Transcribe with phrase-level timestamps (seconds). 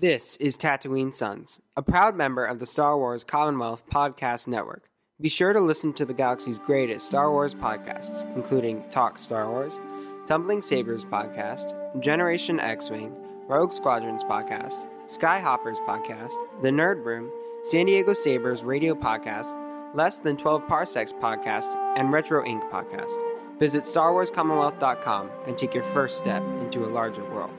[0.00, 4.88] This is Tatooine Sons, a proud member of the Star Wars Commonwealth Podcast Network.
[5.20, 9.78] Be sure to listen to the galaxy's greatest Star Wars podcasts, including Talk Star Wars,
[10.26, 13.14] Tumbling Sabers Podcast, Generation X Wing,
[13.46, 16.32] Rogue Squadrons Podcast, Skyhoppers Podcast,
[16.62, 17.30] The Nerd Room,
[17.64, 19.54] San Diego Sabers Radio Podcast,
[19.94, 22.70] Less Than 12 Parsecs Podcast, and Retro Inc.
[22.70, 23.12] Podcast.
[23.58, 27.52] Visit StarWarsCommonwealth.com and take your first step into a larger world.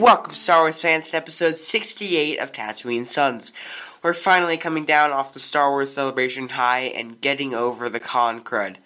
[0.00, 3.52] Welcome, Star Wars fans, to episode 68 of Tatooine Sons.
[4.02, 8.42] We're finally coming down off the Star Wars celebration high and getting over the con
[8.42, 8.76] crud.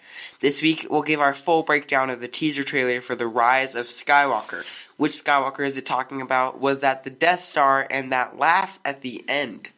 [0.41, 3.85] This week, we'll give our full breakdown of the teaser trailer for The Rise of
[3.85, 4.65] Skywalker.
[4.97, 6.59] Which Skywalker is it talking about?
[6.59, 9.69] Was that the Death Star and that laugh at the end?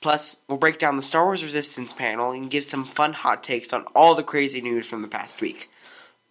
[0.00, 3.72] Plus, we'll break down the Star Wars Resistance panel and give some fun hot takes
[3.72, 5.70] on all the crazy news from the past week.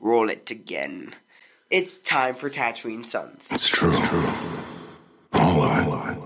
[0.01, 1.15] Roll it again.
[1.69, 3.51] It's time for Tatooine Sons.
[3.51, 3.95] It's true.
[3.95, 4.27] It's true.
[5.33, 6.17] All of it.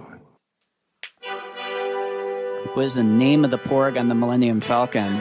[2.74, 5.18] What is the name of the porg on the Millennium Falcon?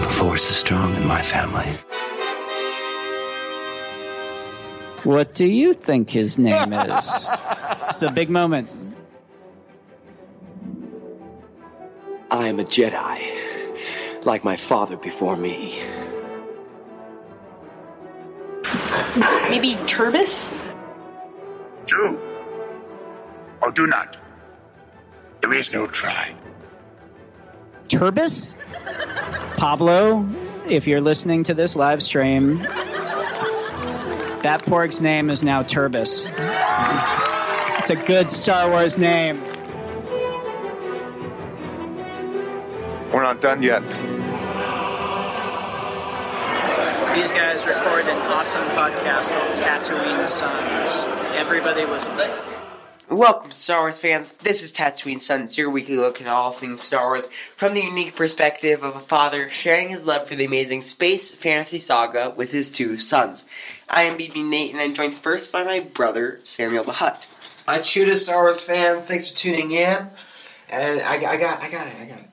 [0.00, 1.66] The force is strong in my family.
[5.02, 7.30] What do you think his name is?
[7.88, 8.68] it's a big moment.
[12.30, 13.35] I am a Jedi,
[14.26, 15.78] like my father before me.
[19.48, 20.52] Maybe Turbis?
[21.86, 22.22] Do
[23.62, 24.18] or do not.
[25.40, 26.34] There is no try.
[27.88, 28.56] Turbis?
[29.56, 30.28] Pablo,
[30.68, 32.58] if you're listening to this live stream,
[34.42, 36.30] that porg's name is now Turbis.
[37.78, 39.42] It's a good Star Wars name.
[43.16, 43.82] We're not done yet.
[47.16, 51.06] These guys recorded an awesome podcast called Tatooine Sons.
[51.34, 52.56] Everybody listen to it.
[53.08, 54.32] Welcome, Star Wars fans.
[54.42, 58.16] This is Tatooine Sons, your weekly look at all things Star Wars from the unique
[58.16, 62.70] perspective of a father sharing his love for the amazing space fantasy saga with his
[62.70, 63.46] two sons.
[63.88, 67.28] I am BB Nate, and I'm joined first by my brother, Samuel the Hutt.
[67.66, 69.08] Hi, Chuda Star Wars fans.
[69.08, 70.06] Thanks for tuning in.
[70.68, 72.26] And I, I got, I got it, I got it.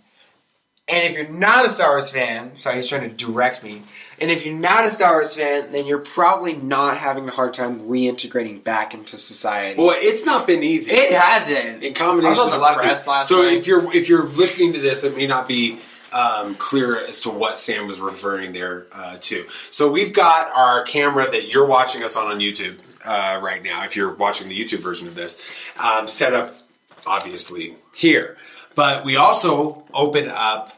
[0.90, 3.84] And if you're not a Star Wars fan, sorry, he's trying to direct me.
[4.20, 7.54] And if you're not a Star Wars fan, then you're probably not having a hard
[7.54, 9.82] time reintegrating back into society.
[9.82, 10.94] Well, it's not been easy.
[10.94, 11.84] it hasn't.
[11.84, 13.28] in combination with a lot of things.
[13.28, 13.54] So night.
[13.54, 15.80] if you're if you're listening to this, it may not be
[16.12, 19.48] um, clear as to what Sam was referring there uh, to.
[19.72, 23.86] So we've got our camera that you're watching us on on YouTube uh, right now.
[23.86, 25.42] If you're watching the YouTube version of this,
[25.82, 26.56] um, set up
[27.06, 28.38] obviously here,
[28.76, 30.72] but we also open up.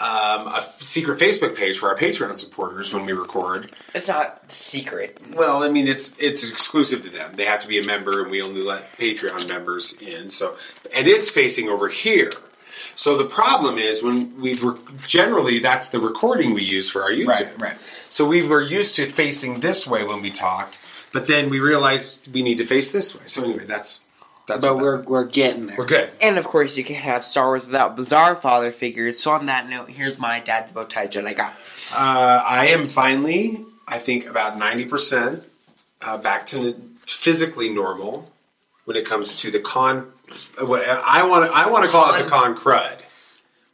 [0.00, 3.72] Um, a f- secret Facebook page for our Patreon supporters when we record.
[3.96, 5.18] It's not secret.
[5.34, 7.34] Well, I mean, it's it's exclusive to them.
[7.34, 10.28] They have to be a member, and we only let Patreon members in.
[10.28, 10.56] So,
[10.94, 12.32] and it's facing over here.
[12.94, 17.10] So the problem is when we've rec- generally that's the recording we use for our
[17.10, 17.60] YouTube.
[17.60, 17.76] right.
[18.08, 20.78] So we were used to facing this way when we talked,
[21.12, 23.22] but then we realized we need to face this way.
[23.26, 24.04] So anyway, that's
[24.48, 24.60] that's.
[24.62, 25.76] But we're, we're getting there.
[25.76, 26.10] we're good.
[26.20, 29.18] And of course, you can have Star Wars without bizarre father figures.
[29.18, 31.52] So on that note, here's my dad, the bow tie Jedi guy.
[31.94, 35.44] Uh, I am finally, I think, about ninety percent
[36.02, 36.74] uh, back to
[37.06, 38.30] physically normal
[38.84, 40.10] when it comes to the con.
[40.58, 41.56] I want to.
[41.56, 42.96] I want to call it the con crud.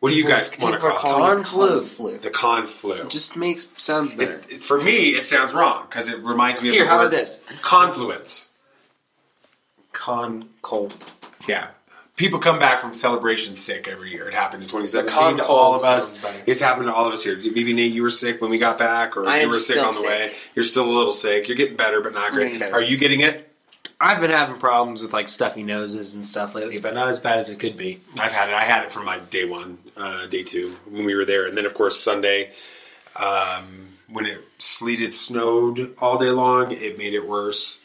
[0.01, 1.41] What do you guys want to People are call calling it?
[1.41, 1.83] it flu.
[1.83, 2.19] flu.
[2.19, 2.93] The con flu.
[2.93, 4.35] It just makes sounds better.
[4.35, 6.99] It, it- for me, it sounds wrong because it reminds me of Here, the how
[6.99, 7.43] word about this?
[7.63, 8.51] confluence.
[9.95, 10.95] Con cold.
[11.49, 11.69] Yeah.
[12.17, 14.29] People come back from celebration sick every year.
[14.29, 16.23] It happened in 2017 con to all of us.
[16.47, 17.37] It's happened to all of us here.
[17.37, 19.89] Maybe Nate, you were sick when we got back, or I you were sick on
[19.89, 20.07] the sick.
[20.07, 20.33] way.
[20.55, 21.49] You're still a little sick.
[21.49, 22.63] You're getting better, but not great.
[22.63, 23.51] Are you getting it?
[24.01, 27.39] I've been having problems with like stuffy noses and stuff lately, but not as bad
[27.39, 28.01] as it could be.
[28.21, 28.55] I've had it.
[28.55, 31.57] I had it from like day one, uh, day two when we were there, and
[31.57, 32.53] then of course Sunday
[33.17, 36.73] um, when it sleeted, snowed all day long.
[36.73, 37.81] It made it worse.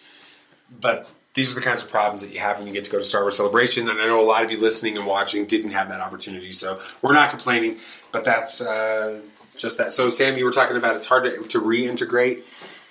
[0.81, 2.97] But these are the kinds of problems that you have when you get to go
[2.97, 5.71] to Star Wars Celebration, and I know a lot of you listening and watching didn't
[5.71, 7.77] have that opportunity, so we're not complaining.
[8.11, 9.21] But that's uh,
[9.55, 9.93] just that.
[9.93, 12.41] So Sam, you were talking about it's hard to, to reintegrate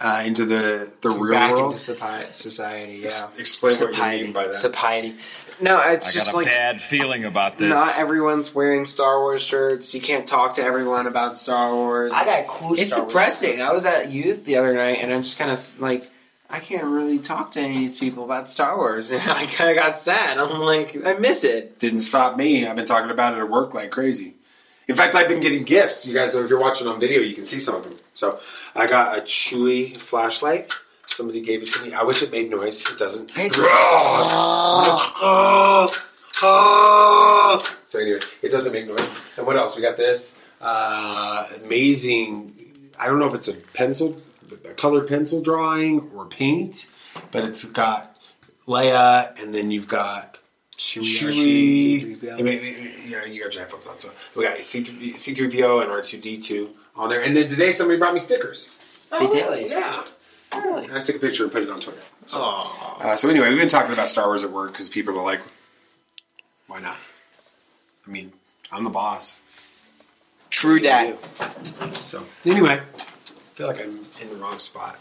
[0.00, 1.72] uh, into the the real Back world.
[1.72, 3.28] into soci- society, yeah.
[3.38, 4.24] Explain what you Satiety.
[4.24, 4.54] mean by that.
[4.54, 5.14] Satiety.
[5.60, 7.68] No, it's I just got a like bad feeling about this.
[7.68, 9.92] not everyone's wearing Star Wars shirts.
[9.92, 12.12] You can't talk to everyone about Star Wars.
[12.14, 12.74] I got cool.
[12.78, 13.60] it's Star Wars depressing.
[13.60, 16.08] I was at youth the other night, and I'm just kind of like,
[16.50, 19.10] I can't really talk to any of these people about Star Wars.
[19.10, 20.38] And I kind of got sad.
[20.38, 21.78] I'm like, I miss it.
[21.78, 22.66] Didn't stop me.
[22.66, 24.34] I've been talking about it at work like crazy.
[24.86, 26.06] In fact, I've been getting gifts.
[26.06, 27.96] You guys, if you're watching on video, you can see some of them.
[28.14, 28.40] So
[28.74, 30.74] I got a Chewie flashlight.
[31.04, 31.92] Somebody gave it to me.
[31.92, 32.80] I wish it made noise.
[32.80, 33.36] It doesn't.
[37.86, 39.12] So anyway, it doesn't make noise.
[39.36, 39.76] And what else?
[39.76, 42.54] We got this uh, amazing.
[42.98, 44.16] I don't know if it's a pencil,
[44.52, 46.88] a color pencil drawing or paint,
[47.30, 48.16] but it's got
[48.66, 50.38] Leia, and then you've got
[50.76, 52.32] Chewie.
[52.32, 53.98] I mean, yeah, you got your headphones on.
[53.98, 57.22] So we got C3, C3PO and R2D2 on there.
[57.22, 58.76] And then today somebody brought me stickers.
[59.18, 59.70] They did.
[59.70, 60.04] Yeah.
[60.54, 60.88] Really?
[60.90, 62.00] I took a picture and put it on Twitter.
[62.26, 65.24] So, uh, so anyway, we've been talking about Star Wars at work because people are
[65.24, 65.40] like,
[66.68, 66.96] why not?
[68.06, 68.32] I mean,
[68.72, 69.38] I'm the boss.
[70.50, 71.18] True dat.
[71.96, 73.17] So anyway, I
[73.58, 74.96] feel like I'm in the wrong spot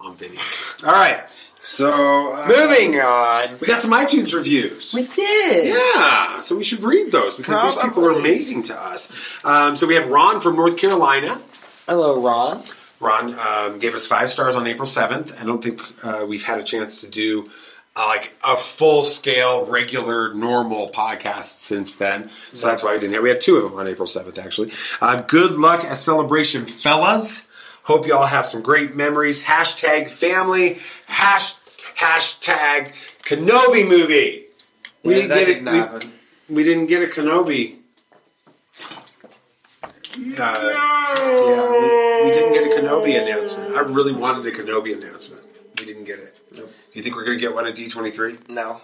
[0.00, 0.40] on video.
[0.84, 1.22] All right,
[1.62, 3.46] so uh, Moving on.
[3.60, 4.92] we got some iTunes reviews.
[4.92, 5.68] We did.
[5.68, 9.12] Yeah, so we should read those because those people are amazing to us.
[9.44, 11.40] Um, so we have Ron from North Carolina.
[11.86, 12.64] Hello, Ron.
[12.98, 15.40] Ron um, gave us five stars on April 7th.
[15.40, 17.50] I don't think uh, we've had a chance to do
[17.94, 22.30] uh, like a full scale, regular, normal podcast since then.
[22.52, 23.22] So that's why we didn't have.
[23.22, 24.72] We had two of them on April 7th, actually.
[25.00, 27.46] Uh, good luck at celebration, fellas.
[27.82, 29.42] Hope you all have some great memories.
[29.42, 30.78] Hashtag family.
[31.06, 31.54] Hash,
[31.96, 32.92] hashtag
[33.24, 34.46] Kenobi movie.
[35.02, 35.72] We Yeah, didn't get didn't it.
[35.72, 36.12] We, happen.
[36.48, 37.76] we didn't get a Kenobi.
[40.12, 41.70] Uh, yeah,
[42.22, 43.76] we, we didn't get a Kenobi announcement.
[43.76, 45.42] I really wanted a Kenobi announcement.
[45.78, 46.36] We didn't get it.
[46.52, 48.48] Do you think we're going to get one at D23?
[48.48, 48.80] No.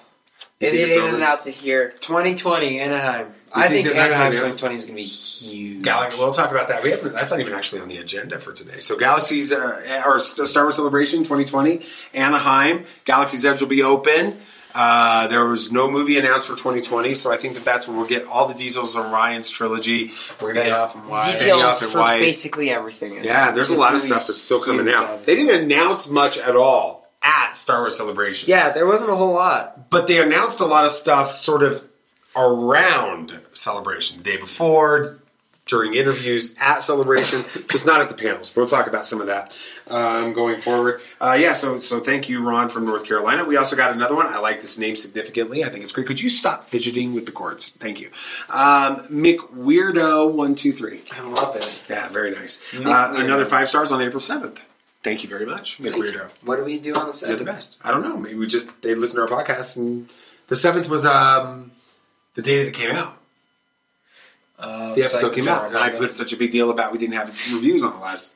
[0.61, 1.17] You They think it's didn't over?
[1.19, 1.91] announce it here.
[2.01, 3.33] 2020 Anaheim.
[3.55, 5.83] I think think, Anaheim 2020 is going to be huge.
[5.83, 6.19] Galaxy.
[6.19, 6.83] We'll talk about that.
[6.83, 7.13] We haven't.
[7.13, 8.81] That's not even actually on the agenda for today.
[8.81, 11.83] So, Galaxy's uh, or Star Wars Celebration 2020,
[12.15, 12.85] Anaheim.
[13.05, 14.39] Galaxy's Edge will be open.
[14.75, 18.07] Uh, there was no movie announced for 2020, so I think that that's where we'll
[18.07, 20.11] get all the details on Ryan's trilogy.
[20.41, 21.43] We're gonna get off and Weiss.
[21.43, 22.21] Benioff Details and for Weiss.
[22.25, 23.23] basically everything.
[23.25, 25.25] Yeah, there's a lot of stuff that's still coming huge out.
[25.25, 28.49] They didn't announce much at all at Star Wars Celebration.
[28.49, 29.91] Yeah, there wasn't a whole lot.
[29.91, 31.83] But they announced a lot of stuff sort of
[32.37, 34.19] around Celebration.
[34.19, 35.19] The day before,
[35.67, 38.51] during interviews at Celebration, just not at the panels.
[38.51, 39.59] But we'll talk about some of that
[39.89, 41.01] um, going forward.
[41.21, 43.45] Uh, yeah, so so thank you, Ron from North Carolina.
[43.45, 44.27] We also got another one.
[44.29, 45.65] I like this name significantly.
[45.65, 46.07] I think it's great.
[46.07, 47.71] Could you stop fidgeting with the cords?
[47.71, 48.11] Thank you.
[48.49, 51.03] Um, Mick Weirdo one two three.
[51.13, 51.85] I love it.
[51.91, 52.63] Yeah, very nice.
[52.73, 54.65] Uh, another five stars on April seventh.
[55.07, 56.29] Thank you very much, Mick Weirdo.
[56.43, 57.29] What do we do on the set?
[57.29, 57.77] You're the best.
[57.81, 58.17] I don't know.
[58.17, 60.09] Maybe we just they listened to our podcast and
[60.49, 61.71] the seventh was um
[62.35, 63.17] the day that it came out.
[64.59, 67.15] Uh, The episode came out, and I put such a big deal about we didn't
[67.15, 68.33] have reviews on the last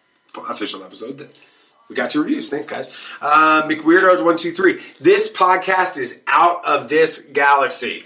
[0.48, 1.40] official episode that
[1.88, 2.48] we got your reviews.
[2.50, 2.86] Thanks, guys.
[3.20, 4.80] Um, McWeirdo one two three.
[5.00, 8.04] This podcast is out of this galaxy.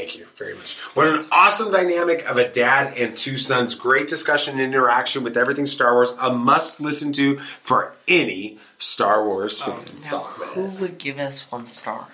[0.00, 0.78] Thank you very much.
[0.94, 3.74] What an awesome dynamic of a dad and two sons.
[3.74, 6.14] Great discussion and interaction with everything Star Wars.
[6.18, 9.78] A must listen to for any Star Wars fan.
[10.04, 12.08] Now, who would give us one star?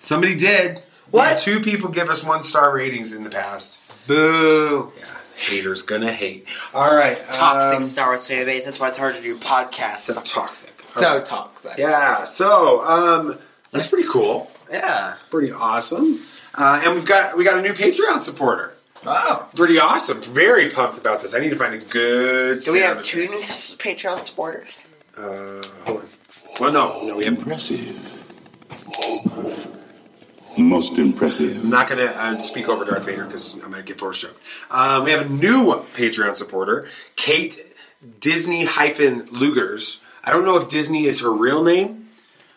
[0.00, 0.82] Somebody did.
[1.12, 1.38] What?
[1.38, 3.80] Two people give us one star ratings in the past.
[4.08, 4.90] Boo.
[4.98, 5.04] Yeah,
[5.36, 6.48] haters gonna hate.
[6.74, 8.64] All right, Toxic um, Star Wars fan base.
[8.64, 10.12] That's why it's hard to do podcasts.
[10.12, 10.72] so toxic.
[10.96, 11.24] All So right.
[11.24, 11.78] toxic.
[11.78, 13.38] Yeah, so um,
[13.70, 14.50] that's pretty cool.
[14.72, 15.14] Yeah.
[15.30, 16.20] Pretty awesome.
[16.54, 18.74] Uh, and we've got we got a new Patreon supporter.
[19.04, 19.48] Wow.
[19.54, 20.20] Pretty awesome.
[20.22, 21.34] Very pumped about this.
[21.34, 22.62] I need to find a good.
[22.62, 24.82] Do we have two new Patreon supporters?
[25.16, 26.08] Uh, hold on.
[26.58, 27.38] Well, no, no, we have.
[27.38, 28.16] Impressive.
[30.58, 31.64] Most impressive.
[31.64, 34.38] I'm not going to uh, speak over Darth Vader because I might get force choked.
[34.70, 37.74] Um, we have a new Patreon supporter, Kate
[38.18, 40.00] Disney hyphen Lugers.
[40.22, 41.99] I don't know if Disney is her real name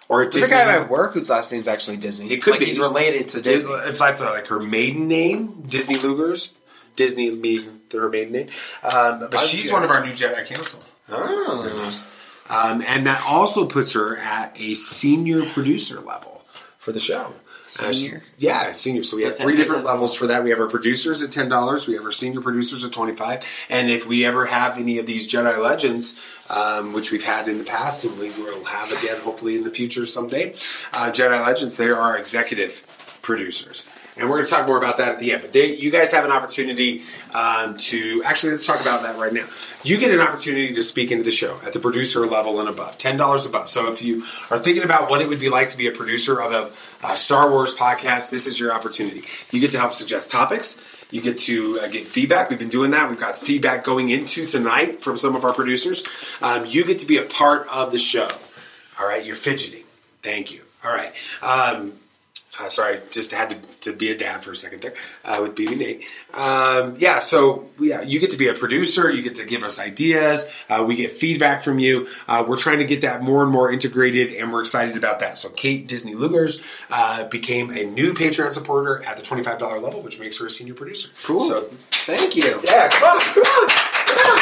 [0.10, 2.32] or if There's a guy at work whose last name's actually Disney.
[2.32, 2.66] It could like be.
[2.68, 3.72] He's related to Disney.
[3.72, 6.52] If that's like her maiden name, Disney Lugers.
[6.96, 8.48] Disney being her maiden name.
[8.84, 10.84] Um, but I'd she's one of our new Jedi Council.
[11.10, 12.06] Oh.
[12.50, 16.44] Um, and that also puts her at a senior producer level
[16.78, 17.34] for the show.
[17.80, 17.94] Uh,
[18.38, 19.04] yeah, senior.
[19.04, 20.44] So we have three different levels for that.
[20.44, 21.88] We have our producers at ten dollars.
[21.88, 23.46] We have our senior producers at twenty five.
[23.70, 27.58] And if we ever have any of these Jedi Legends, um, which we've had in
[27.58, 30.52] the past and we will have again, hopefully in the future someday,
[30.94, 32.84] uh, Jedi Legends, they are our executive
[33.22, 33.88] producers.
[34.16, 35.42] And we're going to talk more about that at the end.
[35.42, 37.02] But they, you guys have an opportunity
[37.34, 39.46] um, to actually let's talk about that right now.
[39.84, 42.98] You get an opportunity to speak into the show at the producer level and above,
[42.98, 43.70] ten dollars above.
[43.70, 46.40] So if you are thinking about what it would be like to be a producer
[46.40, 46.72] of a,
[47.06, 49.24] a Star Wars podcast, this is your opportunity.
[49.52, 50.80] You get to help suggest topics.
[51.10, 52.50] You get to uh, get feedback.
[52.50, 53.10] We've been doing that.
[53.10, 56.04] We've got feedback going into tonight from some of our producers.
[56.42, 58.30] Um, you get to be a part of the show.
[59.00, 59.84] All right, you're fidgeting.
[60.22, 60.62] Thank you.
[60.84, 61.14] All right.
[61.42, 61.94] Um,
[62.60, 64.94] uh, sorry, just had to, to be a dad for a second there
[65.26, 66.04] uh, with BB Nate.
[66.34, 69.10] Um, yeah, so yeah, you get to be a producer.
[69.12, 70.52] You get to give us ideas.
[70.70, 72.08] Uh, we get feedback from you.
[72.28, 75.38] Uh, we're trying to get that more and more integrated, and we're excited about that.
[75.38, 79.80] So Kate Disney Lugers uh, became a new Patreon supporter at the twenty five dollar
[79.80, 81.10] level, which makes her a senior producer.
[81.24, 81.40] Cool.
[81.40, 82.60] So Thank you.
[82.66, 83.70] yeah, come on, come on,
[84.06, 84.40] come on.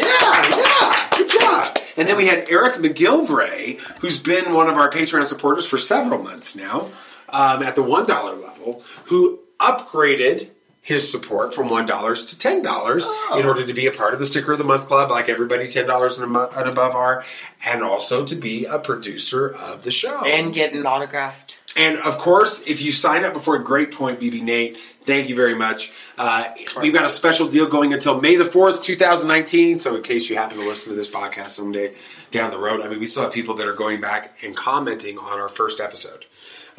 [0.00, 1.76] Yeah, yeah, good job.
[1.96, 6.22] And then we had Eric McGilvray, who's been one of our Patreon supporters for several
[6.22, 6.88] months now,
[7.30, 10.50] um, at the one dollar level, who upgraded
[10.88, 13.06] his support from one dollars to ten dollars
[13.36, 15.68] in order to be a part of the sticker of the month club, like everybody
[15.68, 17.24] ten dollars and, above are,
[17.66, 20.24] and also to be a producer of the show.
[20.24, 21.60] And get an autographed.
[21.76, 25.54] And of course, if you sign up before Great Point, BB Nate, thank you very
[25.54, 25.92] much.
[26.16, 29.76] Uh, we've got a special deal going until May the 4th, 2019.
[29.76, 31.94] So, in case you happen to listen to this podcast someday
[32.30, 35.18] down the road, I mean, we still have people that are going back and commenting
[35.18, 36.24] on our first episode.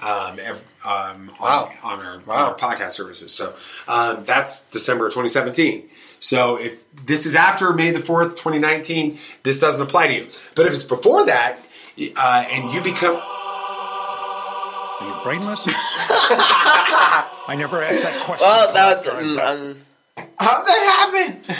[0.01, 1.71] Um, ev- um, on, Wow.
[1.83, 2.35] on, our, on Wow.
[2.47, 3.31] our podcast services.
[3.33, 3.53] So
[3.87, 5.89] um, that's December 2017.
[6.19, 10.27] So if this is after May the 4th, 2019, this doesn't apply to you.
[10.55, 11.57] But if it's before that,
[12.15, 13.15] uh, and you become
[15.01, 15.65] Are you brainless?
[15.67, 18.45] I never asked that question.
[18.47, 19.37] Well, that was.
[19.37, 19.77] Um,
[20.37, 21.55] How'd that happen?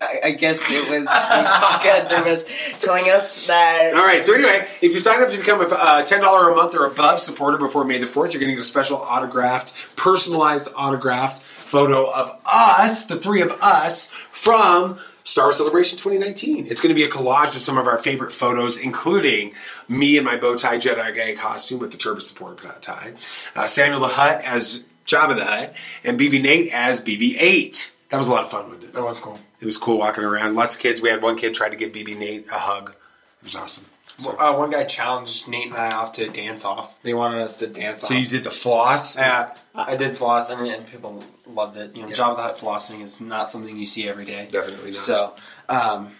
[0.00, 2.44] I, guess it was the podcast service
[2.78, 3.92] telling us that.
[3.94, 4.22] All right.
[4.22, 6.86] So anyway, if you sign up to become a uh, ten dollar a month or
[6.86, 11.42] above supporter before May the fourth, you're going to get a special autographed, personalized autographed
[11.42, 16.66] photo of us, the three of us, from Star Wars Celebration 2019.
[16.66, 19.52] It's going to be a collage of some of our favorite photos, including
[19.88, 23.12] me in my bow tie Jedi guy costume with the Turbis support tie,
[23.54, 27.90] uh, Samuel the Hutt as Jabba the Hutt, and BB Nate as BB-8.
[28.10, 28.92] That was a lot of fun, wasn't it?
[28.92, 29.38] That was cool.
[29.60, 30.54] It was cool walking around.
[30.56, 31.00] Lots of kids.
[31.00, 32.90] We had one kid try to give BB Nate a hug.
[32.90, 33.84] It was awesome.
[34.08, 36.92] So, Uh, one guy challenged Nate and I off to dance off.
[37.02, 38.08] They wanted us to dance so off.
[38.10, 39.16] So you did the floss?
[39.16, 41.94] Yeah, I did floss, and, and people loved it.
[41.94, 42.26] You know, Yeah.
[42.26, 44.48] of the Hutt flossing is not something you see every day.
[44.50, 44.94] Definitely not.
[44.94, 45.34] So,
[45.68, 46.10] um,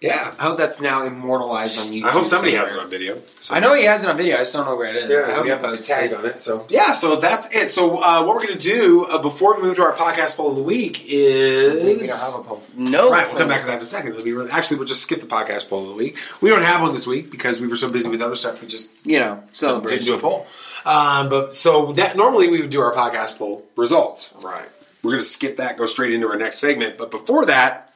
[0.00, 0.34] yeah.
[0.38, 2.04] I hope that's now immortalized on YouTube.
[2.04, 2.60] I hope somebody somewhere.
[2.60, 3.20] has it on video.
[3.40, 3.54] So.
[3.54, 4.36] I know he has it on video.
[4.36, 5.10] I just don't know where it is.
[5.10, 6.16] I hope we he have a posts tag it.
[6.16, 6.38] on it.
[6.38, 7.68] So yeah, so that's it.
[7.68, 10.50] So uh, what we're going to do uh, before we move to our podcast poll
[10.50, 12.62] of the week is We don't have a poll.
[12.76, 13.10] No.
[13.10, 14.12] Right, we'll come back to that in a second.
[14.12, 16.16] It'll be really, actually we'll just skip the podcast poll of the week.
[16.40, 18.60] We don't have one this week because we were so busy with other stuff.
[18.60, 20.06] We just You know, so didn't celebration.
[20.06, 20.46] do a poll.
[20.84, 24.32] Um, but so that normally we would do our podcast poll results.
[24.42, 24.68] Right.
[25.02, 26.98] We're going to skip that, go straight into our next segment.
[26.98, 27.87] But before that,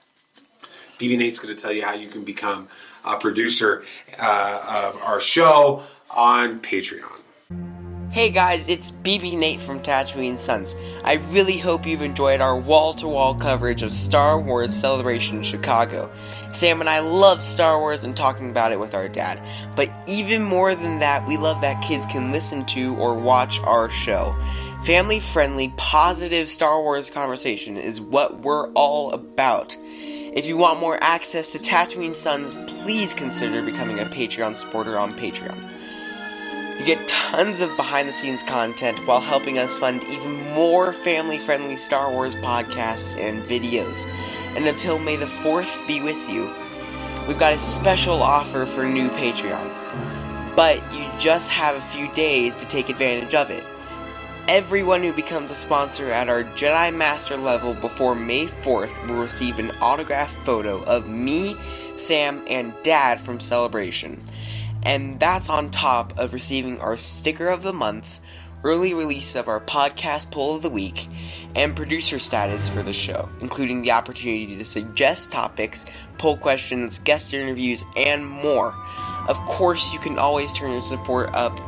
[1.02, 2.68] BB Nate's going to tell you how you can become
[3.04, 3.82] a producer
[4.20, 7.10] uh, of our show on Patreon.
[8.12, 10.76] Hey guys, it's BB Nate from Tatooine Sons.
[11.02, 16.08] I really hope you've enjoyed our wall to wall coverage of Star Wars Celebration Chicago.
[16.52, 19.40] Sam and I love Star Wars and talking about it with our dad.
[19.74, 23.88] But even more than that, we love that kids can listen to or watch our
[23.88, 24.36] show.
[24.84, 29.76] Family friendly, positive Star Wars conversation is what we're all about.
[30.32, 35.12] If you want more access to Tatooine Sons, please consider becoming a Patreon supporter on
[35.12, 35.58] Patreon.
[36.78, 41.36] You get tons of behind the scenes content while helping us fund even more family
[41.36, 44.08] friendly Star Wars podcasts and videos.
[44.56, 46.50] And until May the 4th be with you,
[47.28, 49.84] we've got a special offer for new Patreons.
[50.56, 53.66] But you just have a few days to take advantage of it.
[54.48, 59.60] Everyone who becomes a sponsor at our Jedi Master level before May 4th will receive
[59.60, 61.54] an autographed photo of me,
[61.96, 64.20] Sam, and Dad from Celebration.
[64.82, 68.18] And that's on top of receiving our sticker of the month,
[68.64, 71.06] early release of our podcast poll of the week,
[71.54, 75.86] and producer status for the show, including the opportunity to suggest topics,
[76.18, 78.74] poll questions, guest interviews, and more.
[79.28, 81.60] Of course, you can always turn your support up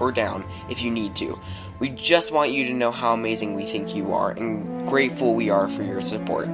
[0.00, 1.38] or down if you need to.
[1.80, 5.48] We just want you to know how amazing we think you are and grateful we
[5.48, 6.46] are for your support.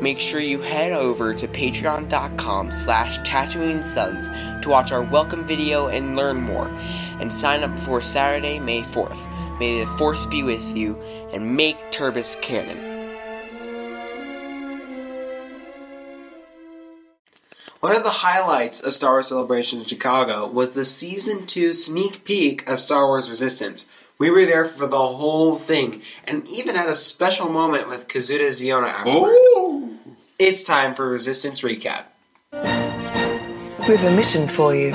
[0.00, 4.30] Make sure you head over to patreon.com slash Tatooine Sons
[4.62, 6.66] to watch our welcome video and learn more.
[7.20, 9.58] And sign up before Saturday, May 4th.
[9.58, 10.98] May the Force be with you
[11.34, 12.78] and make Turbis canon.
[17.80, 22.24] One of the highlights of Star Wars Celebration in Chicago was the season 2 sneak
[22.24, 23.86] peek of Star Wars Resistance.
[24.20, 28.48] We were there for the whole thing and even had a special moment with Kazuda
[28.48, 29.34] Xiono afterwards.
[29.34, 29.98] Oh!
[30.38, 32.04] It's time for Resistance Recap.
[32.52, 32.58] We
[33.96, 34.90] have a mission for you.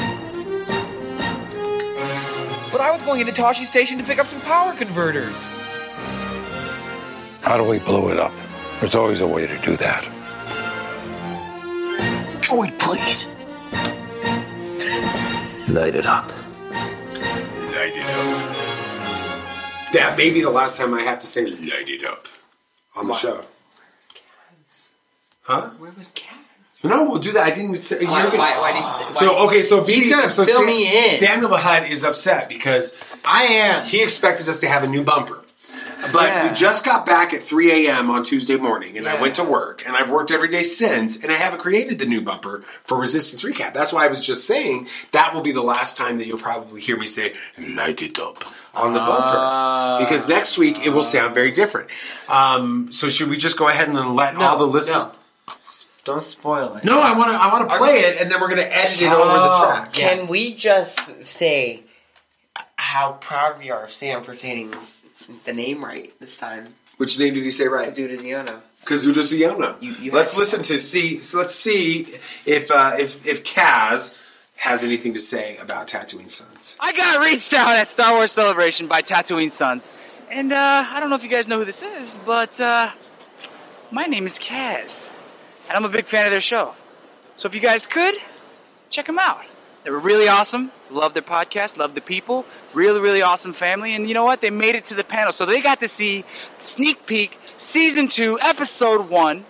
[2.72, 5.36] But I was going into Tosche Station to pick up some power converters.
[7.42, 8.32] How do we blow it up?
[8.80, 10.04] There's always a way to do that.
[12.44, 13.26] Droid, please.
[15.68, 16.32] Light it up.
[19.96, 22.28] That may be the last time I have to say light it up
[22.98, 23.20] on the Why?
[23.20, 23.46] show.
[25.44, 25.70] Huh?
[25.78, 26.38] Where was Cat?
[26.84, 27.44] No, we'll do that.
[27.46, 28.04] I didn't say.
[28.06, 30.30] Why- you're gonna- why- why do you say- so why- okay, so He's BB gonna
[30.30, 31.18] so fill Sam- me in.
[31.18, 33.86] Samuel the Hutt is upset because I am.
[33.86, 35.42] he expected us to have a new bumper.
[36.12, 36.50] But Yeah.
[36.50, 38.10] we just got back at 3 a.m.
[38.10, 41.32] on Tuesday morning, and I went to work, and I've worked every day since, and
[41.32, 43.74] I haven't created the new bumper for Resistance Recap.
[43.74, 46.82] That's why I was just saying that will be the last time that you'll probably
[46.82, 47.34] hear me say
[47.76, 48.44] "light it up"
[48.74, 51.90] on the bumper, because next week it will sound very different.
[52.30, 55.12] Um, so should we just go ahead and then let all the listeners?
[56.04, 56.84] Don't spoil it.
[56.84, 57.36] No, I want to.
[57.36, 59.64] I want to play it, and then we're going to edit it over the Oh,
[59.66, 59.92] track.
[59.94, 61.82] Can we just say
[62.76, 64.76] how proud we are of Sam for saying
[65.46, 66.68] the name right this time?
[66.98, 67.88] Which name did he say right?
[67.88, 68.62] Kazuda Xiono.
[68.86, 69.76] Kazuda Siona.
[69.82, 71.20] you let's have- listen to see.
[71.20, 72.08] So let's see
[72.46, 74.18] if uh, if if Kaz
[74.58, 76.78] has anything to say about Tatooine Sons.
[76.80, 79.94] I got reached out at Star Wars Celebration by Tatooine Sons.
[80.32, 82.90] And uh, I don't know if you guys know who this is, but uh,
[83.92, 85.14] my name is Kaz.
[85.68, 86.74] And I'm a big fan of their show.
[87.36, 88.16] So if you guys could,
[88.90, 89.44] check them out.
[89.86, 90.72] They were really awesome.
[90.90, 92.44] Love their podcast, love the people.
[92.74, 93.96] Really, really awesome family.
[93.96, 94.42] And you know what?
[94.42, 95.32] They made it to the panel.
[95.32, 96.26] So they got to see
[96.60, 99.46] sneak peek season two, episode one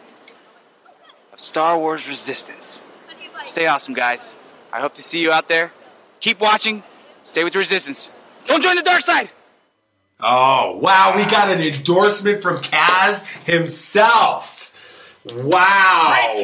[1.32, 2.84] of Star Wars Resistance.
[3.46, 4.36] Stay awesome, guys.
[4.74, 5.72] I hope to see you out there.
[6.20, 6.84] Keep watching.
[7.24, 8.12] Stay with the Resistance.
[8.46, 9.30] Don't join the dark side.
[10.20, 14.70] Oh wow, we got an endorsement from Kaz himself.
[15.25, 16.44] Wow.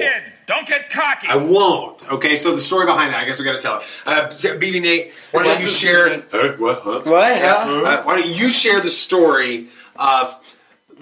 [0.51, 0.67] Great kid.
[0.67, 1.27] Don't get cocky.
[1.27, 2.11] I won't.
[2.11, 3.83] Okay, so the story behind that, I guess we got to tell it.
[4.05, 6.23] Uh, BB Nate, why don't you share?
[6.31, 6.79] Uh, what?
[6.81, 7.01] Huh?
[7.05, 7.35] What?
[7.35, 7.81] Yeah, Huh?
[7.83, 9.67] uh, why don't you share the story
[9.97, 10.53] of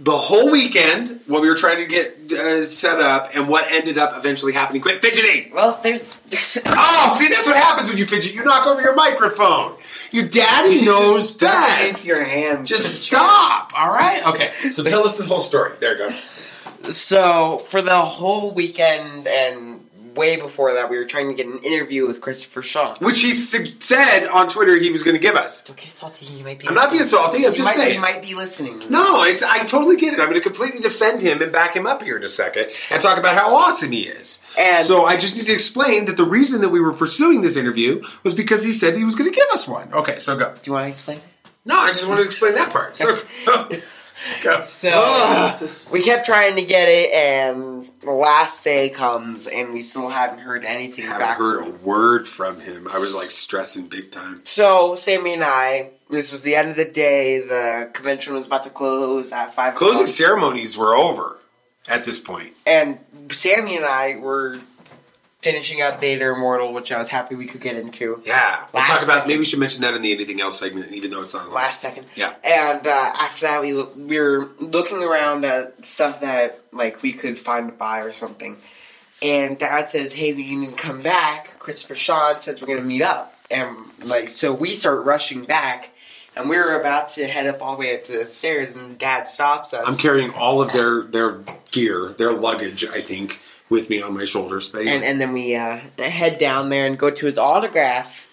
[0.01, 3.97] the whole weekend, what we were trying to get uh, set up, and what ended
[3.97, 4.81] up eventually happening?
[4.81, 5.51] Quit fidgeting.
[5.53, 6.17] Well, there's.
[6.67, 8.33] Oh, see, that's what happens when you fidget.
[8.33, 9.75] You knock over your microphone.
[10.11, 12.05] Your daddy knows best.
[12.05, 12.69] your hands.
[12.69, 13.71] Just stop.
[13.77, 14.25] All right.
[14.27, 14.51] Okay.
[14.71, 15.73] So tell us the whole story.
[15.79, 16.17] There you go.
[16.83, 21.59] So for the whole weekend and way before that, we were trying to get an
[21.59, 22.95] interview with Christopher Sean.
[22.97, 25.61] Which he su- said on Twitter he was going to give us.
[25.63, 26.25] Don't get salty.
[26.25, 26.67] He might be.
[26.67, 27.45] I'm not being salty.
[27.45, 27.93] I'm He just might, saying.
[27.93, 28.81] He might be listening.
[28.89, 30.19] No, it's I totally get it.
[30.19, 33.01] I'm going to completely defend him and back him up here in a second and
[33.01, 34.41] talk about how awesome he is.
[34.57, 37.55] And- so I just need to explain that the reason that we were pursuing this
[37.55, 39.93] interview was because he said he was going to give us one.
[39.93, 40.53] Okay, so go.
[40.53, 41.19] Do you want to explain?
[41.65, 42.97] No, I just wanted to explain that part.
[42.97, 43.15] So
[43.47, 43.69] oh.
[44.43, 44.61] Go.
[44.61, 50.09] So we kept trying to get it, and the last day comes, and we still
[50.09, 51.37] haven't heard anything I haven't back.
[51.37, 52.87] heard a word from him.
[52.87, 54.41] I was like stressing big time.
[54.43, 57.39] So Sammy and I, this was the end of the day.
[57.39, 59.75] The convention was about to close at five.
[59.75, 61.39] Closing ceremonies were over
[61.87, 62.23] at this
[62.65, 62.99] and
[63.31, 64.59] Sammy and I were
[65.41, 69.03] finishing up Vader Immortal, which I was happy we could get into Yeah, we'll talk
[69.03, 69.07] about.
[69.07, 69.27] second.
[69.27, 71.81] Maybe we should mention that in the anything else segment, even though it's not last
[71.81, 72.05] second.
[72.15, 72.33] Yeah.
[72.43, 77.13] And uh, after that, we look, we were looking around at stuff that like we
[77.13, 78.57] could find to buy or something.
[79.21, 82.85] And Dad says, "Hey, we need to come back." Christopher Sean says we're going to
[82.85, 85.89] meet up, and like so we start rushing back,
[86.37, 88.97] and we were about to head up all the way up to the stairs, and
[88.97, 89.83] Dad stops us.
[89.85, 91.39] I'm carrying all of their their
[91.71, 94.69] gear, their luggage, I think, with me on my shoulders.
[94.69, 98.27] But and and then we uh, head down there and go to his autograph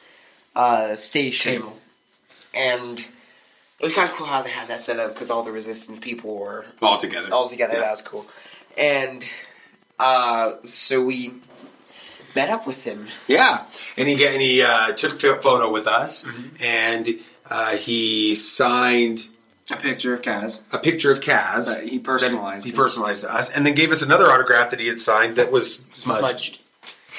[0.55, 1.79] uh, station, Table.
[2.55, 5.53] and it was kind of cool how they had that set up because all the
[5.53, 7.29] resistance people were all together.
[7.35, 7.75] all together.
[7.75, 7.81] Yeah.
[7.81, 8.27] That was cool,
[8.79, 9.29] and
[9.99, 11.33] uh, so we
[12.35, 13.09] met up with him.
[13.29, 13.65] Yeah,
[13.97, 16.63] and he get, and he uh, took a photo with us, Mm-hmm.
[16.63, 17.09] and
[17.49, 19.27] uh, he signed
[19.71, 20.63] A picture of Kaz.
[20.73, 21.75] a picture of Kaz.
[21.75, 22.67] That he personalized.
[22.67, 25.51] He personalized to us, and then gave us another autograph that he had signed that
[25.51, 26.19] was smudged.
[26.19, 26.59] Smudged.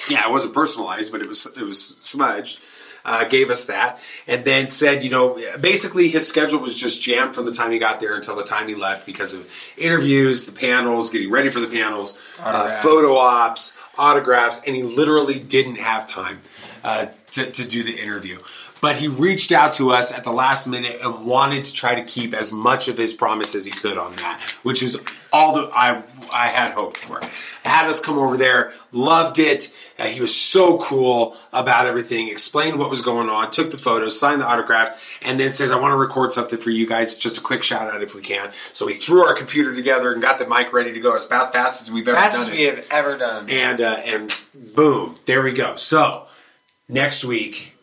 [0.09, 2.59] Yeah, it wasn't personalized, but it was it was smudged.
[3.05, 7.33] Uh, gave us that, and then said, you know, basically his schedule was just jammed
[7.33, 10.51] from the time he got there until the time he left because of interviews, the
[10.51, 16.05] panels, getting ready for the panels, uh, photo ops, autographs, and he literally didn't have
[16.05, 16.41] time
[16.83, 18.39] uh, to, to do the interview.
[18.81, 22.03] But he reached out to us at the last minute and wanted to try to
[22.03, 25.01] keep as much of his promise as he could on that, which is
[25.33, 27.19] all that I I had hoped for.
[27.63, 29.71] Had us come over there, loved it.
[29.99, 32.29] Uh, he was so cool about everything.
[32.29, 35.79] Explained what was going on, took the photos, signed the autographs, and then says, "I
[35.79, 37.17] want to record something for you guys.
[37.17, 40.21] Just a quick shout out if we can." So we threw our computer together and
[40.21, 42.57] got the mic ready to go as about fast as we've ever Best done it
[42.57, 43.49] we have ever done.
[43.49, 44.35] and uh, and
[44.75, 45.75] boom, there we go.
[45.75, 46.27] So
[46.87, 47.76] next week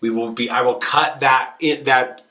[0.00, 0.50] we will be.
[0.50, 2.22] I will cut that that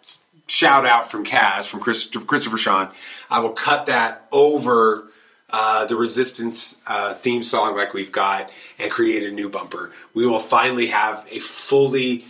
[0.47, 2.91] shout out from Kaz from Chris, Christopher Sean.
[3.29, 5.05] I will cut that over.
[5.51, 9.91] Uh, the Resistance uh, theme song, like we've got, and create a new bumper.
[10.13, 12.25] We will finally have a fully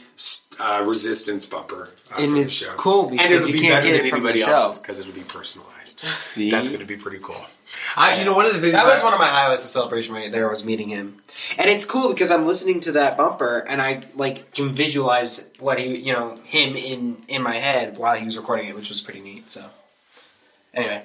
[0.59, 2.73] uh, resistance bumper uh, And it's show.
[2.75, 6.01] cool and it'll be better than it from the anybody else's because it'll be personalized.
[6.01, 6.51] See?
[6.51, 7.45] That's going to be pretty cool.
[7.95, 9.69] I, you know, one of the things That was I- one of my highlights of
[9.71, 11.21] celebration right there was meeting him,
[11.57, 15.79] and it's cool because I'm listening to that bumper and I like can visualize what
[15.79, 19.01] he, you know, him in in my head while he was recording it, which was
[19.01, 19.49] pretty neat.
[19.51, 19.63] So,
[20.73, 21.03] anyway,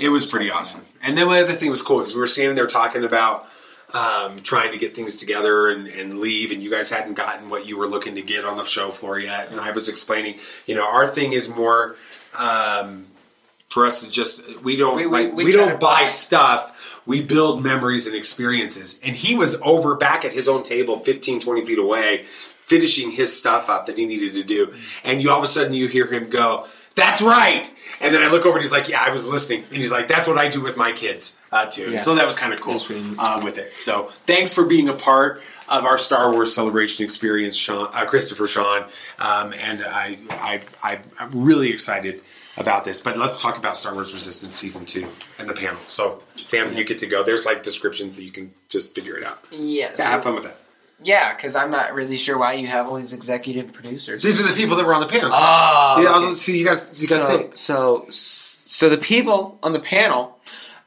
[0.00, 0.82] it was pretty awesome.
[1.02, 3.48] And then the other thing was cool is we were standing there talking about
[3.94, 7.66] um, trying to get things together and, and leave, and you guys hadn't gotten what
[7.66, 9.50] you were looking to get on the show floor yet.
[9.52, 11.96] And I was explaining, you know, our thing is more
[12.38, 13.06] um,
[13.68, 16.06] for us to just we don't We- we- like we we, try don't buy buy-
[16.06, 17.00] stuff.
[17.06, 18.98] We build memories and experiences.
[19.02, 23.36] And he was over back at his own table, 15, 20 feet away, finishing his
[23.36, 24.72] stuff up that he needed to do.
[25.04, 28.28] And you all of a sudden you hear him go, "That's right." And then I
[28.28, 30.48] look over and he's like, "Yeah, I was listening." And he's like, "That's what I
[30.48, 31.98] do with my kids uh, too." Yeah.
[31.98, 32.80] So that was kind of cool
[33.18, 33.74] uh, with it.
[33.74, 38.46] So thanks for being a part of our Star Wars celebration experience, Sean, uh, Christopher
[38.46, 38.82] Sean,
[39.18, 42.22] um, and I, I, I, I'm really excited
[42.56, 43.00] about this.
[43.00, 45.80] But let's talk about Star Wars Resistance season two and the panel.
[45.86, 47.22] So Sam, you get to go.
[47.22, 49.38] There's like descriptions that you can just figure it out.
[49.50, 50.56] yes, Yeah, have fun with that.
[51.04, 54.22] Yeah, because I'm not really sure why you have all these executive producers.
[54.22, 55.30] These are the people that were on the panel.
[55.32, 56.08] Oh, yeah.
[56.16, 56.26] okay.
[56.26, 57.56] I'll see, you got you got to so, think.
[57.56, 60.38] so so the people on the panel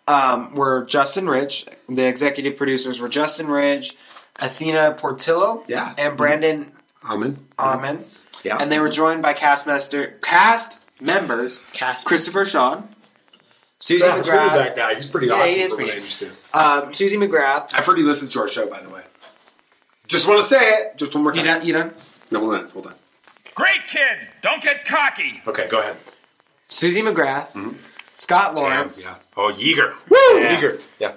[0.08, 1.66] um, were Justin Ridge.
[1.88, 3.96] The executive producers were Justin Ridge,
[4.40, 5.94] Athena Portillo, Yeah.
[5.98, 6.72] and Brandon
[7.10, 7.38] Amen.
[7.60, 8.04] Amen.
[8.44, 8.58] Yeah.
[8.60, 12.06] And they were joined by cast master cast members Cast.
[12.06, 12.88] Christopher Sean,
[13.80, 14.96] Suzie Yeah, he's really McGrath, that guy.
[14.96, 16.32] He's pretty Yeah, awesome he is from what I pretty- understood.
[16.54, 17.70] um, Suzie McGrath.
[17.74, 19.02] I've heard he listens to our show, by the way.
[20.08, 20.98] Just want to say it.
[20.98, 21.58] Just one more You time.
[21.60, 21.65] done?
[21.65, 21.93] You done?
[22.32, 22.70] No, hold on.
[22.70, 22.93] Hold on.
[23.56, 24.28] Great kid.
[24.41, 25.41] Don't get cocky.
[25.48, 25.98] Okay, go ahead.
[26.70, 27.76] Suzie McGrath,
[28.13, 29.15] Scott Damn, Lawrence, yeah.
[29.38, 29.93] Oh, Yeager.
[30.10, 30.17] Woo!
[30.41, 30.60] Yeah.
[30.60, 30.86] Yeager.
[31.00, 31.13] Yeah.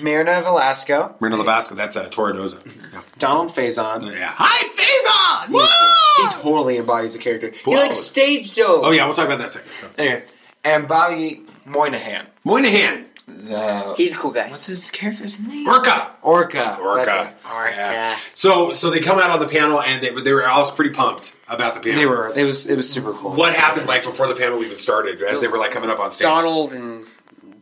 [0.00, 1.74] Myrna Velasco, Mirna Lavasco.
[1.74, 2.64] That's uh, Torra Doza.
[2.92, 3.02] Yeah.
[3.18, 4.02] Donald Faison.
[4.12, 4.32] Yeah.
[4.36, 5.48] Hi, Faison!
[5.48, 6.28] He, Woo!
[6.28, 7.50] he totally embodies the character.
[7.64, 7.72] Whoa.
[7.72, 8.84] He like stage dove.
[8.84, 9.04] Oh, yeah.
[9.06, 9.70] We'll talk about that second.
[9.98, 10.22] Anyway,
[10.62, 12.26] and Bobby Moynihan.
[12.44, 13.06] Moynihan.
[13.26, 14.50] The He's a cool guy.
[14.50, 15.66] what's his character's name?
[15.66, 16.10] Orka.
[16.22, 16.78] Orka.
[16.78, 17.04] Orka.
[17.06, 17.36] That's it.
[17.76, 18.18] Yeah.
[18.34, 21.36] So, so they come out on the panel, and they, they were all pretty pumped
[21.48, 21.98] about the panel.
[21.98, 22.32] They were.
[22.36, 22.66] It was.
[22.68, 23.32] It was super cool.
[23.32, 26.10] What happened like before the panel even started, as they were like coming up on
[26.10, 26.24] stage?
[26.26, 27.04] Donald and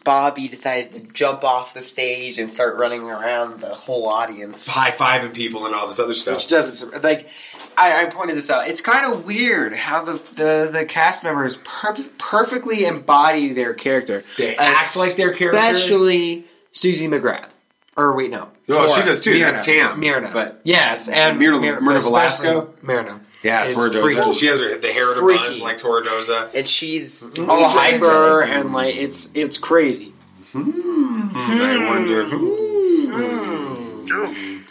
[0.04, 4.66] Bobby decided to jump off the stage and start running around the whole audience.
[4.66, 6.37] high fiving people and all this other stuff.
[6.37, 7.28] Which doesn't like.
[7.76, 8.68] I, I pointed this out.
[8.68, 14.24] It's kind of weird how the, the, the cast members per- perfectly embody their character.
[14.37, 15.58] They act like their character.
[15.58, 17.50] Especially Suzie McGrath.
[17.96, 18.48] Or wait, no.
[18.68, 18.88] No, Torra.
[19.00, 19.32] she does too.
[19.32, 19.52] Myrna.
[19.52, 20.00] That's Tam.
[20.00, 20.30] Myrna.
[20.32, 22.74] But yes, and Myrna- Myr- Myrna especially Velasco?
[22.82, 23.20] Myrna.
[23.42, 24.38] Yeah, It's Torra Doza.
[24.38, 25.44] She has the hair in her Freaky.
[25.44, 26.51] buns like Torra Doza.
[26.55, 27.48] And she's mm-hmm.
[27.48, 30.12] all hyper and like it's it's crazy.
[30.53, 31.37] Mm-hmm.
[31.37, 32.24] I wonder.
[32.24, 32.68] Mm-hmm.
[33.14, 34.07] Mm.
[34.07, 34.64] Do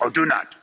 [0.00, 0.54] or do not.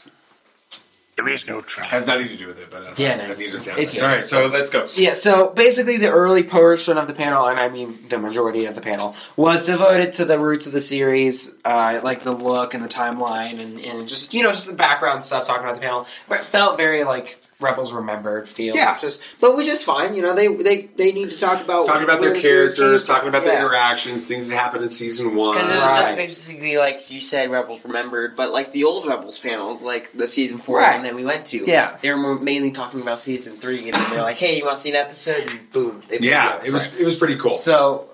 [1.15, 1.85] There is no try.
[1.85, 3.79] Has nothing to do with it, but uh, Yeah, no, I need it's- to sound
[3.79, 4.01] it's- that.
[4.03, 4.85] All right, so let's go.
[4.95, 8.75] Yeah, so basically the early portion of the panel, and I mean the majority of
[8.75, 12.83] the panel, was devoted to the roots of the series, uh, like the look and
[12.83, 16.05] the timeline, and, and just you know just the background stuff talking about the panel.
[16.27, 18.75] But it felt very like Rebels Remembered feel.
[18.75, 18.97] Yeah.
[18.97, 20.13] just but which is fine.
[20.13, 23.29] You know they they they need to talk about Talking about their the characters, talking
[23.29, 25.55] about the interactions, things that happened in season one.
[25.55, 25.77] Because Right.
[26.03, 30.27] that's basically like you said, Rebels remembered, but like the old Rebels panels, like the
[30.27, 30.95] season four Right.
[30.95, 31.95] one that we went to, Yeah.
[32.01, 34.89] they were mainly talking about season three, and they're like, "Hey, you want to see
[34.89, 36.99] an episode?" And boom, they Yeah, it was episode.
[37.01, 37.53] it was pretty cool.
[37.53, 38.09] So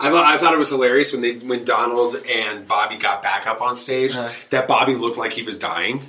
[0.00, 3.46] I, thought- I thought it was hilarious when they when Donald and Bobby got back
[3.46, 4.14] up on stage.
[4.16, 4.30] Uh.
[4.50, 6.00] that Bobby looked like he was dying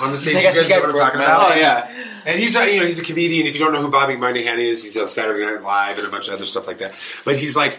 [0.00, 0.36] on the stage.
[0.36, 1.52] You guys know what I'm talking about?
[1.52, 1.90] Oh yeah,
[2.24, 3.46] and he's a, you know he's a comedian.
[3.46, 6.10] If you don't know who Bobby Moynihan is, he's on Saturday Night Live and a
[6.10, 6.94] bunch of other stuff like that.
[7.24, 7.78] But he's like.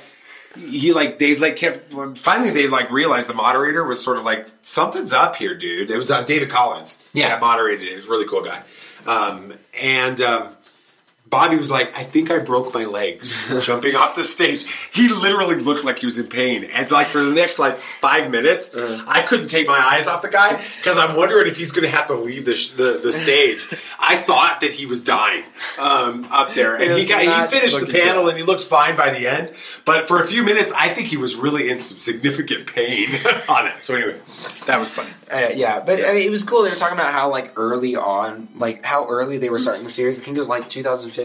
[0.58, 4.48] He like they like kept finally they like realized the moderator was sort of like
[4.64, 5.92] something's up here, dude.
[5.92, 7.28] It was uh, David Collins, Yeah.
[7.30, 7.90] that moderated it.
[7.92, 8.64] He was a really cool guy,
[9.06, 10.57] um, and um,
[11.30, 13.36] Bobby was like, I think I broke my legs
[13.66, 14.66] jumping off the stage.
[14.94, 16.64] He literally looked like he was in pain.
[16.66, 20.30] And like for the next like five minutes, I couldn't take my eyes off the
[20.30, 23.12] guy because I'm wondering if he's going to have to leave the, sh- the the
[23.12, 23.68] stage.
[24.00, 25.44] I thought that he was dying
[25.78, 28.96] um, up there, and he was got he finished the panel and he looked fine
[28.96, 29.52] by the end.
[29.86, 33.10] But for a few minutes, I think he was really in some significant pain
[33.50, 33.82] on it.
[33.82, 34.20] So anyway,
[34.66, 35.10] that was funny.
[35.32, 36.64] Uh, yeah, but I mean, it was cool.
[36.64, 39.90] They were talking about how like early on, like how early they were starting the
[39.90, 40.22] series.
[40.22, 41.17] I think it was like 2015.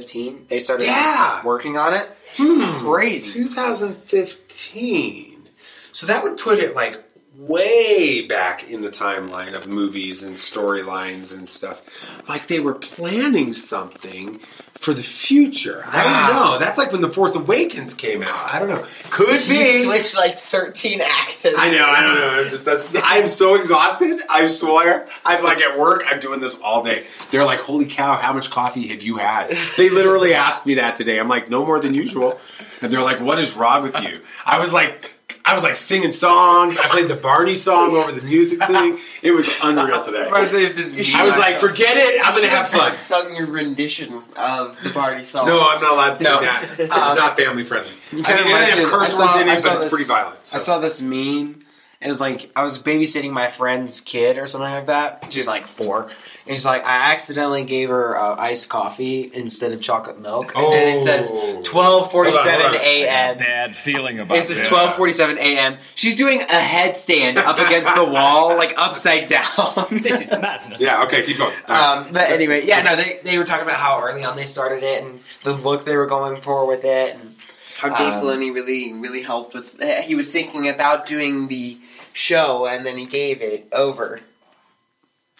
[0.48, 1.44] They started Yeah.
[1.44, 2.08] working on it.
[2.36, 2.64] Hmm.
[2.86, 3.42] Crazy.
[3.44, 5.48] 2015.
[5.92, 7.02] So that would put it like
[7.36, 11.82] way back in the timeline of movies and storylines and stuff.
[12.28, 14.40] Like they were planning something
[14.74, 15.82] for the future.
[15.86, 16.50] I don't ah.
[16.52, 16.58] know.
[16.58, 18.54] That's like when The Force Awakens came out.
[18.54, 18.84] I don't know.
[19.10, 19.82] Could You be.
[19.84, 21.58] switched like 13 accents.
[21.58, 22.28] I know, I don't know.
[22.28, 24.20] I'm just I'm so exhausted.
[24.28, 25.06] I swear.
[25.24, 27.06] I'm like at work, I'm doing this all day.
[27.30, 29.56] They're like, Holy cow, how much coffee have you had?
[29.76, 31.18] They literally asked me that today.
[31.18, 32.38] I'm like, no more than usual.
[32.82, 34.20] And they're like, What is wrong with you?
[34.44, 35.12] I was like
[35.44, 36.78] I was like singing songs.
[36.78, 38.98] I played the Barney song over the music thing.
[39.22, 40.28] It was unreal today.
[40.30, 42.24] I was like, forget it.
[42.24, 42.92] I'm gonna have fun.
[42.92, 45.46] Sung your rendition of the Barney song.
[45.46, 46.68] No, I'm not allowed to sing that.
[46.78, 47.90] It's Um, not family friendly.
[48.12, 50.04] I mean, kinda it doesn't have curse saw- words in it, but it's this- pretty
[50.04, 50.38] violent.
[50.54, 51.64] I saw this meme.
[52.04, 55.28] It was like I was babysitting my friend's kid or something like that.
[55.32, 56.10] She's like four, and
[56.48, 60.96] she's like, I accidentally gave her uh, iced coffee instead of chocolate milk, and then
[60.96, 61.62] it says Oh.
[61.62, 62.86] twelve forty seven Hold on, hold on.
[62.86, 63.38] a.m.
[63.38, 64.68] Bad feeling about It says this.
[64.68, 65.76] twelve forty seven a.m.
[65.94, 69.42] She's doing a headstand up against the wall, like upside down.
[70.02, 70.80] This is madness.
[70.80, 71.54] Yeah, okay, keep going.
[71.68, 74.82] Um, but anyway, yeah, no, they, they were talking about how early on they started
[74.82, 77.14] it and the look they were going for with it.
[77.14, 77.36] And
[77.76, 79.80] How Dave Um, Filoni really, really helped with.
[79.80, 81.78] Uh, he was thinking about doing the
[82.12, 84.20] show, and then he gave it over.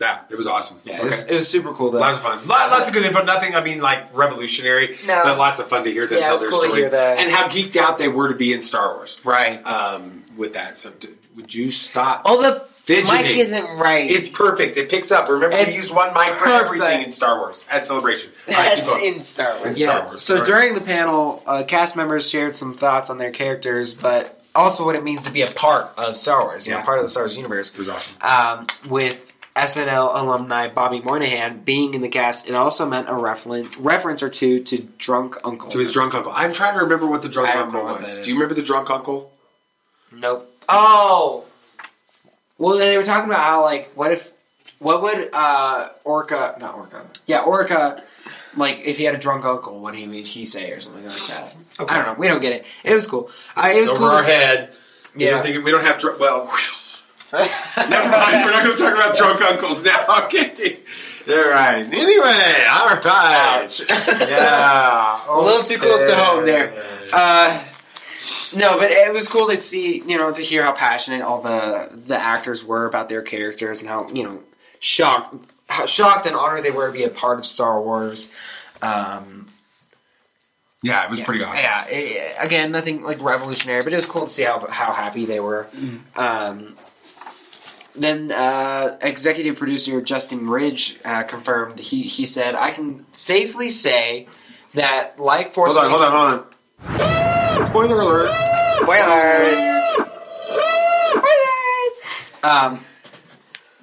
[0.00, 0.80] Yeah, it was awesome.
[0.85, 1.02] yeah, Okay.
[1.02, 1.90] it, was, it was super cool.
[1.92, 1.98] Though.
[1.98, 2.46] Lots of fun.
[2.48, 3.22] Lots, lots of good info.
[3.24, 5.20] Nothing, I mean, like revolutionary, No.
[5.22, 7.18] but lots of fun to hear them Yeah, tell their cool to stories hear that.
[7.18, 9.20] and how geeked out they were to be in Star Wars.
[9.22, 9.64] right.
[9.64, 12.22] Um, with that, so d- would you stop?
[12.24, 13.14] Oh, the Fidgeting.
[13.14, 14.11] mic isn't right.
[14.11, 14.76] It's perfect.
[14.76, 15.28] It picks up.
[15.28, 16.64] Remember, we It's use one mic for perfect.
[16.66, 18.30] everything in Star Wars at Celebration.
[18.48, 19.14] All right, keep That's going.
[19.14, 19.78] in Star Wars.
[19.78, 19.87] Yeah.
[19.98, 20.06] Yeah.
[20.06, 20.22] Wars.
[20.22, 20.48] So Alright.
[20.48, 24.95] during the panel, uh, cast members shared some thoughts on their characters, but also what
[24.95, 26.67] it means to be a part of Star Wars.
[26.67, 26.81] You Yeah.
[26.81, 27.71] know, part of the Star Wars universe.
[27.71, 28.15] It was awesome.
[28.23, 33.71] Um, with SNL alumni Bobby Moynihan being in the cast, it also meant a referen-
[33.79, 35.69] reference or two to Drunk Uncle.
[35.71, 36.33] To his drunk uncle.
[36.35, 38.19] I'm trying to remember what the drunk uncle was.
[38.19, 39.31] Do you remember the drunk uncle?
[40.11, 40.49] Nope.
[40.69, 41.45] Oh.
[42.59, 44.31] Well, they were talking about how like what if
[44.79, 48.01] what would uh Orka not Orka yeah Orka
[48.57, 51.27] like if he had a drunk uncle what he would he say or something like
[51.29, 51.55] that.
[51.79, 52.15] I don't know.
[52.19, 52.67] We don't get it.
[52.85, 53.31] It was cool.
[53.57, 54.09] Uh, it was Over cool.
[54.09, 54.75] our head.
[55.15, 55.31] We Yeah.
[55.33, 56.45] don't think we don't have dr- well.
[57.33, 58.45] Never mind.
[58.45, 60.05] We're not going to talk about drunk uncles now.
[60.27, 60.79] Okay.
[61.29, 61.83] All right.
[61.87, 63.81] Anyway, all right.
[63.88, 65.21] Yeah.
[65.29, 66.73] a little too close to home there.
[67.12, 67.62] Uh,
[68.57, 71.91] no, but it was cool to see, you know, to hear how passionate all the
[72.07, 74.41] the actors were about their characters and how you know
[74.81, 75.35] shocked,
[75.72, 78.30] how shocked and honored they were to be a part of Star Wars.
[78.80, 79.48] Um,
[80.82, 81.62] Yeah, it was yeah, pretty awesome.
[81.62, 85.24] Yeah, it- again, nothing like revolutionary, but it was cool to see how how happy
[85.26, 85.66] they were.
[86.16, 86.76] Um,
[87.94, 94.26] then uh, executive producer Justin Ridge uh, confirmed he he said, "I can safely say
[94.74, 96.46] that like Force Hold on, hold on, hold
[97.61, 97.66] on.
[97.66, 98.30] Spoiler alert.
[98.82, 100.08] Spoilers.
[102.42, 102.85] Um,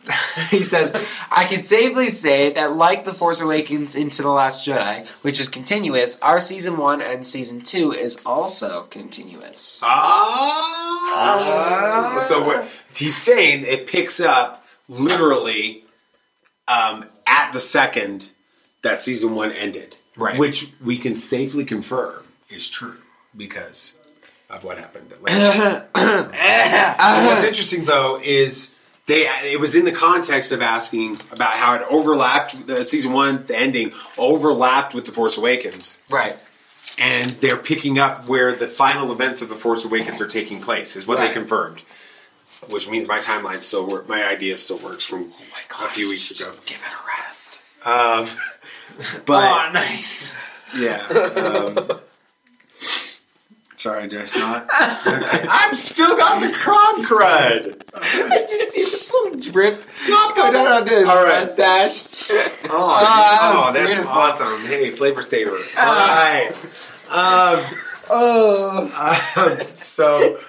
[0.49, 0.93] he says,
[1.31, 5.49] I can safely say that, like The Force Awakens Into the Last Jedi, which is
[5.49, 9.81] continuous, our season one and season two is also continuous.
[11.11, 12.19] Ah.
[12.21, 15.83] so what he's saying, it picks up literally
[16.67, 18.29] um, at the second
[18.81, 20.37] that season one ended, Right.
[20.37, 22.97] Which we can safely confirm is true
[23.35, 23.97] because
[24.49, 25.13] of what happened.
[25.21, 25.33] What's
[27.43, 28.75] interesting though is
[29.09, 33.45] they it was in the context of asking about how it overlapped the season one
[33.47, 36.37] the ending overlapped with the Force Awakens right.
[36.99, 40.95] and they're picking up where the final events of the Force Awakens are taking place
[40.95, 41.81] is what they confirmed.
[42.69, 44.09] Which means my timeline still work.
[44.09, 45.31] My idea still works from
[45.81, 46.51] a few weeks ago.
[46.65, 47.63] Give it a rest.
[47.83, 48.27] Um,
[49.25, 50.31] but oh, nice.
[50.77, 50.97] yeah.
[50.97, 52.01] Um,
[53.79, 54.69] sorry, just not.
[55.07, 55.45] Okay.
[55.49, 57.81] I'm still got the cron crud.
[57.95, 61.39] I just see the little drip Not go down onto his All right.
[61.39, 62.05] mustache.
[62.69, 64.11] Oh, that oh, that's beautiful.
[64.11, 64.59] awesome.
[64.67, 65.51] Hey, flavor stater.
[65.51, 66.51] All right.
[67.09, 67.63] Um,
[68.11, 68.89] Oh.
[69.37, 70.39] um, so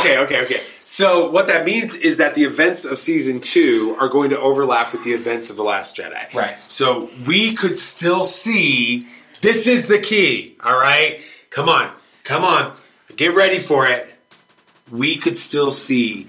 [0.00, 0.60] okay, okay, okay.
[0.84, 4.90] So what that means is that the events of season two are going to overlap
[4.92, 6.32] with the events of the Last Jedi.
[6.32, 6.56] Right.
[6.68, 9.06] So we could still see.
[9.42, 10.56] This is the key.
[10.64, 11.20] All right.
[11.50, 11.90] Come on,
[12.26, 12.76] come on.
[13.14, 14.12] Get ready for it.
[14.92, 16.26] We could still see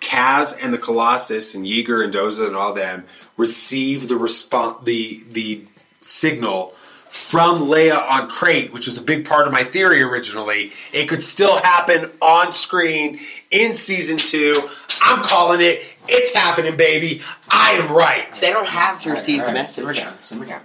[0.00, 3.04] Kaz and the Colossus and Yeager and Doza and all them
[3.36, 5.64] receive the response, the the
[6.00, 6.74] signal
[7.10, 10.72] from Leia on Crait, which was a big part of my theory originally.
[10.92, 13.18] It could still happen on screen
[13.50, 14.54] in season two.
[15.02, 15.82] I'm calling it.
[16.08, 17.22] It's happening, baby.
[17.50, 18.32] I am right.
[18.32, 19.82] They don't have to receive All the message.
[19.82, 20.20] Simmer down.
[20.20, 20.62] Simmer down.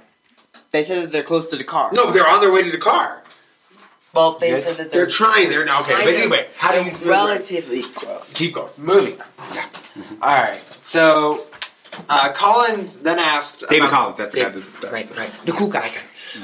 [0.72, 1.92] They said that they're close to the car.
[1.94, 3.23] No, they're on their way to the car.
[4.13, 4.63] Well, they Good?
[4.63, 5.82] said that They're they're, trying there now.
[5.82, 8.34] Okay, but anyway, how do they're you relatively close?
[8.34, 8.69] keep going?
[8.78, 9.17] Moving.
[9.56, 9.65] Yeah.
[10.21, 10.78] All right.
[10.82, 11.45] So,
[12.10, 13.62] uh, Collins then asked.
[13.69, 15.91] David about- Collins, that's the guy that's- that- right, right, the cool guy.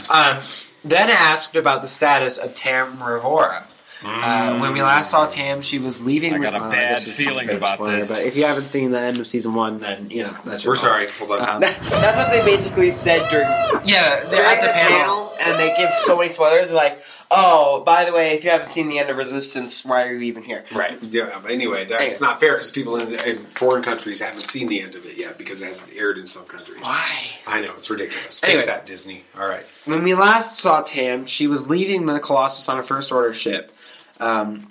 [0.09, 0.39] Um,
[0.83, 3.63] then asked about the status of Tam Ryvora.
[4.03, 6.33] Uh, when we last saw Tam, she was leaving.
[6.33, 8.07] I got a uh, bad feeling a about spoiler, this.
[8.09, 10.71] But if you haven't seen the end of season one, then you know that's your
[10.71, 10.91] We're fault.
[10.93, 11.07] sorry.
[11.27, 11.49] Hold on.
[11.55, 13.45] Um, That's what they basically said during
[13.85, 16.67] yeah, they're during at the, the panel, and they give so many spoilers.
[16.69, 17.01] They're like,
[17.31, 20.21] "Oh, by the way, if you haven't seen the end of Resistance, why are you
[20.21, 21.01] even here?" Right.
[21.03, 24.81] Yeah, but anyway, that's not fair because people in, in foreign countries haven't seen the
[24.81, 26.81] end of it yet because it hasn't aired in some countries.
[26.81, 27.27] Why?
[27.47, 28.41] I know it's ridiculous.
[28.43, 28.57] Anyway.
[28.57, 29.23] Fix that, Disney.
[29.37, 29.63] All right.
[29.85, 33.71] When we last saw Tam, she was leaving the Colossus on a First Order ship.
[34.19, 34.69] Um,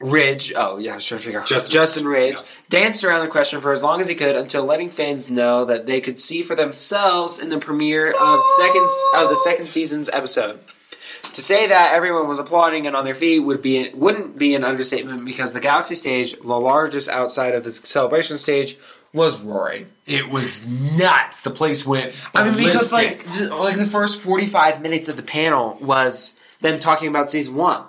[0.00, 1.46] Ridge, oh yeah, I was trying to figure out.
[1.48, 1.72] Justin.
[1.72, 5.28] Justin Ridge danced around the question for as long as he could until letting fans
[5.28, 9.64] know that they could see for themselves in the premiere of second of the second
[9.64, 10.60] season's episode.
[11.34, 14.64] To say that everyone was applauding and on their feet would be wouldn't be an
[14.64, 18.76] understatement because the Galaxy stage, the largest outside of the celebration stage,
[19.12, 19.86] was roaring.
[20.06, 21.42] It was nuts.
[21.42, 22.12] The place went.
[22.34, 23.26] I mean, because ballistic.
[23.26, 27.30] like th- like the first forty five minutes of the panel was them talking about
[27.30, 27.84] season one,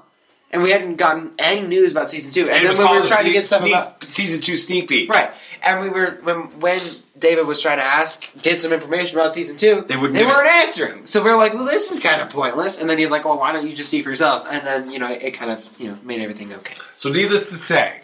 [0.51, 2.41] and we hadn't gotten any news about season two.
[2.41, 4.87] And, And then when we were trying to get stuff sneak- about season two sneak
[4.89, 5.09] peek.
[5.09, 5.31] right,
[5.63, 6.79] and we were when when
[7.17, 10.47] David was trying to ask get some information about season two, They wouldn't they weren't
[10.47, 11.05] answering.
[11.05, 12.79] So we are like, well, this is kind of pointless.
[12.79, 14.45] And then he's like, well, why don't you just see for yourselves?
[14.49, 16.75] And then you know it kind of you know made everything okay.
[16.95, 18.01] So, needless to say,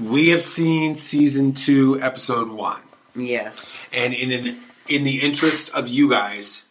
[0.00, 2.80] we have seen season two, episode one,
[3.14, 3.80] Yes.
[3.92, 4.56] and in an,
[4.88, 6.64] in the interest of you guys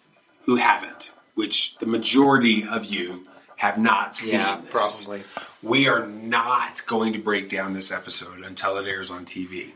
[0.46, 3.28] who haven't, which the majority of you
[3.62, 5.24] have not seen, Yeah, this, probably.
[5.62, 9.70] we are not going to break down this episode until it airs on TV.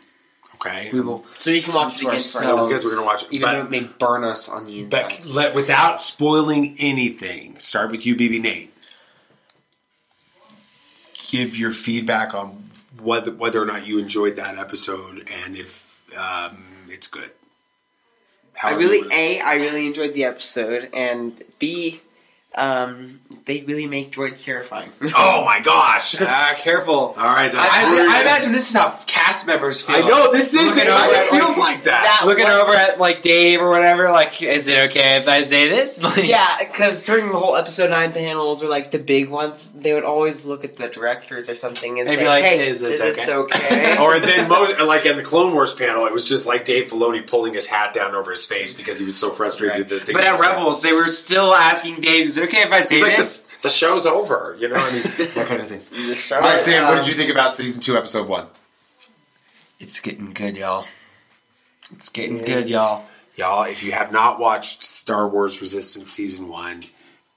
[0.55, 2.73] Okay, We will So you can watch it to again for ourselves, ourselves.
[2.73, 4.89] because we're gonna watch it, even but- though it may burn us on the inside.
[5.19, 8.73] But let, without spoiling anything, start with you, BB Nate.
[11.29, 12.69] Give your feedback on
[13.01, 17.29] whether whether or not you enjoyed that episode and if um, it's good.
[18.53, 22.01] How I really a I really enjoyed the episode, and b
[22.57, 24.89] um, they really make droids terrifying.
[25.17, 26.19] Oh my gosh!
[26.19, 26.93] All Ah, careful.
[26.95, 27.59] All right, then.
[27.61, 29.95] I, I imagine this is how cast members feel.
[29.97, 30.87] I know this is Looking it.
[30.87, 32.03] over It at, feels like that.
[32.03, 35.41] That Looking one- over at like Dave or whatever, like, is it okay if I
[35.41, 36.01] say this?
[36.05, 39.93] Like, Yeah, because during the whole episode nine panels or like the big ones, they
[39.93, 42.79] would always look at the directors or something and They'd say, be like, "Hey, is
[42.81, 46.25] this this okay?" okay?" or then most like in the Clone Wars panel, it was
[46.27, 49.31] just like Dave Filoni pulling his hat down over his face because he was so
[49.31, 50.55] frustrated that things But at were saying.
[50.55, 53.39] Rebels, they were still asking Dave, is it okay if I say like, this?
[53.39, 54.75] the, the show's over, you know.
[54.75, 55.01] I mean,
[55.35, 55.81] that kind of thing.
[56.31, 58.47] All right, Sam, what um, did you think about season two, episode one?
[59.79, 60.85] It's getting good, y'all.
[61.91, 62.47] It's getting Yes.
[62.47, 63.05] good, y'all.
[63.35, 66.83] Y'all, if you have not watched Star Wars Resistance season one,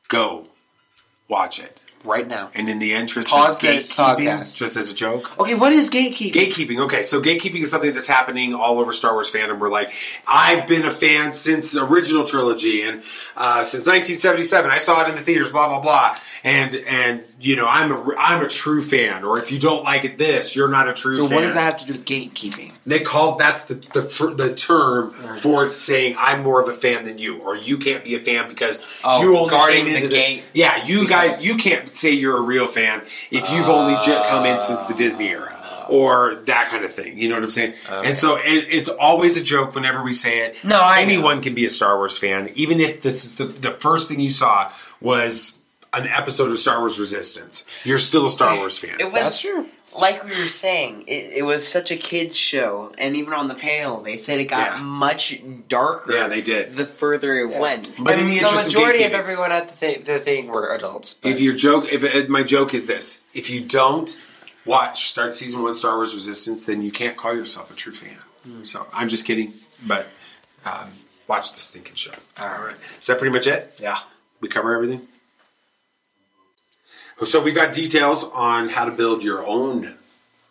[0.08, 0.46] go
[1.26, 1.80] watch it.
[2.04, 2.50] Right now.
[2.54, 4.56] And in the interest Pause of this gatekeeping, podcast.
[4.56, 6.32] just as a joke, Okay, what is gatekeeping?
[6.32, 6.80] Gatekeeping.
[6.84, 9.58] Okay, so gatekeeping is something that's happening all over Star Wars fandom.
[9.58, 9.92] We're like,
[10.26, 13.02] I've been a fan since the original trilogy and
[13.36, 14.70] uh, since 1977.
[14.70, 15.50] I saw it in the theaters.
[15.50, 16.16] Blah blah blah.
[16.44, 19.22] And and you know, I'm a I'm a true fan.
[19.24, 21.14] Or if you don't like it, this you're not a true.
[21.14, 21.36] so fan.
[21.36, 22.72] what does that have to do with gatekeeping?
[22.86, 27.18] They call that's the the, the term for saying I'm more of a fan than
[27.18, 30.08] you, or you can't be a fan because Oh, you only guarding came the into
[30.08, 30.42] gate.
[30.52, 34.44] Yeah, you guys, you can't say you're a real fan if you've only j- come
[34.46, 35.54] in since the Disney era.
[35.90, 37.72] Or that kind of thing, you know what I'm saying?
[37.90, 40.62] And so it, it's always a joke whenever we say it.
[40.62, 41.12] No, I know.
[41.12, 44.20] anyone can be a Star Wars fan, even if this is the the first thing
[44.20, 44.70] you saw
[45.00, 45.57] was
[45.94, 47.66] an episode of Star Wars Resistance.
[47.84, 48.96] You're still a Star Wars fan.
[49.00, 49.66] It was true.
[49.96, 51.04] like we were saying.
[51.08, 54.44] It, it was such a kids show, and even on the panel, they said it
[54.44, 54.82] got Yeah.
[54.82, 56.12] much darker.
[56.14, 56.76] Yeah, they did.
[56.76, 59.68] The further it went, But in the the interest of majority of, gatekeeping- everyone at
[59.70, 61.14] the, th- the thing were adults.
[61.14, 64.14] but- If your joke, if if my joke is this, if you don't
[64.66, 68.18] watch start season one Star Wars Resistance, then you can't call yourself a true fan.
[68.64, 69.52] So I'm just kidding,
[69.86, 70.06] but
[70.64, 70.88] um,
[71.26, 72.12] watch the stinking show.
[72.42, 73.74] All right, is that pretty much it?
[73.78, 73.98] yeah.
[74.40, 75.06] We cover everything.
[77.24, 79.94] So we've got details on how to build your own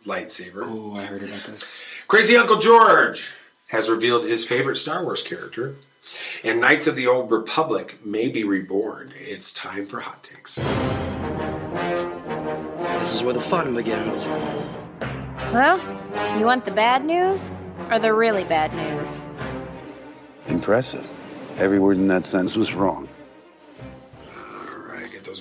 [0.05, 0.63] lightsaber.
[0.63, 1.71] Oh, I heard about this.
[2.07, 3.31] Crazy Uncle George
[3.69, 5.75] has revealed his favorite Star Wars character,
[6.43, 9.13] and Knights of the Old Republic may be reborn.
[9.19, 10.55] It's time for hot takes.
[12.99, 14.27] This is where the fun begins.
[15.53, 15.79] Well,
[16.37, 17.51] you want the bad news
[17.89, 19.23] or the really bad news?
[20.47, 21.09] Impressive.
[21.57, 23.07] Every word in that sentence was wrong.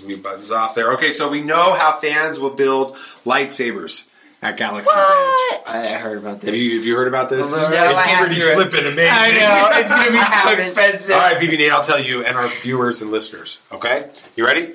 [0.07, 0.93] All right, mute buttons off there.
[0.95, 4.07] Okay, so we know how fans will build lightsabers.
[4.43, 5.61] at Galaxy's Edge.
[5.67, 6.51] I heard about this.
[6.51, 7.53] Have you have you heard about this?
[7.55, 8.71] No, it's I pretty haven't.
[8.71, 9.13] flippin' amazing.
[9.13, 11.15] I know, it's gonna be so expensive.
[11.17, 13.59] All right, BB I'll tell you and our viewers and listeners.
[13.73, 14.75] Okay, you ready?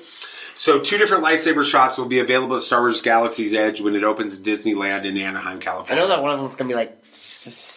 [0.54, 4.04] So, two different lightsaber shops will be available at Star Wars Galaxy's Edge when it
[4.04, 6.02] opens at Disneyland in Anaheim, California.
[6.02, 6.98] I know that one of them's gonna be like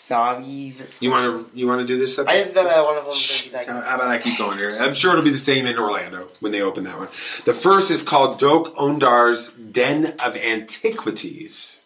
[0.05, 0.85] Something.
[1.01, 2.19] You want to you want to do this?
[2.19, 4.71] I just that one of gonna be How how about I keep going here?
[4.79, 7.07] I'm sure it'll be the same in Orlando when they open that one.
[7.45, 11.81] The first is called Dok-Ondar's Den of Antiquities.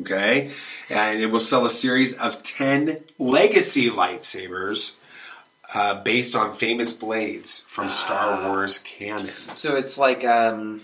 [0.00, 0.50] Okay,
[0.90, 4.92] and it will sell a series of ten legacy lightsabers
[5.72, 9.32] uh, based on famous blades from Star Wars canon.
[9.54, 10.82] So it's like um,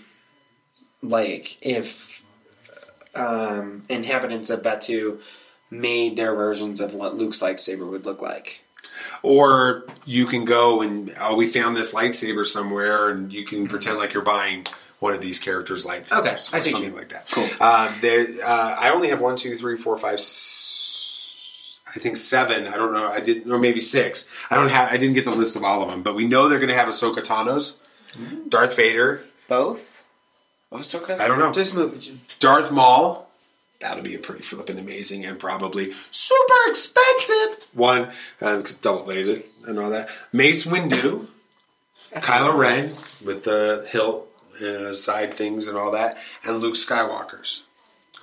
[1.03, 2.23] like if
[3.13, 5.19] um, inhabitants of Batuu
[5.71, 8.61] made their versions of what Luke's lightsaber would look like.
[9.23, 13.97] Or you can go and oh, we found this lightsaber somewhere, and you can pretend
[13.97, 14.65] like you're buying
[14.99, 17.27] one of these characters' lightsabers, Okay, I or see something like that.
[17.31, 17.47] Cool.
[17.59, 22.67] Uh, there, uh, I only have one, two, three, four, five, s- I think seven.
[22.67, 23.07] I don't know.
[23.07, 24.29] I did, or maybe six.
[24.49, 24.91] I don't have.
[24.91, 26.75] I didn't get the list of all of them, but we know they're going to
[26.75, 27.79] have Ahsoka Tano's,
[28.49, 29.23] Darth Vader.
[29.47, 30.03] Both?
[30.71, 31.19] Ahsoka's?
[31.19, 31.51] I don't know.
[31.51, 32.07] Just move.
[32.39, 33.20] Darth Maul.
[33.81, 39.79] That'll be a pretty flippin' amazing and probably super expensive one because double laser and
[39.79, 40.09] all that.
[40.31, 41.27] Mace Windu,
[42.13, 42.91] Kylo Ren
[43.25, 44.27] with the hilt
[44.61, 47.63] uh, side things and all that, and Luke Skywalker's.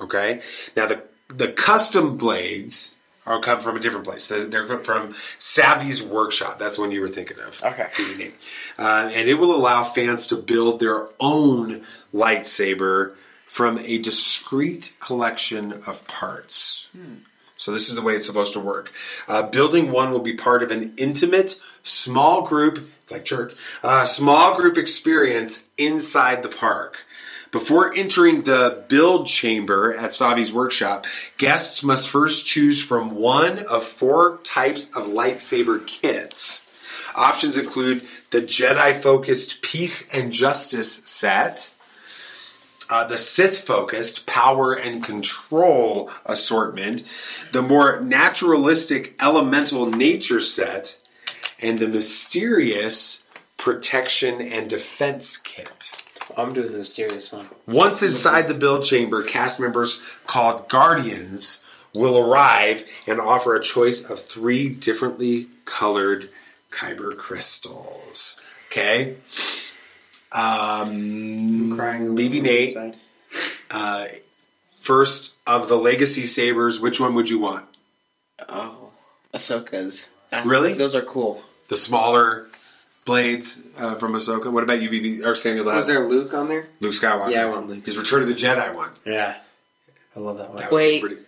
[0.01, 0.43] Okay,
[0.77, 2.97] now the the custom blades
[3.27, 4.27] are come from a different place.
[4.27, 6.59] They're they're from Savi's Workshop.
[6.59, 7.63] That's one you were thinking of.
[7.63, 8.33] Okay.
[8.79, 11.85] Uh, and it will allow fans to build their own
[12.15, 13.15] lightsaber
[13.49, 16.89] from a discrete collection of parts.
[17.57, 18.93] So this is the way it's supposed to work.
[19.27, 22.89] Uh, building one will be part of an intimate, small group.
[23.03, 23.55] It's like church.
[23.83, 27.05] Uh, small group experience inside the park.
[27.51, 31.07] Before entering the build chamber at Savi's workshop,
[31.39, 36.67] guests must first choose from one of four types of lightsaber kits.
[37.17, 41.71] Options include the Jedi focused Peace and Justice set,
[42.91, 47.03] uh, the Sith focused Power and Control assortment,
[47.53, 50.99] the more naturalistic Elemental Nature set,
[51.61, 53.25] and the mysterious
[53.57, 56.05] Protection and Defense kit.
[56.37, 57.49] I'm doing the mysterious one.
[57.67, 61.65] Once inside the build chamber, cast members called Guardians
[61.95, 66.29] will arrive and offer a choice of three differently colored
[66.71, 68.41] kyber crystals.
[68.71, 69.17] Okay?
[70.33, 72.15] Um, Crying.
[72.15, 72.77] maybe Nate.
[73.71, 74.07] Uh,
[74.81, 77.67] first of the legacy sabers, which one would you want?
[78.49, 78.91] Oh,
[79.35, 80.09] Ahsoka's.
[80.31, 80.75] That's- Really?
[80.75, 81.43] Those are cool.
[81.69, 82.49] The smaller
[83.05, 84.51] blades uh, from Ahsoka.
[84.53, 85.65] What about you, BB or Samuel?
[85.67, 86.69] Was there Luke on there?
[86.81, 87.31] Luke Skywalker?
[87.31, 87.85] Yeah, I want Luke.
[87.85, 88.91] His Return of the Jedi one.
[89.05, 89.37] Yeah.
[90.17, 90.59] I love that one.
[90.59, 91.19] That would be Wait.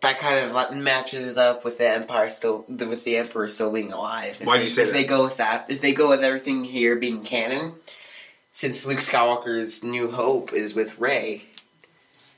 [0.00, 3.92] That kind of like, matches up with the Empire still, with the Emperor still being
[3.92, 4.38] alive.
[4.40, 5.00] If Why do you say that if that?
[5.00, 7.72] they go with that, if they go with everything here being canon,
[8.50, 11.44] since Luke Skywalker's New Hope is with Rey,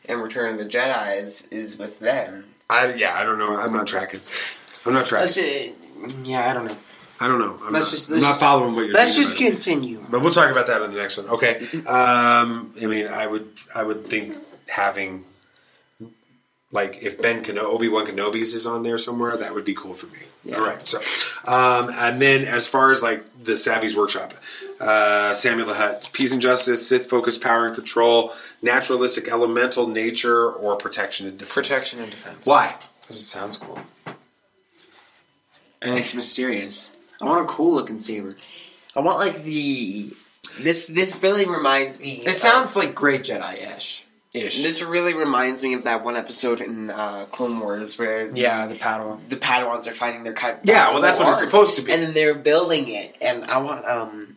[0.06, 2.46] and Return of the Jedi is, is with them.
[2.68, 3.56] I yeah, I don't know.
[3.56, 4.20] I'm not tracking.
[4.86, 5.74] I'm not Let's tracking.
[6.24, 6.76] yeah, I don't know.
[7.22, 7.58] I don't know.
[7.64, 8.94] I'm let's not, just- I'm let's not just- following what you're.
[8.94, 10.04] Let's just about continue.
[10.10, 11.28] But we'll talk about that in the next one.
[11.28, 11.66] Okay.
[11.86, 14.34] Um, I mean, I would, I would think
[14.68, 15.24] having,
[16.72, 19.94] like, if Ben Kenobi, Obi Wan Kenobi's is on there somewhere, that would be cool
[19.94, 20.20] for me.
[20.44, 20.56] Yeah.
[20.56, 20.86] All right.
[20.86, 20.98] So,
[21.44, 24.34] um, and then as far as like the Savi's workshop,
[24.78, 30.50] uh, Samuel the Hutt, peace and justice, Sith focused power and control, naturalistic elemental nature,
[30.50, 31.54] or protection and defense.
[31.54, 32.46] Protection and defense.
[32.46, 32.76] Why?
[33.00, 33.80] Because it sounds cool.
[35.82, 36.92] And it's mysterious.
[37.20, 38.36] I want a cool looking saber.
[38.96, 40.10] I want like the
[40.60, 42.22] this this really reminds me.
[42.26, 44.04] It sounds like Great Jedi ish.
[44.32, 44.62] Ish.
[44.62, 48.76] This really reminds me of that one episode in uh, Clone Wars where Yeah, the
[48.76, 49.28] Padawan.
[49.28, 50.58] the Padawans are finding their kind.
[50.62, 51.92] Yeah, well, that's what it's supposed to be.
[51.92, 53.16] and then they're building it.
[53.20, 54.36] And I want um,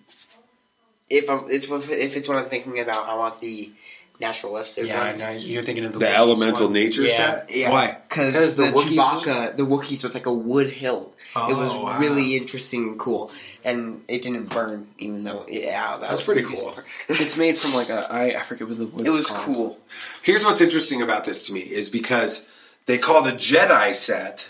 [1.11, 3.71] if I'm, it's if it's what I'm thinking about, I want the
[4.19, 5.21] naturalistic Yeah, I ones.
[5.23, 5.31] know.
[5.31, 6.73] You're thinking of the, The Wookiees elemental one.
[6.73, 7.09] nature yeah.
[7.15, 7.51] set.
[7.51, 7.97] Yeah, Why?
[8.09, 11.13] Because the, the Wookiees Chewbacca, the Wookiees was like a wood hill.
[11.35, 11.99] it was Oh, wow.
[11.99, 13.31] really interesting and cool,
[13.65, 16.77] and it didn't burn, even though yeah, that That's was pretty cool.
[17.09, 19.41] It's made from like a I, I forget what the wood It was called.
[19.45, 19.79] cool.
[20.21, 22.47] Here's what's interesting about this to me is because
[22.85, 24.49] they call the Jedi set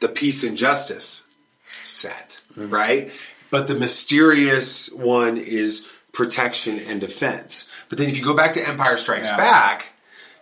[0.00, 1.26] the Peace and Justice
[1.84, 2.68] set, mm-hmm.
[2.70, 3.10] right?
[3.50, 7.70] But the mysterious one is protection and defense.
[7.90, 9.36] But then if you go back to Empire Strikes Yeah.
[9.36, 9.92] Back,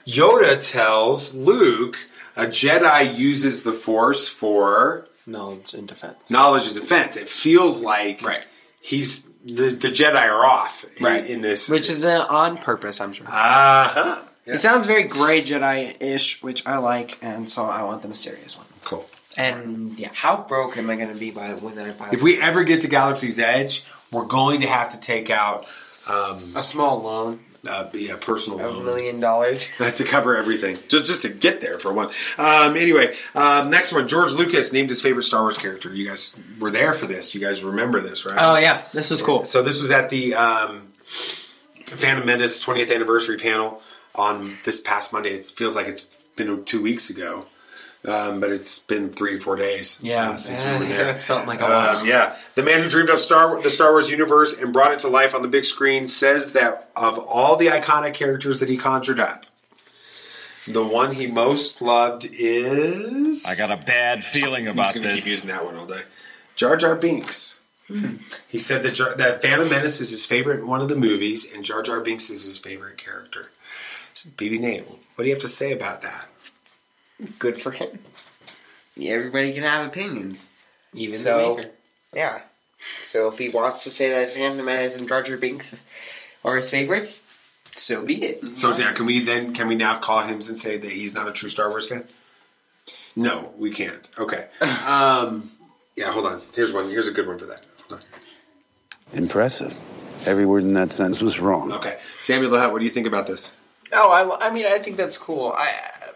[0.06, 1.96] Yoda tells Luke
[2.36, 6.30] a Jedi uses the Force for Knowledge and defense.
[6.30, 7.16] knowledge and defense.
[7.16, 8.46] It feels like Right.
[8.82, 11.26] he's the, the Jedi are off in- Right.
[11.26, 11.68] in, this.
[11.68, 13.26] Which is uh, on purpose, I'm sure.
[13.26, 13.30] Uh
[13.88, 14.22] huh.
[14.46, 18.66] It sounds very Grey Jedi-ish, which I like, and so I want the mysterious one.
[18.84, 19.06] Cool.
[19.38, 22.10] And yeah, How broke am I going to be by when I buy?
[22.12, 23.84] If we ever get to Galaxy's Edge,
[24.14, 25.66] we're going to have to take out
[26.08, 28.84] um, a small loan, uh, yeah, personal a loan.
[28.84, 29.70] million dollars?
[29.96, 32.10] to cover everything, just just to get there for one.
[32.38, 34.06] Um, anyway, um, next one.
[34.08, 35.92] George Lucas named his favorite Star Wars character.
[35.92, 37.34] You guys were there for this.
[37.34, 38.36] You guys remember this, right?
[38.38, 39.44] Oh yeah, this was cool.
[39.44, 43.82] So this was at the um, Phantom Menace 20th anniversary panel
[44.14, 45.30] on this past Monday.
[45.30, 46.02] It feels like it's
[46.36, 47.46] been two weeks ago,
[48.06, 49.98] um, but it's been three or four days.
[50.02, 51.08] Yeah, uh, since we were there.
[51.08, 51.98] it's felt like a while.
[51.98, 55.00] Um, yeah, the man who dreamed up Star the Star Wars universe and brought it
[55.00, 58.76] to life on the big screen says that of all the iconic characters that he
[58.76, 59.46] conjured up,
[60.66, 63.46] the one he most loved is.
[63.46, 65.24] I got a bad feeling about I'm about just going to this.
[65.24, 66.02] keep using that one all day.
[66.56, 67.60] Jar Jar Binks.
[68.48, 71.62] He said that Jar, that Phantom Menace is his favorite one of the movies, and
[71.62, 73.50] Jar Jar Binks is his favorite character.
[74.14, 76.26] So, BB Nate, what do you have to say about that?
[77.38, 77.98] Good for him.
[79.00, 80.50] Everybody can have opinions.
[80.92, 81.70] Even so, the maker.
[82.12, 82.40] yeah.
[83.02, 85.84] So if he wants to say that Phantom Menace and Jar Jar Binks
[86.44, 87.26] are his favorites,
[87.74, 88.56] so be it.
[88.56, 91.26] So now, can we then can we now call him and say that he's not
[91.26, 92.04] a true Star Wars fan?
[93.16, 94.08] No, we can't.
[94.18, 94.46] Okay.
[94.86, 95.50] Um,
[95.96, 96.42] yeah, hold on.
[96.54, 96.90] Here's one.
[96.90, 97.62] Here's a good one for that.
[97.88, 98.04] Hold
[99.12, 99.78] Impressive.
[100.26, 101.72] Every word in that sentence was wrong.
[101.72, 103.56] Okay, Samuel Lahat, what do you think about this?
[103.92, 105.54] Oh, I, I mean, I think that's cool.
[105.56, 105.70] I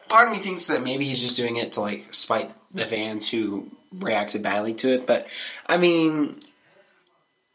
[0.09, 3.28] part of me thinks that maybe he's just doing it to like spite the fans
[3.28, 5.06] who reacted badly to it.
[5.06, 5.26] But
[5.66, 6.38] I mean,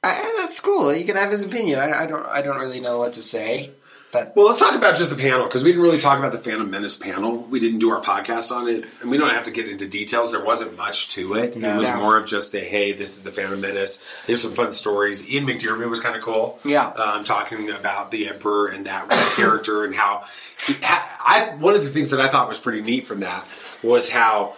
[0.03, 0.93] I, that's cool.
[0.93, 1.79] You can have his opinion.
[1.79, 2.25] I, I don't.
[2.25, 3.71] I don't really know what to say.
[4.13, 6.37] But Well, let's talk about just the panel because we didn't really talk about the
[6.37, 7.37] Phantom Menace panel.
[7.37, 10.31] We didn't do our podcast on it, and we don't have to get into details.
[10.31, 11.57] There wasn't much to it.
[11.57, 11.73] No.
[11.73, 11.97] it was No.
[11.97, 14.01] more of just a hey, this is the Phantom Menace.
[14.27, 15.27] Here's some fun stories.
[15.27, 16.59] Ian McDiarmid was kind of cool.
[16.63, 16.89] Yeah.
[16.89, 20.23] um, talking about the Emperor and that character and how
[20.67, 23.43] he, I one of the things that I thought was pretty neat from that
[23.81, 24.55] was how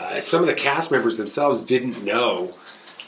[0.00, 2.54] uh, some of the cast members themselves didn't know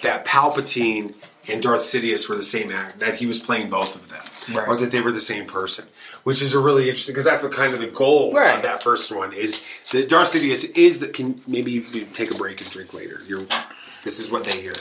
[0.03, 1.14] that Palpatine
[1.48, 4.22] and Darth Sidious were the same act that he was playing both of them,
[4.53, 4.66] Right.
[4.68, 5.86] or that they were the same person,
[6.24, 8.57] which is a really interesting because that's the kind of the goal Right.
[8.57, 9.62] of that first one is
[9.93, 11.80] that Darth Sidious is that can maybe
[12.12, 13.20] take a break and drink later.
[13.26, 13.45] You're
[14.03, 14.74] this is what they hear.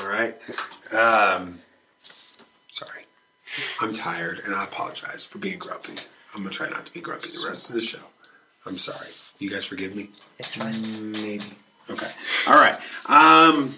[0.00, 0.36] All right.
[0.92, 1.58] Um,
[2.70, 3.04] sorry.
[3.80, 5.94] I'm tired and I apologize for being grumpy.
[6.34, 7.98] I'm going to try not to be grumpy the rest of the show.
[8.66, 9.08] I'm sorry.
[9.38, 10.10] You guys forgive me?
[10.38, 11.12] It's fine.
[11.12, 11.44] maybe.
[11.90, 12.10] Okay.
[12.46, 12.78] All right.
[13.06, 13.74] Um,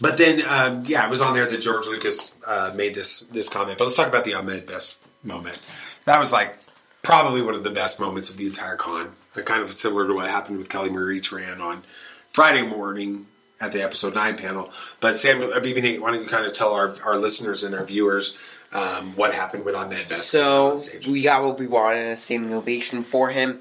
[0.00, 3.48] but then, um, yeah, it was on there that George Lucas uh, made this this
[3.48, 3.78] comment.
[3.78, 5.60] But let's talk about the Ahmed Best moment.
[6.04, 6.56] That was like
[7.02, 9.12] probably one of the best moments of the entire con.
[9.36, 11.82] Uh, kind of similar to what happened with Kelly Marie Tran on
[12.30, 13.26] Friday morning
[13.60, 14.70] at the episode nine panel.
[15.00, 17.74] But Samuel, uh, BB Nate, why don't you kind of tell our, our listeners and
[17.74, 18.36] our viewers
[18.72, 20.28] um, what happened with Ahmed Best?
[20.28, 20.76] So
[21.08, 23.60] we got what we wanted, a standing ovation for him.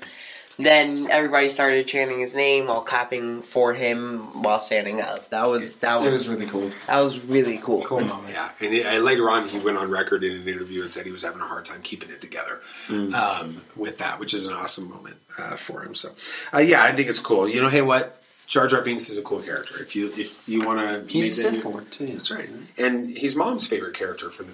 [0.60, 5.30] Then everybody started chanting his name while clapping for him while standing up.
[5.30, 6.72] That was that was, was really cool.
[6.88, 7.84] that was really cool.
[7.84, 8.34] Cool moment.
[8.34, 11.06] Yeah, and, he- and later on, he went on record in an interview and said
[11.06, 14.54] he was having a hard time keeping it together um, with that, which is an
[14.54, 15.94] awesome moment uh, for him.
[15.94, 16.10] So,
[16.54, 17.48] uh, yeah, I think it's cool.
[17.48, 18.20] You know, hey, what?
[18.48, 19.76] Jar Jar Binks is a cool character.
[19.82, 22.08] If you if you want to, He's a Sith Lord too.
[22.08, 24.54] That's right, and he's mom's favorite character from the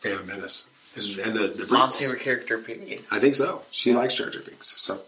[0.00, 2.58] Phantom Menace, and the the Mom's favorite character.
[2.58, 3.04] Period.
[3.10, 3.62] I think so.
[3.70, 5.00] She likes Jar Jar Binks, so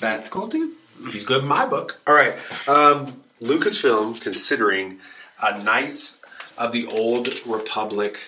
[0.00, 0.72] That's cool too.
[1.10, 2.00] He's good in my book.
[2.06, 2.36] All right.
[2.68, 4.98] Um, Lucasfilm considering
[5.42, 6.20] a Knights
[6.56, 8.20] of the Old Republic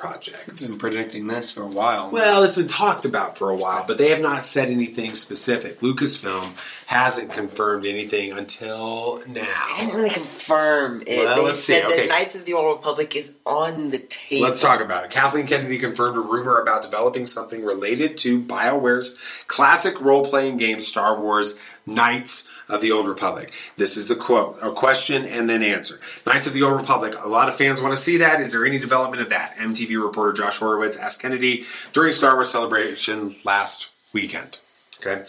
[0.00, 0.66] project.
[0.66, 2.10] Been predicting this for a while.
[2.10, 5.80] Well, it's been talked about for a while, but they have not said anything specific.
[5.80, 6.52] Lucasfilm
[6.86, 9.64] hasn't confirmed anything until I now.
[9.76, 11.24] didn't really confirm it.
[11.24, 11.96] Well, they let's see, said okay.
[12.00, 14.42] that Knights of the Old Republic is on the table.
[14.42, 15.10] Let's talk about it.
[15.10, 20.80] Kathleen Kennedy confirmed a rumor about developing something related to BioWare's classic role playing game
[20.80, 23.52] Star Wars Knights of the Old Republic.
[23.76, 26.00] This is the quote, a question and then answer.
[26.26, 27.14] Knights of the Old Republic.
[27.18, 28.40] A lot of fans want to see that.
[28.40, 29.56] Is there any development of that?
[29.56, 34.58] MTV reporter Josh Horowitz asked Kennedy during Star Wars Celebration last weekend.
[35.00, 35.24] Okay.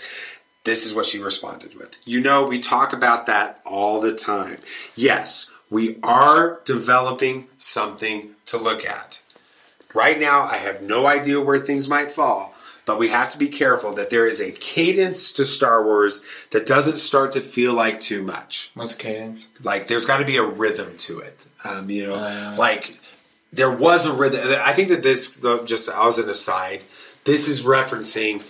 [0.63, 1.97] This is what she responded with.
[2.05, 4.57] You know, we talk about that all the time.
[4.95, 9.21] Yes, we are developing something to look at.
[9.93, 12.53] Right now, I have no idea where things might fall,
[12.91, 16.67] but we have to be careful that there is a cadence to Star Wars that
[16.67, 18.69] doesn't start to feel like too much.
[18.73, 19.47] What's cadence?
[19.63, 21.39] Like, there's got to be a rhythm to it.
[21.63, 22.99] Um, you know, like
[23.53, 24.41] there was a rhythm.
[24.61, 26.83] I think that this, though, just as an aside,
[27.23, 28.43] this is referencing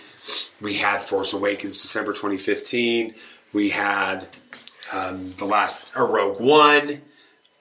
[0.60, 3.14] we had Force Awakens December 2015.
[3.52, 4.26] We had
[4.92, 7.00] um, the last or Rogue One.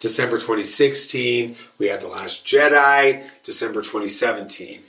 [0.01, 4.81] December 2016, we had The Last Jedi, December 2017.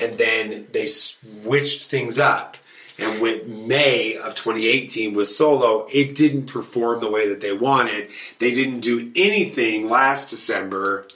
[0.00, 2.56] And then they switched things up.
[2.98, 8.10] And with May of 2018 with Solo, it didn't perform the way that they wanted.
[8.38, 11.06] They didn't do anything last December,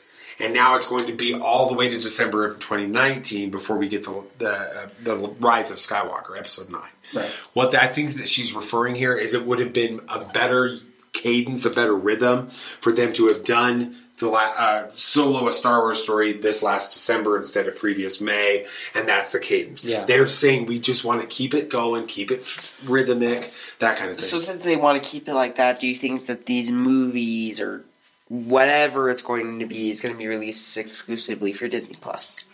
[0.41, 3.87] and now it's going to be all the way to December of 2019 before we
[3.87, 6.83] get the the, uh, the Rise of Skywalker, Episode Nine.
[7.15, 7.29] Right.
[7.53, 10.79] What I think that she's referring here is it would have been a better
[11.13, 15.81] cadence, a better rhythm for them to have done the la- uh, solo a Star
[15.81, 19.85] Wars story this last December instead of previous May, and that's the cadence.
[19.85, 20.05] Yeah.
[20.05, 22.45] They're saying we just want to keep it going, keep it
[22.85, 24.25] rhythmic, that kind of thing.
[24.25, 27.61] So since they want to keep it like that, do you think that these movies
[27.61, 27.85] or
[28.29, 32.45] whatever it's going to be is going to be released exclusively for Disney Plus?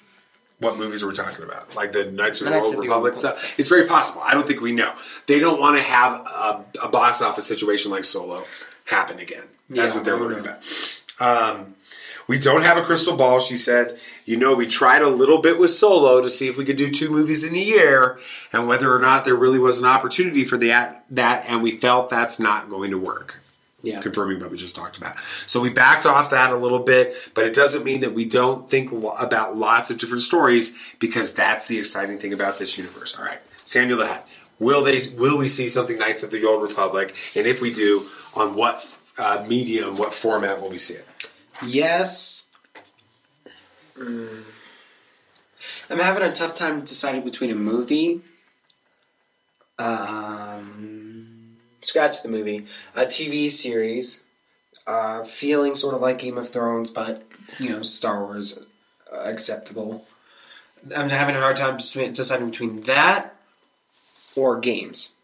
[0.60, 1.74] what movies are we talking about?
[1.74, 3.58] Like the Knights of The the Knights Old of the Republic Old stuff?
[3.58, 4.22] It's very possible.
[4.24, 4.94] I don't think we know.
[5.26, 8.44] They don't want to have a, a box office situation like Solo
[8.84, 9.44] happen again.
[9.68, 10.62] That's Yeah, what they're worried about.
[11.20, 11.74] Um,
[12.26, 13.98] we don't have a crystal ball, she said.
[14.24, 16.90] You know, we tried a little bit with Solo to see if we could do
[16.90, 18.18] two movies in a year
[18.52, 20.68] and whether or not there really was an opportunity for the,
[21.10, 23.40] that, and we felt that's not going to work.
[23.82, 24.00] Yeah.
[24.00, 25.16] Confirming what we just talked about.
[25.44, 28.70] So we backed off that a little bit, but it doesn't mean that we don't
[28.70, 33.14] think about lots of different stories because that's the exciting thing about this universe.
[33.18, 34.26] All right, Samuel the Hat.
[34.58, 35.00] Will they?
[35.18, 37.14] Will we see something Knights of the Old Republic?
[37.34, 38.02] And if we do,
[38.34, 38.80] on what
[39.18, 41.06] uh, medium, what format will we see it?
[41.64, 42.46] Yes.
[43.96, 44.42] Mm.
[45.88, 48.20] I'm having a tough time deciding between a movie.
[49.78, 52.66] Um, scratch the movie.
[52.94, 54.22] A TV series.
[54.86, 57.22] Uh, feeling sort of like Game of Thrones, but
[57.58, 58.58] you know, Star Wars
[59.10, 60.06] uh, acceptable.
[60.94, 63.34] I'm having a hard time deciding between that
[64.36, 65.14] or games.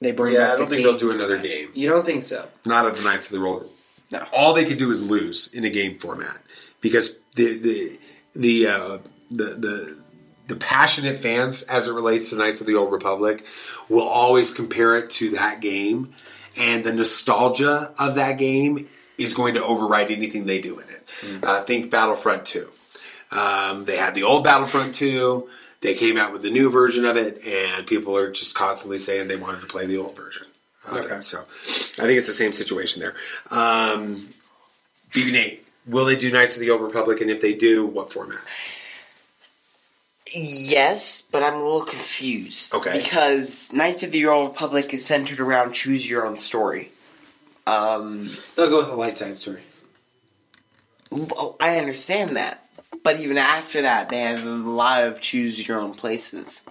[0.00, 1.70] They bring Yeah, I don't think they'll do another game.
[1.74, 2.48] You don't think so?
[2.64, 3.62] Not at the Knights of the Old.
[3.62, 3.76] Republic.
[4.12, 4.26] No.
[4.32, 6.36] All they could do is lose in a game format
[6.80, 7.98] because the the
[8.34, 8.98] the uh,
[9.30, 9.98] the the
[10.48, 13.44] the passionate fans, as it relates to Knights of the Old Republic,
[13.88, 16.14] will always compare it to that game,
[16.56, 21.44] and the nostalgia of that game is going to override anything they do in it.
[21.44, 22.68] Uh, think Battlefront Two.
[23.30, 25.48] Um, they had the old Battlefront Two.
[25.80, 29.28] They came out with the new version of it, and people are just constantly saying
[29.28, 30.46] they wanted to play the old version.
[30.86, 31.22] of it.
[31.22, 33.14] So I think it's the same situation there.
[33.50, 34.28] Um,
[35.12, 37.20] BB Nate, will they do Knights of the Old Republic?
[37.22, 38.38] And if they do, what format?
[40.32, 42.74] Yes, but I'm a little confused.
[42.74, 42.98] Okay.
[42.98, 46.92] Because Knights of the Old Republic is centered around choose your own story.
[47.66, 48.26] Um,
[48.56, 49.62] They'll go with a light side story.
[51.12, 52.64] oh, I understand that,
[53.02, 56.62] but even after that, they have a lot of choose your own places.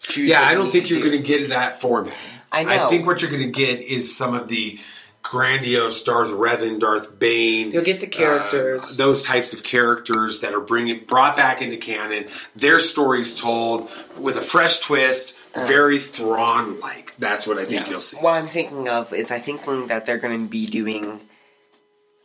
[0.00, 1.10] Choose Yeah, I don't think you're do.
[1.10, 2.14] going to get that format.
[2.52, 2.86] I know.
[2.86, 4.78] I think what you're going to get is some of the
[5.22, 7.72] grandiose Darth Revan, Darth Bane.
[7.72, 8.94] You'll get the characters.
[8.98, 12.26] uh, those types of characters that are bringing brought back into canon.
[12.56, 17.14] Their stories told with a fresh twist, very Thrawn like.
[17.18, 18.16] That's what I think you'll see.
[18.18, 21.20] What I'm thinking of is I think that they're going to be doing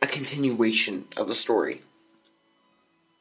[0.02, 1.82] a continuation of the story.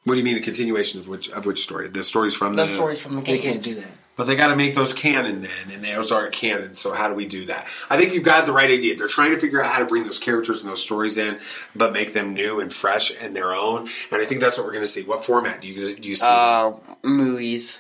[0.06, 1.90] What do you mean a continuation of which of which story?
[1.90, 3.86] The stories from The the, stories from the They can't do that.
[4.16, 6.72] But they got to make those canon then, and those aren't canon.
[6.74, 7.68] So how do we do that?
[7.90, 8.96] I think you've got the right idea.
[8.96, 11.38] They're trying to figure out how to bring those characters and those stories in,
[11.76, 13.90] but make them new and fresh and their own.
[14.12, 15.04] And I think that's what we're going to see.
[15.04, 16.26] What format do you do you see?
[16.30, 17.80] Uh, movies.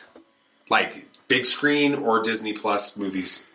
[0.69, 3.45] like big screen or Disney Plus movies?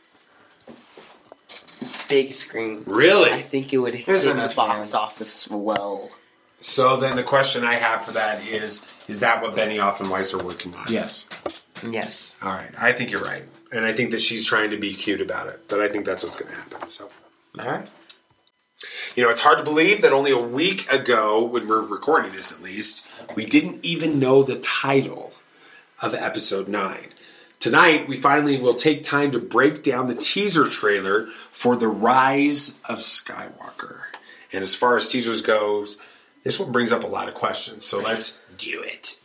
[2.09, 2.83] Big screen.
[2.87, 3.31] Really?
[3.31, 4.95] I think it would There's hit the box hands.
[4.95, 6.11] office well.
[6.61, 10.35] So then the question I have for that is: Is that what Benioff and Weiss
[10.35, 10.87] are working on?
[10.89, 11.29] Yes.
[11.89, 12.37] Yes.
[12.43, 15.23] All right, I think you're right, and I think that she's trying to be cute
[15.23, 16.89] about it, but I think that's what's going to happen.
[16.89, 17.09] So,
[17.59, 17.89] All right.
[19.17, 22.53] you know, it's hard to believe that only a week ago, when we're recording this
[22.53, 25.33] at least, we didn't even know the title
[26.03, 27.09] of episode nine.
[27.61, 32.79] Tonight, we finally will take time to break down the teaser trailer for The Rise
[32.87, 34.03] of Skywalker.
[34.53, 35.99] And as far as teasers goes,
[36.43, 39.21] this one brings up a lot of questions, so let's do it.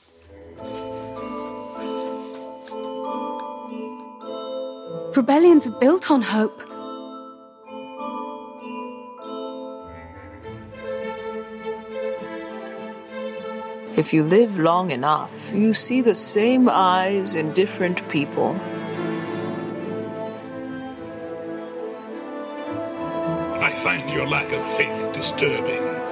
[5.16, 6.62] Rebellions are built on hope.
[13.98, 18.60] If you live long enough, you see the same eyes in different people.
[23.62, 26.05] I find your lack of faith disturbing.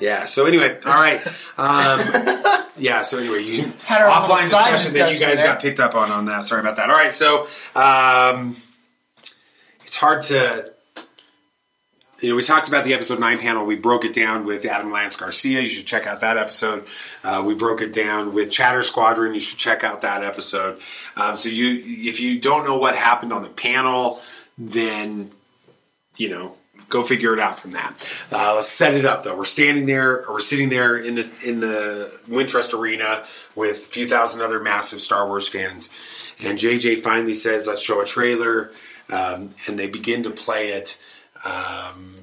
[0.00, 0.24] Yeah.
[0.24, 1.24] So anyway, all right.
[1.58, 3.02] Um, yeah.
[3.02, 5.46] So anyway, you Had our offline side discussion that you guys there.
[5.46, 6.44] got picked up on on that.
[6.44, 6.90] Sorry about that.
[6.90, 7.14] All right.
[7.14, 8.56] So um,
[9.84, 10.72] it's hard to.
[12.20, 13.64] You know, we talked about the episode nine panel.
[13.64, 15.62] We broke it down with Adam Lance Garcia.
[15.62, 16.84] You should check out that episode.
[17.24, 19.32] Uh, we broke it down with Chatter Squadron.
[19.32, 20.80] You should check out that episode.
[21.16, 24.20] Um, so you, if you don't know what happened on the panel,
[24.58, 25.30] then
[26.18, 26.56] you know,
[26.90, 27.94] go figure it out from that.
[28.30, 29.36] Uh, let's set it up though.
[29.36, 33.24] We're standing there, or we're sitting there in the in the Wintrust Arena
[33.54, 35.88] with a few thousand other massive Star Wars fans,
[36.40, 38.72] and JJ finally says, "Let's show a trailer,"
[39.08, 41.00] um, and they begin to play it.
[41.44, 42.16] Um,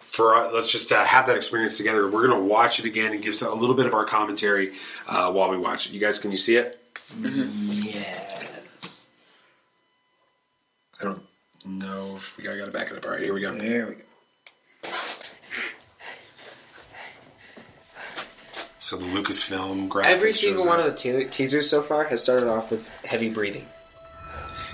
[0.00, 2.08] for uh, let's just uh, have that experience together.
[2.10, 4.72] We're gonna watch it again and give a little bit of our commentary
[5.06, 5.92] uh, while we watch it.
[5.92, 6.78] You guys, can you see it?
[7.20, 9.06] Yes.
[11.00, 11.29] I don't
[11.64, 13.04] know if we gotta, got to back it up.
[13.04, 13.54] All right, here we go.
[13.56, 14.00] There we go.
[18.78, 20.06] So the Lucasfilm graphics.
[20.06, 20.68] Every shows single up.
[20.70, 23.68] one of the te- teasers so far has started off with heavy breathing.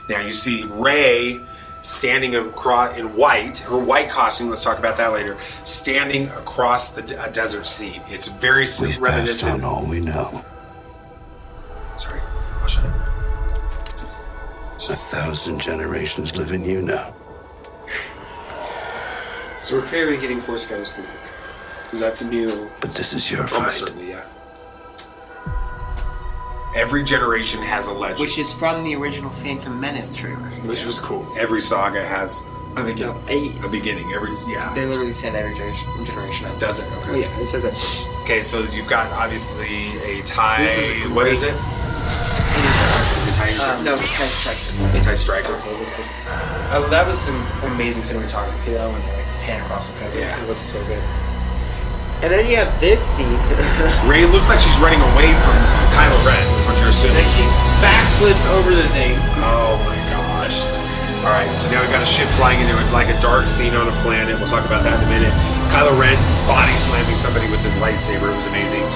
[0.08, 1.40] Now you see Rey
[1.82, 4.48] standing across in white, her white costume.
[4.48, 5.36] Let's talk about that later.
[5.64, 8.00] Standing across the de- a desert scene.
[8.08, 9.64] It's very s- We've passed reminiscent.
[9.64, 10.44] on all we know.
[14.88, 17.12] A thousand generations live in you now.
[19.60, 21.06] So we're clearly getting Force Ghost Luke.
[21.84, 22.70] Because that's a new.
[22.80, 23.72] But this is your Almost fight.
[23.72, 24.24] certainly, yeah.
[26.76, 30.36] Every generation has a legend, Which is from the original Phantom Menace trailer.
[30.66, 31.26] which was cool.
[31.38, 32.44] Every saga has
[32.76, 34.12] I mean, no, a beginning.
[34.12, 36.04] Every yeah, they literally said every generation.
[36.04, 36.58] generation.
[36.58, 36.84] does it?
[36.88, 37.20] Oh, Okay.
[37.22, 38.22] yeah, it says that too.
[38.22, 40.62] Okay, so you've got obviously a tie.
[40.64, 41.52] This is a what is it?
[41.54, 43.05] great-
[43.36, 43.52] A tie.
[43.68, 44.96] Um, no, it's kind of striker.
[44.96, 45.52] a tie striker.
[45.60, 46.08] Okay, listed.
[46.72, 47.36] Oh, that was some
[47.68, 50.24] amazing cinematography though, when they like, pan across the cousin.
[50.24, 50.40] Yeah.
[50.40, 51.04] It looks so good.
[52.24, 53.28] And then you have this scene.
[54.08, 55.56] Rey looks like she's running away from
[55.92, 56.40] Kylo Ren.
[56.56, 57.20] Is what you're assuming.
[57.20, 57.44] then she
[57.84, 59.12] backflips over the thing.
[59.44, 60.64] Oh my gosh.
[61.20, 63.84] Alright, so now we've got a ship flying into it, like a dark scene on
[63.84, 64.32] a planet.
[64.40, 65.34] We'll talk about that in a minute.
[65.76, 66.16] Kylo Ren
[66.48, 68.32] body slamming somebody with his lightsaber.
[68.32, 68.86] It was amazing.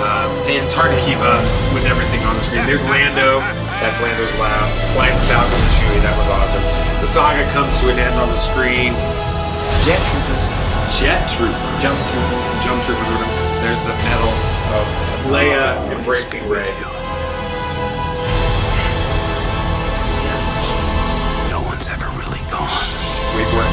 [0.00, 1.44] Um, it's hard to keep up
[1.76, 2.64] with everything on the screen.
[2.64, 3.44] There's Lando.
[3.82, 4.70] That's Lando's laugh.
[4.94, 5.98] Flying with Falcon and Chewie.
[6.06, 6.62] That was awesome.
[7.02, 8.94] The saga comes to an end on the screen.
[9.82, 10.46] Jet troopers.
[10.94, 11.82] Jet Troopers.
[11.82, 12.44] Jump Troopers.
[12.62, 13.08] Jump Troopers.
[13.08, 13.34] or whatever.
[13.66, 14.30] There's the medal
[14.78, 14.84] of
[15.34, 16.68] Leia embracing Rey.
[21.50, 22.86] No one's ever really gone.
[23.34, 23.72] Wait for it.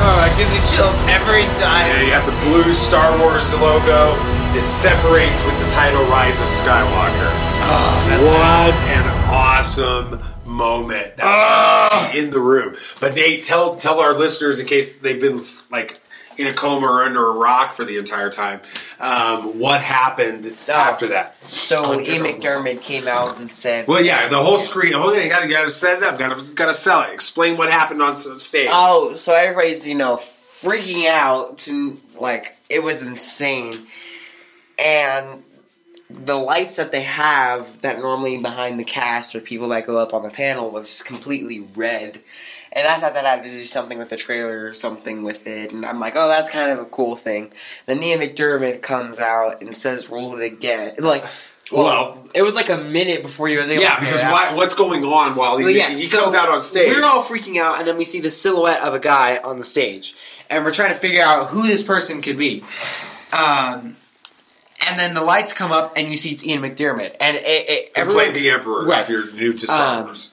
[0.00, 1.90] Oh, that gives me chills every time.
[1.90, 4.14] Yeah, you have the blue Star Wars logo
[4.54, 7.30] that separates with the title Rise of Skywalker.
[7.66, 12.76] Oh, what an awesome moment that was in the room.
[13.00, 15.40] But Nate, tell tell our listeners in case they've been
[15.72, 15.98] like
[16.38, 18.60] in a coma or under a rock for the entire time,
[19.00, 21.34] um, what happened after that?
[21.46, 22.06] So E.
[22.06, 24.94] McDiarmid came out and said, Well, yeah, the whole screen.
[24.94, 26.18] Oh, yeah, you got to got to set it up.
[26.18, 27.12] Got to got to sell it.
[27.12, 28.68] Explain what happened on stage.
[28.70, 33.86] Oh, so everybody's you know freaking out to like it was insane,
[34.78, 35.42] and
[36.10, 40.14] the lights that they have that normally behind the cast or people that go up
[40.14, 42.20] on the panel was completely red.
[42.72, 45.46] And I thought that I had to do something with the trailer or something with
[45.46, 45.72] it.
[45.72, 47.52] And I'm like, oh, that's kind of a cool thing.
[47.86, 50.94] Then Ian McDiarmid comes out and says, roll it again.
[50.98, 51.24] Like,
[51.72, 54.74] well, Well- it was like a minute before he was able yeah, because why, what's
[54.74, 56.94] going on while he, Well, yeah, he so comes out on stage?
[56.94, 59.64] We're all freaking out, and then we see the silhouette of a guy on the
[59.64, 60.14] stage,
[60.50, 62.62] and we're trying to figure out who this person could be.
[63.32, 63.96] Um,
[64.86, 67.92] and then the lights come up, and you see it's Ian McDiarmid, and it, it,
[67.94, 68.84] everyone played the Emperor.
[68.86, 69.00] Right.
[69.00, 70.32] If you're new to Star Um, Wars.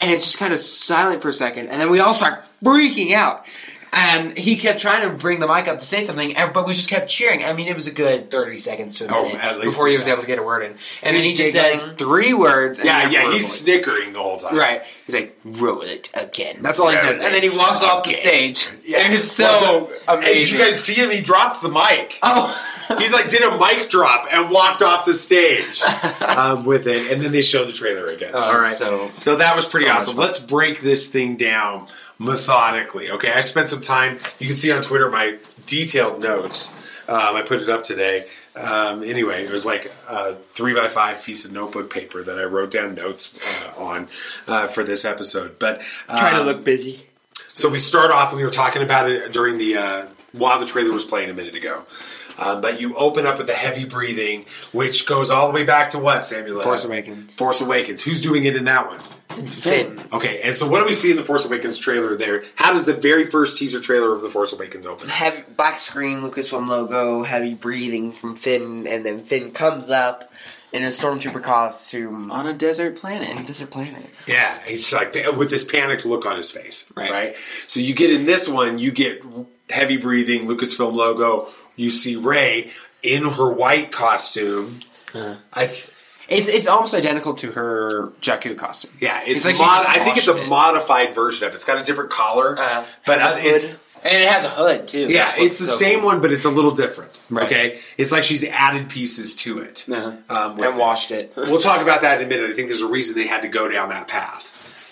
[0.00, 3.12] And it's just kind of silent for a second, and then we all start freaking
[3.12, 3.46] out.
[3.92, 6.90] And he kept trying to bring the mic up to say something, but we just
[6.90, 7.44] kept cheering.
[7.44, 9.96] I mean, it was a good thirty seconds to a Oh, minute least- before he
[9.96, 10.72] was able to get a word in.
[11.02, 12.78] And then he just says three words.
[12.78, 14.56] And Yeah, yeah, he's snickering the whole time.
[14.56, 14.82] Right.
[15.06, 16.58] He's like, roll it again.
[16.60, 17.18] That's all he says.
[17.18, 18.68] And then he walks off the stage.
[18.84, 18.98] Yeah.
[18.98, 20.34] And it's so Well, the- amazing.
[20.34, 21.10] Hey, did you guys see him?
[21.10, 22.18] He dropped the mic.
[22.22, 22.74] oh.
[22.98, 25.82] He's like did a mic drop and walked off the stage
[26.22, 28.30] um, with it, and then they showed the trailer again.
[28.32, 30.16] Oh, All right, so- so that was pretty so awesome.
[30.16, 31.86] Let's break this thing down
[32.18, 33.10] methodically.
[33.12, 34.18] Okay, I spent some time.
[34.38, 36.72] You can see on Twitter my detailed notes.
[37.08, 38.26] Um, I put it up today.
[38.54, 42.44] Um, anyway, it was like a three by five piece of notebook paper that I
[42.44, 44.08] wrote down notes uh, on
[44.46, 45.58] uh, for this episode.
[45.58, 47.06] But Trying to um, look busy.
[47.52, 50.66] so we start off, and we were talking about it during the uh, while the
[50.66, 51.84] trailer was playing a minute ago.
[52.38, 55.90] Um, but you open up with the heavy breathing, which goes all the way back
[55.90, 56.62] to what, Samuel?
[56.62, 57.36] Force Awakens.
[57.36, 58.02] Force Awakens.
[58.02, 59.00] Who's doing it in that one?
[59.46, 60.00] Finn.
[60.12, 62.44] Okay, and so what do we see in the Force Awakens trailer there?
[62.54, 65.08] How does the very first teaser trailer of the Force Awakens open?
[65.08, 70.32] Heavy black screen, Lucasfilm logo, heavy breathing from Finn, and then Finn comes up
[70.72, 73.30] in a stormtrooper costume on a desert planet.
[73.30, 74.04] On a desert planet.
[74.26, 77.36] Yeah, he's like with this panicked look on his face, right?
[77.66, 79.24] So you get in this one, you get
[79.70, 81.48] heavy breathing, Lucasfilm logo.
[81.78, 82.70] You see Rey
[83.02, 84.80] in her white costume.
[85.14, 88.90] I It's it's almost identical to her Jakku costume.
[88.98, 90.48] yeah, it's, like mod- I think it's a it.
[90.48, 91.56] modified version of it.
[91.56, 92.56] It's got a different collar,
[93.06, 95.06] but uh, it's and it has a hood too.
[95.08, 96.06] yeah, it's the so same cool.
[96.06, 97.18] one, but it's a little different.
[97.30, 97.46] Right.
[97.46, 99.88] Okay, it's like she's added pieces to it.
[99.88, 100.22] Um,
[100.60, 101.32] and washed it.
[101.36, 102.50] We'll talk about that in a minute.
[102.50, 104.44] I think there's a reason they had to go down that path.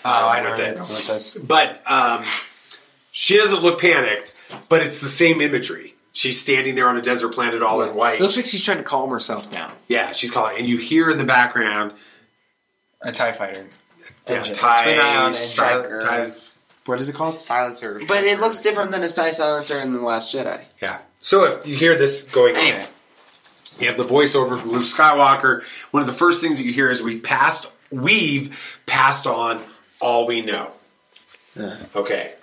[0.03, 0.79] Oh, I know with it.
[0.79, 1.35] with this.
[1.35, 2.23] But um,
[3.11, 4.35] she doesn't look panicked,
[4.69, 5.93] but it's the same imagery.
[6.17, 8.15] She's standing there on a desert planet all in white.
[8.15, 9.71] It looks like she's trying to calm herself down.
[9.87, 11.93] yeah, she's calling, and you hear in the background,
[13.03, 13.67] A Tie Fighter.
[14.27, 14.55] yeah, Engine.
[14.55, 15.99] tie, Twin ion si- engine.
[16.01, 16.31] tie-
[16.85, 17.35] what is it called?
[17.35, 18.01] Silencer.
[18.07, 20.59] But it looks different than a Tie Silencer in The Last Jedi.
[20.81, 20.97] Yeah.
[21.19, 22.87] So if you hear this going on, Anyway.
[23.79, 25.61] you have the voiceover from Luke Skywalker.
[25.91, 29.61] One of the first things that you hear is we've passed, we've passed on
[30.01, 30.71] all we know.
[31.95, 32.33] Okay.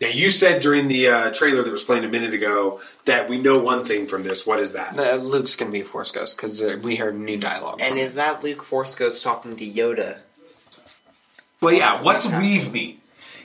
[0.00, 3.36] Now you said during the uh, trailer that was playing a minute ago that we
[3.38, 4.46] know one thing from this.
[4.46, 4.98] What is that?
[4.98, 7.80] Uh, Luke's going to be a Force Ghost because we heard new dialogue.
[7.82, 10.18] And is that Luke Force Ghost talking to Yoda?
[11.60, 12.00] Well, yeah.
[12.02, 13.00] What's weave mean?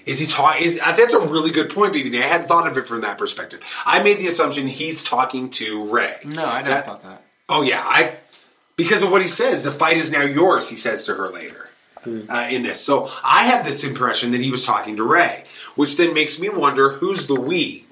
[0.05, 0.63] Is he talking?
[0.65, 2.21] Is uh, that's a really good point, BB.
[2.21, 3.61] I hadn't thought of it from that perspective.
[3.85, 6.17] I made the assumption he's talking to Rey.
[6.25, 7.23] No, I never That- thought that.
[7.49, 8.15] Oh yeah, I
[8.75, 9.63] because of what he says.
[9.63, 10.69] The fight is now yours.
[10.69, 11.69] He says to her later
[12.07, 12.81] uh, in this.
[12.81, 15.43] So I had this impression that he was talking to Rey,
[15.75, 17.85] which then makes me wonder who's the we.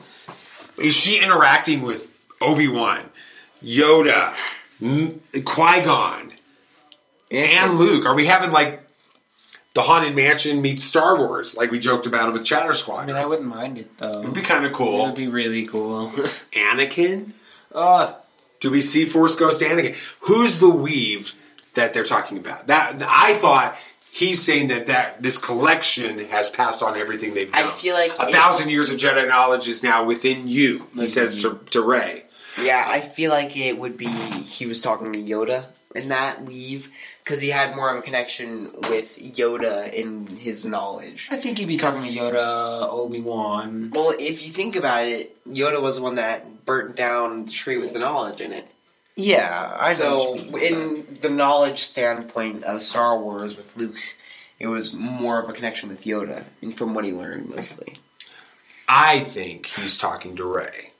[0.77, 2.07] Is she interacting with
[2.41, 3.03] Obi Wan,
[3.63, 4.33] Yoda,
[4.79, 6.31] Qui Gon,
[7.29, 8.05] and Luke?
[8.05, 8.81] Are we having like
[9.73, 13.03] the Haunted Mansion meets Star Wars, like we joked about it with Chatter Squad.
[13.03, 14.09] I mean, I wouldn't mind it though.
[14.09, 15.03] It'd be kind of cool.
[15.03, 16.09] It'd be really cool.
[16.51, 17.31] Anakin.
[17.73, 18.13] uh,
[18.59, 19.95] Do we see Force Ghost Anakin?
[20.21, 21.33] Who's the weave
[21.75, 22.67] that they're talking about?
[22.67, 23.77] That I thought
[24.11, 27.67] he's saying that that this collection has passed on everything they've done.
[27.67, 30.85] I feel like a it- thousand years of Jedi knowledge is now within you.
[30.93, 32.23] He says to, to Rey.
[32.61, 36.89] Yeah, I feel like it would be he was talking to Yoda in that weave
[37.23, 41.29] because he had more of a connection with Yoda in his knowledge.
[41.31, 43.91] I think he'd be talking to Yoda, Obi Wan.
[43.93, 47.77] Well, if you think about it, Yoda was the one that burnt down the tree
[47.77, 48.67] with the knowledge in it.
[49.15, 53.75] Yeah, I know so what you mean in the knowledge standpoint of Star Wars with
[53.75, 53.97] Luke,
[54.59, 57.95] it was more of a connection with Yoda, and from what he learned mostly.
[58.87, 60.91] I think he's talking to Rey,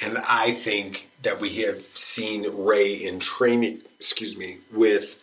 [0.00, 3.82] and I think that we have seen Rey in training.
[3.98, 5.16] Excuse me, with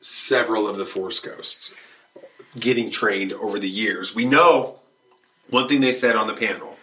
[0.00, 1.74] several of the Force Ghosts
[2.58, 4.14] getting trained over the years.
[4.14, 4.76] We know
[5.50, 6.76] one thing they said on the panel.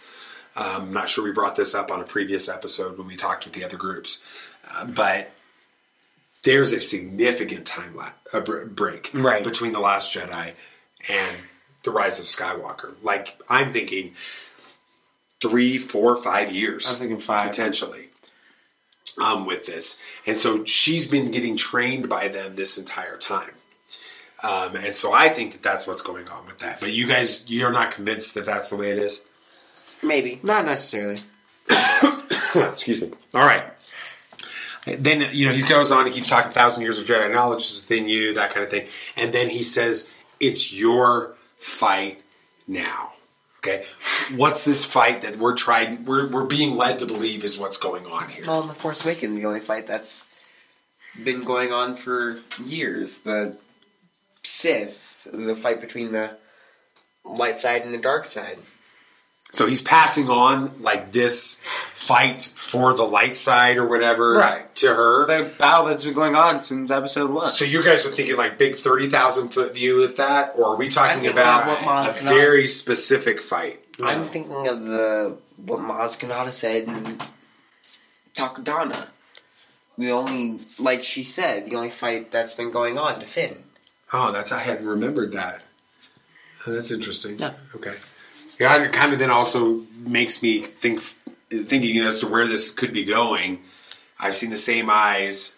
[0.56, 3.44] Um, I'm not sure we brought this up on a previous episode when we talked
[3.44, 4.20] with the other groups,
[4.72, 5.30] uh, but
[6.42, 9.42] there's a significant time la- a br- break Right.
[9.42, 10.52] between the Last Jedi
[11.08, 11.36] and
[11.84, 12.94] the Rise of Skywalker.
[13.02, 14.14] Like I'm thinking
[15.42, 16.90] three, four, five years.
[16.90, 17.48] I'm thinking five.
[17.50, 18.08] potentially.
[19.22, 23.52] Um, with this, and so she's been getting trained by them this entire time.
[24.42, 26.80] Um, and so I think that that's what's going on with that.
[26.80, 29.24] But you guys, you're not convinced that that's the way it is.
[30.02, 31.20] Maybe Not necessarily.
[32.56, 33.12] Excuse me.
[33.34, 33.64] All right.
[34.86, 36.06] Then you know he goes on.
[36.06, 38.86] He keeps talking thousand years of Jedi knowledge is within you, that kind of thing.
[39.16, 40.10] And then he says,
[40.40, 42.22] "It's your fight
[42.66, 43.12] now."
[43.58, 43.86] Okay,
[44.36, 46.04] what's this fight that we're trying?
[46.04, 48.44] We're we're being led to believe is what's going on here.
[48.46, 50.26] Well, in the Force Awakens, the only fight that's
[51.22, 53.56] been going on for years, the
[54.42, 56.36] Sith, the fight between the
[57.24, 58.58] light side and the dark side.
[59.54, 61.58] So he's passing on like this
[61.92, 64.74] fight for the light side or whatever, Right.
[64.76, 65.26] To her.
[65.26, 67.50] The battle that's been going on since episode one.
[67.50, 70.76] So you guys are thinking like big thirty thousand foot view with that, or are
[70.76, 73.78] we talking about what Maz a Kanata- very specific fight?
[74.02, 75.36] I'm thinking of the
[75.66, 77.18] what Maz Kanata said in
[78.34, 79.06] Takodana.
[79.96, 83.62] The only, like she said, the only fight that's been going on to Finn.
[84.12, 85.62] Oh, that's I hadn't remembered that.
[86.66, 87.38] Oh, that's interesting.
[87.38, 87.52] Yeah.
[87.76, 87.94] Okay.
[88.58, 91.00] Yeah, it kind of then also makes me think,
[91.50, 93.60] thinking as to where this could be going.
[94.18, 95.56] I've seen the same eyes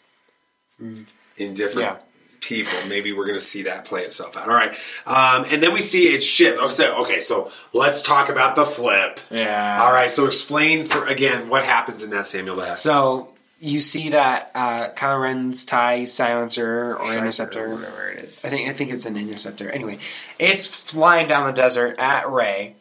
[0.79, 1.97] in different Yeah.
[2.41, 2.73] people.
[2.89, 4.49] Maybe we're going to see that play itself out.
[4.49, 4.73] All right,
[5.07, 6.27] um, and then we see it's
[6.75, 9.21] so, okay, so let's talk about the flip.
[9.31, 9.83] Yeah.
[9.83, 12.77] All right, so explain for again what happens in that Samuel L.
[12.77, 13.29] So
[13.59, 18.45] you see that uh, Kylo Ren's tie silencer or Striker, interceptor, whatever it is.
[18.45, 19.71] I think I think it's an interceptor.
[19.71, 19.99] Anyway,
[20.39, 22.77] it's flying down the desert at Rey,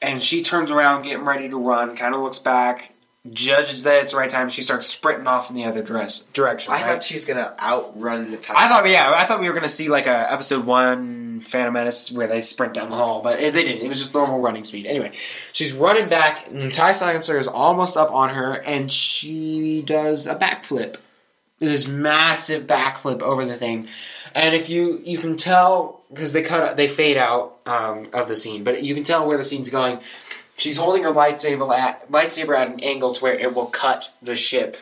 [0.00, 1.96] and she turns around, getting ready to run.
[1.96, 2.92] Kind of looks back,
[3.32, 4.48] judges that it's the right time.
[4.48, 6.72] She starts sprinting off in the other dress direction.
[6.72, 6.84] I right?
[6.84, 8.56] thought she was gonna outrun the time.
[8.58, 11.72] I thought, yeah, I thought we were going to see like a episode one Phantom
[11.72, 13.82] Menace where they sprint down the hall, but they didn't.
[13.82, 14.86] It was just normal running speed.
[14.86, 15.12] Anyway,
[15.52, 20.26] she's running back, and the tie silencer is almost up on her, and she does
[20.26, 20.96] a backflip.
[21.58, 23.88] This massive backflip over the thing,
[24.34, 28.36] and if you you can tell because they cut they fade out um, of the
[28.36, 30.00] scene, but you can tell where the scene's going.
[30.56, 34.36] She's holding her lightsaber at lightsaber at an angle to where it will cut the
[34.36, 34.76] ship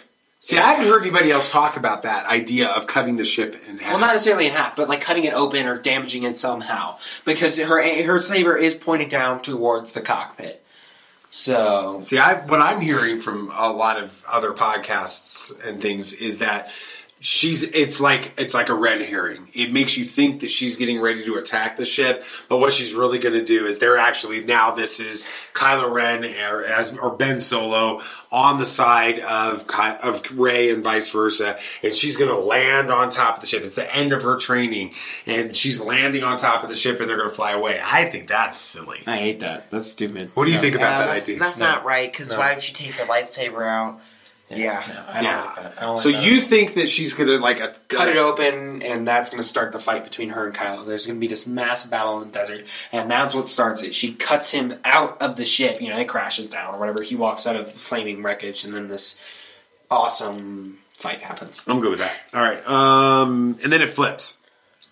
[0.45, 3.79] See, I haven't heard anybody else talk about that idea of cutting the ship in
[3.79, 3.93] half.
[3.93, 7.57] Well, not necessarily in half, but like cutting it open or damaging it somehow, because
[7.57, 10.63] her her saber is pointing down towards the cockpit.
[11.31, 16.41] So, See, I what I'm hearing from a lot of other podcasts and things is
[16.41, 16.71] that
[17.25, 19.49] she's it's like it's like a red herring.
[19.55, 22.95] It makes you think that she's getting ready to attack the ship, but what she's
[22.95, 27.17] really going to do is they're actually now this is Kylo Ren or as or
[27.17, 32.31] Ben Solo on the side of Ky- of Rey and vice versa, and she's going
[32.31, 33.63] to land on top of the ship.
[33.63, 34.93] It's the end of her training,
[35.25, 37.81] and she's landing on top of the ship, and they're going to fly away.
[37.83, 39.01] I think that's silly.
[39.07, 39.71] I hate that.
[39.71, 40.31] That's stupid.
[40.35, 40.63] What do you No.
[40.63, 41.39] think about Yeah, that that's, idea?
[41.39, 41.67] That's No.
[41.67, 42.11] not right.
[42.11, 42.39] Because No.
[42.39, 44.01] why would she take the lightsaber out?
[44.57, 44.83] Yeah.
[45.09, 45.43] I Yeah.
[45.45, 45.75] like that.
[45.79, 48.83] I don't like So you think that she's going to like a, cut it open,
[48.83, 50.87] and that's going to start the fight between her and Kylo.
[50.87, 53.95] There's going to be this massive battle in the desert, and that's what starts it.
[53.95, 55.81] She cuts him out of the ship.
[55.81, 57.03] You know, it crashes down or whatever.
[57.03, 59.17] He walks out of the flaming wreckage, and then this
[59.91, 61.63] awesome fight happens.
[61.67, 62.19] I'm good with that.
[62.33, 62.67] All right.
[62.69, 64.39] Um, and then it flips.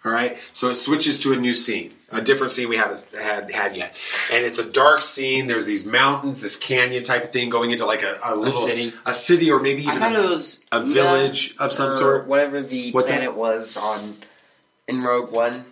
[0.04, 0.36] All right.
[0.52, 3.96] So it switches to a new scene, a different scene we haven't had had yet,
[4.32, 5.46] and it's a dark scene.
[5.46, 8.92] There's these mountains, this canyon type of thing going into like a, a little city.
[9.06, 11.90] a city, or maybe I even thought a, it was a Una village of some
[11.90, 12.26] or sort.
[12.26, 13.18] Whatever the What's that?
[13.18, 14.16] planet was on
[14.88, 15.64] in Rogue One.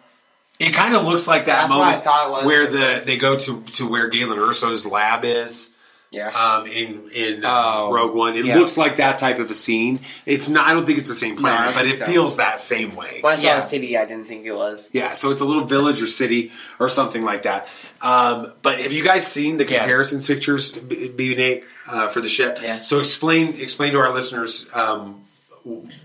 [0.58, 2.44] It kind of looks like that That's what I moment thought it was.
[2.44, 5.72] where the they go to to where Galen Erso's lab is.
[6.12, 6.28] Yeah.
[6.28, 8.56] Um, in in Oh, Rogue One, it yeah.
[8.56, 10.00] looks like that type of a scene.
[10.26, 10.66] It's not.
[10.66, 12.04] I don't think it's the same planet, don't but it so.
[12.04, 13.18] feels that same way.
[13.20, 13.56] When I saw Yeah.
[13.56, 14.88] the city, I didn't think it was.
[14.90, 16.50] Yeah, so it's a little village or city
[16.80, 17.68] or something like that.
[18.02, 19.82] Um, but have you guys seen the Yes.
[19.82, 22.58] comparisons pictures, B B- Nate, uh, for the ship?
[22.60, 22.88] Yes.
[22.88, 25.22] So explain explain to our listeners um,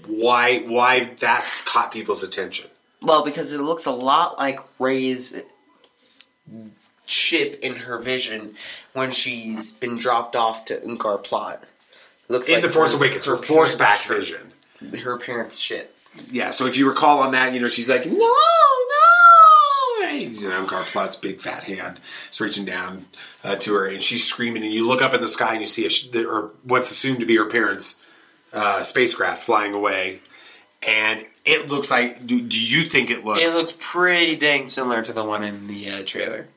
[0.05, 2.69] why why that's caught people's attention.
[3.01, 5.33] Well, because it looks a lot like Rey's
[7.05, 8.55] ship in her vision
[8.93, 11.63] when she's been dropped off to Unkar Plutt.
[12.27, 14.29] Looks In like the Force her- Awakens, her her force back parents'
[14.81, 15.01] vision.
[15.03, 15.95] Her parents' ship.
[16.31, 20.07] Yeah, so if you recall on that, you know, she's like, no, no.
[20.07, 21.99] And, You know, Unkar Plutt's big fat hand
[22.31, 23.05] is reaching down
[23.43, 24.63] uh, to her, and she's screaming.
[24.63, 25.85] And you look up in the sky, and you see
[26.15, 28.01] a or what's assumed to be her parents'
[28.53, 30.21] uh, spacecraft flying away.
[30.87, 32.25] And it looks like.
[32.25, 33.41] Do, do you think it looks?
[33.41, 36.47] It looks pretty dang similar to the one in the uh, trailer.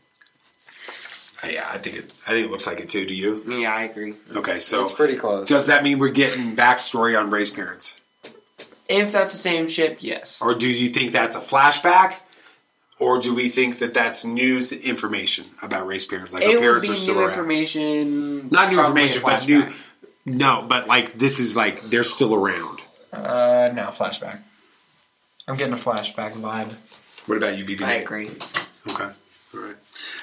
[1.44, 2.12] Yeah, I think it.
[2.26, 3.06] I think it looks like it too.
[3.06, 3.42] Do you?
[3.46, 4.14] Yeah, I agree.
[4.34, 5.48] Okay, so it's pretty close.
[5.48, 8.00] does that mean we're getting backstory on Rey's parents,
[8.88, 10.42] if that's the same ship, yes.
[10.42, 12.16] or do you think that's a flashback,
[12.98, 16.34] or do we think that that's new th- information about Rey's parents?
[16.34, 17.38] Like her it would parents be are still around new around.
[17.38, 18.48] information.
[18.50, 19.72] Not new information, but new.
[20.24, 22.82] No, but like this is like they're still around.
[23.12, 24.40] Uh, no flashback.
[25.46, 26.74] I'm getting a flashback vibe.
[27.26, 27.82] What about you, BB?
[27.82, 28.28] I agree.
[28.88, 29.04] Okay.
[29.54, 29.76] All right.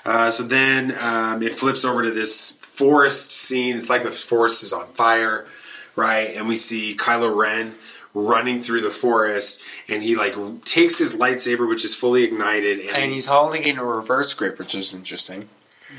[0.05, 3.75] Uh, so then um, it flips over to this forest scene.
[3.75, 5.47] It's like the forest is on fire,
[5.95, 6.35] right?
[6.35, 7.73] And we see Kylo Ren
[8.13, 12.89] running through the forest, and he like takes his lightsaber, which is fully ignited, and,
[12.89, 15.49] And he's holding it in a reverse grip, which is interesting.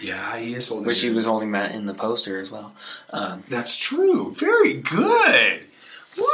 [0.00, 0.86] yeah, he is holding.
[0.86, 2.72] Which he was holding that in the poster as well.
[3.10, 4.32] Um, That's true.
[4.34, 5.66] Very good.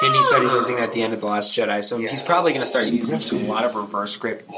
[0.03, 2.53] And he started using it at the end of the Last Jedi, so he's probably
[2.53, 4.49] going to start using a lot of reverse grip,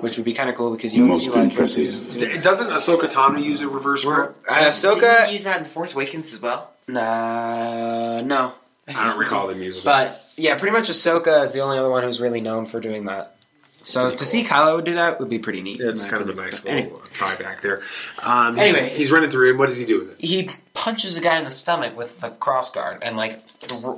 [0.00, 1.84] which would be kind of cool because you don't Most see a lot of impressive.
[1.84, 4.36] characters do Doesn't Ahsoka Tano use a reverse grip?
[4.48, 6.70] Uh, Didn't Ahsoka, he use that in The Force Awakens as well?
[6.88, 8.52] nah, no.
[8.88, 9.82] I don't recall them using.
[9.82, 9.84] it.
[9.84, 13.04] But yeah, pretty much Ahsoka is the only other one who's really known for doing
[13.04, 13.34] that.
[13.82, 15.80] So to see Kylo do that would be pretty neat.
[15.80, 17.82] It's in my kind of a nice But little tie back there.
[18.26, 18.94] Um, he's- Anyway.
[18.94, 19.58] he's running through, him.
[19.58, 20.24] what does he do with it?
[20.24, 23.42] he punches a guy in the stomach with the cross guard and like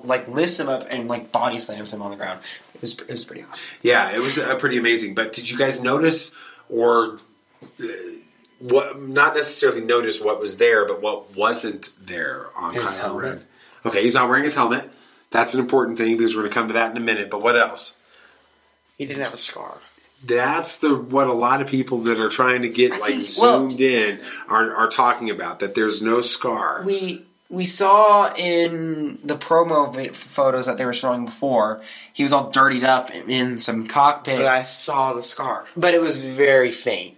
[0.03, 2.41] like lifts him up and like body slams him on the ground.
[2.75, 3.71] It was it was pretty awesome.
[3.83, 5.15] Yeah, it was uh, pretty amazing.
[5.15, 6.35] But did you guys notice
[6.71, 7.19] or
[7.63, 7.85] uh,
[8.61, 8.99] what?
[8.99, 13.25] Not necessarily notice what was there, but what wasn't there on His Kylo helmet.
[13.25, 13.47] Ren?
[13.85, 14.91] Okay, he's not wearing his helmet.
[15.31, 17.31] That's an important thing because we're going to come to that in a minute.
[17.31, 17.99] But what else?
[18.97, 19.79] He didn't have a scar.
[20.23, 23.81] That's the what a lot of people that are trying to get like Well- zoomed
[23.81, 26.83] in are are talking about that there's no scar.
[26.85, 31.81] We we saw in the promo photos that they were showing before,
[32.13, 35.65] he was all dirtied up in some cockpit, But I saw the scar.
[35.77, 37.17] but it was very faint.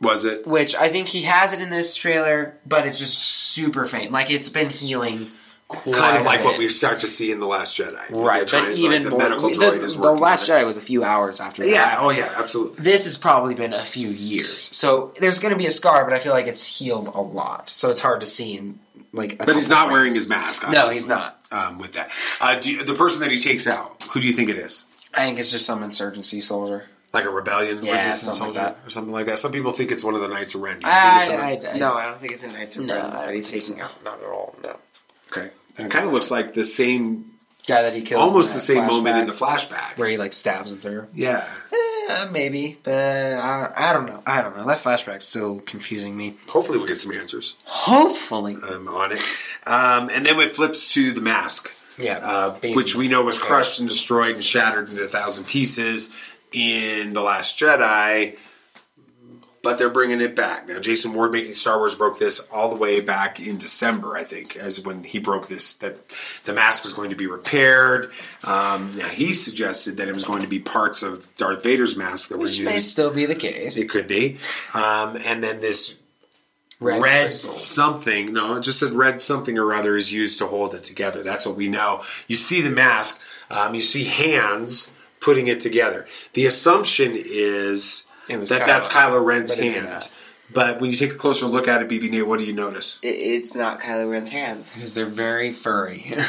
[0.00, 0.46] Was it?
[0.46, 4.12] Which I think he has it in this trailer, but it's just super faint.
[4.12, 5.30] Like it's been healing.
[5.72, 6.44] Quite Kind of like bit.
[6.46, 9.02] what we start to see in the Last Jedi, Right, they're but trying- like, even
[9.02, 10.12] the more, medical the, droid is the.
[10.12, 11.68] Last Jedi was a few hours after that.
[11.70, 12.82] Yeah, oh yeah, absolutely.
[12.82, 16.12] This has probably been a few years, so there's going to be a scar, but
[16.12, 18.56] I feel like it's healed a lot, so it's hard to see.
[18.56, 18.78] In
[19.12, 19.92] like, a But he's not frames.
[19.92, 20.68] wearing his mask.
[20.68, 21.38] No, he's not.
[21.50, 22.10] Um, with that,
[22.40, 24.84] uh, do you, the person that he takes out, who do you think it is?
[25.14, 26.84] I think it's just some insurgency soldier.
[27.12, 29.38] Like a rebellion, Yeah, resistance something like soldier, or something like that.
[29.38, 30.78] Some people think it's one of the Knights of Ren.
[30.80, 32.74] Do you I- think it's a- I- I- no, I don't think it's a nice
[32.78, 33.82] No, no, I that he's taking so.
[33.82, 34.02] out.
[34.02, 34.54] Not at all.
[34.64, 34.76] No.
[35.30, 37.30] okay, it kind of looks like the same,
[37.66, 38.20] Guy that he kills.
[38.22, 39.96] almost the same moment in the flashback.
[39.96, 41.06] where he like stabs him through.
[41.14, 41.48] Yeah,
[42.08, 44.20] Eh, maybe, but I, I don't know.
[44.26, 44.66] I don't know.
[44.66, 46.36] That flashback's still confusing me.
[46.48, 49.22] hopefully we'll get some answers Hopefully, I'm on it.
[49.66, 51.70] Um, and then it flips to the mask.
[51.98, 52.18] yeah.
[52.20, 56.12] uh, which we know was crushed and destroyed and shattered into a thousand pieces
[56.52, 58.36] in the Last Jedi.
[59.62, 60.80] But they're bringing it back now.
[60.80, 64.56] Jason Ward making Star Wars broke this all the way back in December, I think,
[64.56, 65.96] as when he broke this that
[66.44, 68.10] the mask was going to be repaired.
[68.42, 72.30] Um, now he suggested that it was going to be parts of Darth Vader's mask
[72.30, 72.64] that which were used.
[72.64, 73.78] may still be the case.
[73.78, 74.38] It could be,
[74.74, 75.96] um, and then this
[76.82, 78.32] Red red, something.
[78.32, 81.22] No, it just said red something or other is used to hold it together.
[81.22, 82.02] That's what we know.
[82.26, 83.20] You see the mask.
[83.50, 84.90] Um, you see hands
[85.20, 86.06] putting it together.
[86.32, 90.12] The assumption is It was that Kylo, that's Kylo Ren's but hands.
[90.52, 92.98] But when you take a closer look at it, BB Nate, what do you notice?
[93.02, 94.70] It, it's not Kylo Ren's hands.
[94.70, 96.14] because they're very furry.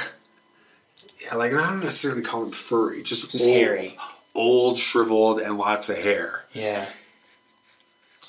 [1.26, 3.98] Yeah, like I don't necessarily call them furry, just, Just old, hairy.
[4.36, 6.44] old, shriveled, and lots of hair.
[6.54, 6.86] yeah.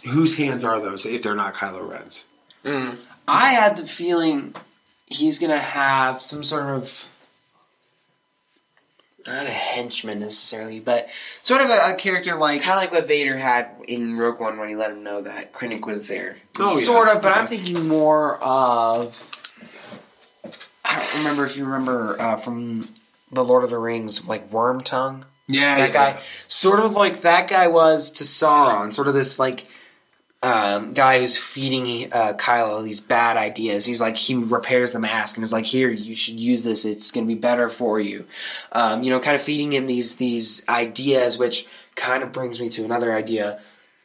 [0.08, 2.26] Whose hands are those if they're not Kylo Ren's?
[2.64, 2.98] Mm.
[3.26, 4.54] I had the feeling
[5.06, 7.08] he's gonna have some sort of
[9.26, 11.08] not a henchman necessarily, but
[11.42, 14.58] sort of a, a character like Kind of like what Vader had in Rogue One
[14.58, 16.36] when he let him know that Krennic was there.
[16.58, 16.84] Oh, yeah.
[16.84, 17.22] sort of.
[17.22, 19.30] But I'm thinking more of
[20.84, 22.88] I don't remember if you remember uh, from
[23.32, 25.24] the Lord of the Rings, like Worm Tongue.
[25.46, 29.66] Yeah, that guy, sort of like that guy was to Sauron, sort of this like
[30.44, 33.86] um, guy who's feeding uh, Kylo these bad ideas.
[33.86, 36.84] He's like he repairs the mask and is like, "Here, you should use this.
[36.84, 38.26] It's going to be better for you."
[38.72, 42.68] Um, you know, kind of feeding him these these ideas, which kind of brings me
[42.70, 43.58] to another idea.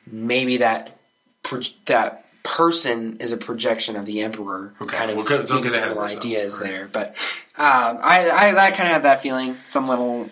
[0.10, 0.98] Maybe that
[1.44, 4.74] pro- that person is a projection of the Emperor.
[4.82, 6.26] Okay, kind of well, don't feeding get ahead of ourselves.
[6.26, 6.70] ideas All right.
[6.70, 7.10] there, but
[7.58, 9.58] um, I, I I kind of have that feeling.
[9.68, 10.30] Some little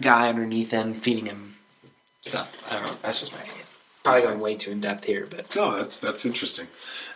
[0.00, 1.56] guy underneath him feeding him
[2.20, 2.70] stuff.
[2.70, 2.96] I don't know.
[3.02, 3.61] That's just my idea.
[4.04, 6.66] Probably going way too in depth here, but No, that's that's interesting.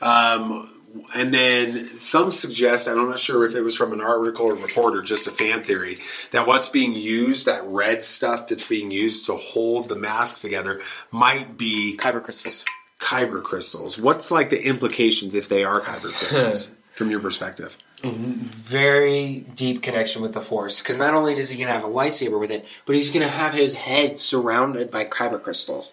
[0.01, 0.73] Um,
[1.15, 4.55] and then some suggest, and I'm not sure if it was from an article or
[4.55, 5.99] report or just a fan theory,
[6.31, 10.81] that what's being used, that red stuff that's being used to hold the mask together,
[11.11, 12.65] might be Kyber crystals.
[12.99, 13.99] kyber crystals.
[13.99, 17.77] What's like the implications if they are kyber crystals from your perspective?
[18.03, 20.81] very deep connection with the Force.
[20.81, 23.53] Because not only does he gonna have a lightsaber with it, but he's gonna have
[23.53, 25.93] his head surrounded by kyber crystals,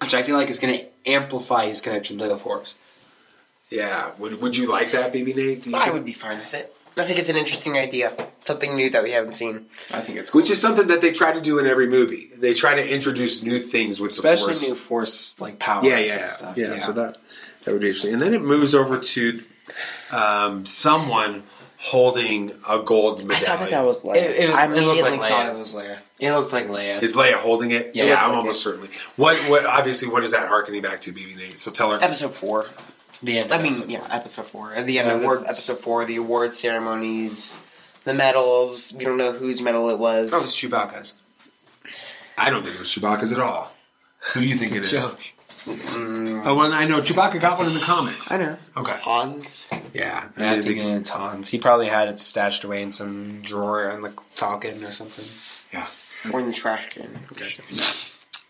[0.00, 2.76] which I feel like is gonna amplify his connection to the Force.
[3.70, 5.62] Yeah, would would you like that, BB Nate?
[5.62, 5.94] Do you I think?
[5.94, 6.74] would be fine with it.
[6.96, 8.12] I think it's an interesting idea.
[8.44, 9.66] Something new that we haven't seen.
[9.92, 12.30] I think it's Which is something that they try to do in every movie.
[12.34, 14.68] They try to introduce new things with the especially Force.
[14.68, 16.56] new Force like powers yeah, yeah, and stuff.
[16.56, 16.76] yeah.
[16.76, 17.18] So that
[17.64, 18.14] that would be interesting.
[18.14, 19.38] And then it moves over to
[20.10, 21.42] um, someone
[21.80, 23.36] holding a gold medal.
[23.44, 24.16] I thought that, that was Leia.
[24.16, 25.54] It- it was- I it looked immediately like thought Leia.
[25.54, 25.98] it was Leia.
[26.18, 27.00] it looks like Leia.
[27.02, 27.92] Is Leia holding it?
[27.94, 28.90] Yeah, Yeah, it I'm like almost certainly.
[29.16, 29.36] What?
[29.48, 29.64] What?
[29.64, 31.58] Obviously, what is that harkening back to, BB Nate?
[31.58, 32.02] So tell her.
[32.02, 32.66] Episode four.
[33.22, 33.52] the end.
[33.52, 34.14] I mean, episode yeah, four.
[34.16, 34.74] episode four.
[34.74, 35.44] At the end The of awards.
[35.44, 37.54] episode four, the award ceremonies,
[38.04, 38.92] the medals.
[38.92, 40.32] We don't know whose medal it was.
[40.34, 41.14] Oh, it's Chewbacca's.
[42.36, 43.72] I don't think it was Chewbacca's at all.
[44.32, 45.20] Who do you think it It's joke.
[45.66, 46.17] Mm,
[46.48, 48.32] Oh, well, I know Chewbacca got one in the comics.
[48.32, 48.56] I know.
[48.74, 48.96] Okay.
[49.04, 49.68] Han's.
[49.92, 50.24] Yeah.
[50.38, 51.48] Yeah, I think they- it's Han's.
[51.48, 55.26] He probably had it stashed away in some drawer in the Falcon or something.
[55.74, 55.86] yeah.
[56.32, 57.18] Or in the trash can.
[57.32, 57.54] Okay.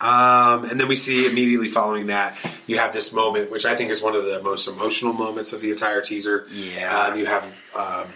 [0.01, 2.36] Um, and then we see immediately following that,
[2.68, 5.60] you have this moment, which I think is one of the most emotional moments of
[5.60, 6.47] the entire teaser.
[6.52, 6.97] Yeah.
[6.97, 7.44] Um, you have,
[7.77, 8.06] um,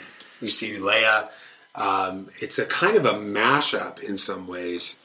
[0.40, 1.28] you see Leia.
[1.74, 5.01] Um, it's a kind of a mashup in some ways.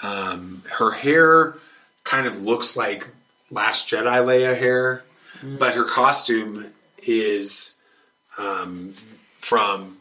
[0.00, 1.56] Um, her hair
[2.04, 3.08] kind of looks like
[3.50, 5.04] Last Jedi Leia hair,
[5.58, 7.76] but her costume is
[8.38, 8.94] um,
[9.38, 9.98] from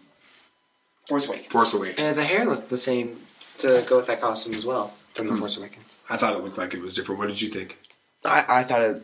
[1.07, 1.51] Force Awakens.
[1.51, 1.99] Force Awakens.
[1.99, 3.21] And the hair looked the same
[3.59, 4.93] to go with that costume as well.
[5.13, 5.97] from The Force Awakens.
[6.09, 7.19] I thought it looked like it was different.
[7.19, 7.77] What did you think?
[8.23, 9.01] I, I thought it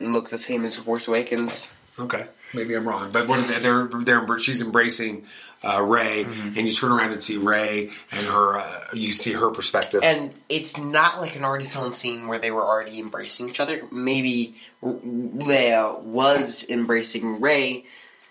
[0.00, 1.70] looked the same as Force Awakens.
[1.98, 5.26] Okay, maybe I'm wrong, but what they're they're she's embracing
[5.62, 6.58] uh, Rey, Mm-hmm.
[6.58, 8.58] and you turn around and see Rey and her.
[8.58, 10.02] Uh, you see her perspective.
[10.04, 13.82] And it's not like an already filmed scene where they were already embracing each other.
[13.90, 17.84] Maybe Leia was embracing Rey,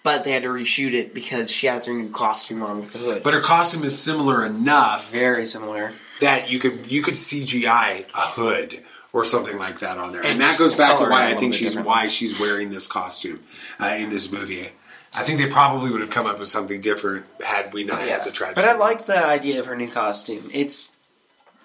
[0.04, 3.00] but they had to reshoot it because she has her new costume on with the
[3.00, 3.24] hood.
[3.24, 8.22] But her costume is similar enough, very similar, that you could you could CGI a
[8.22, 8.84] hood
[9.16, 11.54] or something like that on there, and, And that goes back to why I think
[11.54, 11.88] she's different.
[11.88, 13.42] why she's wearing this costume
[13.80, 14.68] uh, in this movie.
[15.14, 18.26] I think they probably would have come up with something different had we not had
[18.26, 18.62] the tragedy.
[18.62, 20.50] But I like the idea of her new costume.
[20.52, 20.98] It's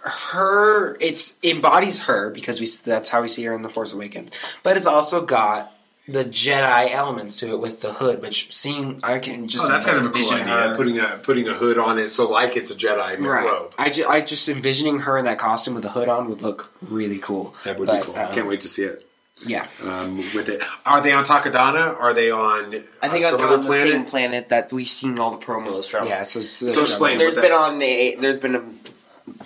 [0.02, 0.96] her.
[1.00, 4.30] It's embodies her because we that's how we see her in the Force Awakens.
[4.62, 5.72] But it's also got
[6.08, 9.86] the Jedi elements to it with the hood, which seeing I can just oh, that's
[9.86, 10.44] kind of a cool idea.
[10.44, 13.44] her- Putting a putting a hood on it, so like it's a Jedi Right.
[13.44, 13.74] robe.
[13.78, 16.72] I, ju- I just envisioning her in that costume with the hood on would look
[16.82, 17.54] really cool.
[17.64, 18.16] That would But, be cool.
[18.18, 19.06] um, Can't wait to see it.
[19.46, 19.66] Yeah.
[19.86, 21.98] Um, with it, are they on Takodana?
[21.98, 22.84] Are they on?
[23.00, 23.90] I think uh, on, the planet?
[23.92, 26.06] same planet that we've seen all the promos from.
[26.06, 28.59] Yeah, so, so, So explain There's been that- on a there's been a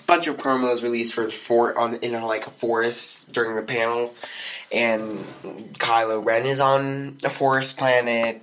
[0.07, 3.63] bunch of promos released for the for on in a, like a forest during the
[3.63, 4.15] panel,
[4.73, 5.19] and
[5.75, 8.41] Kylo Ren is on a forest planet.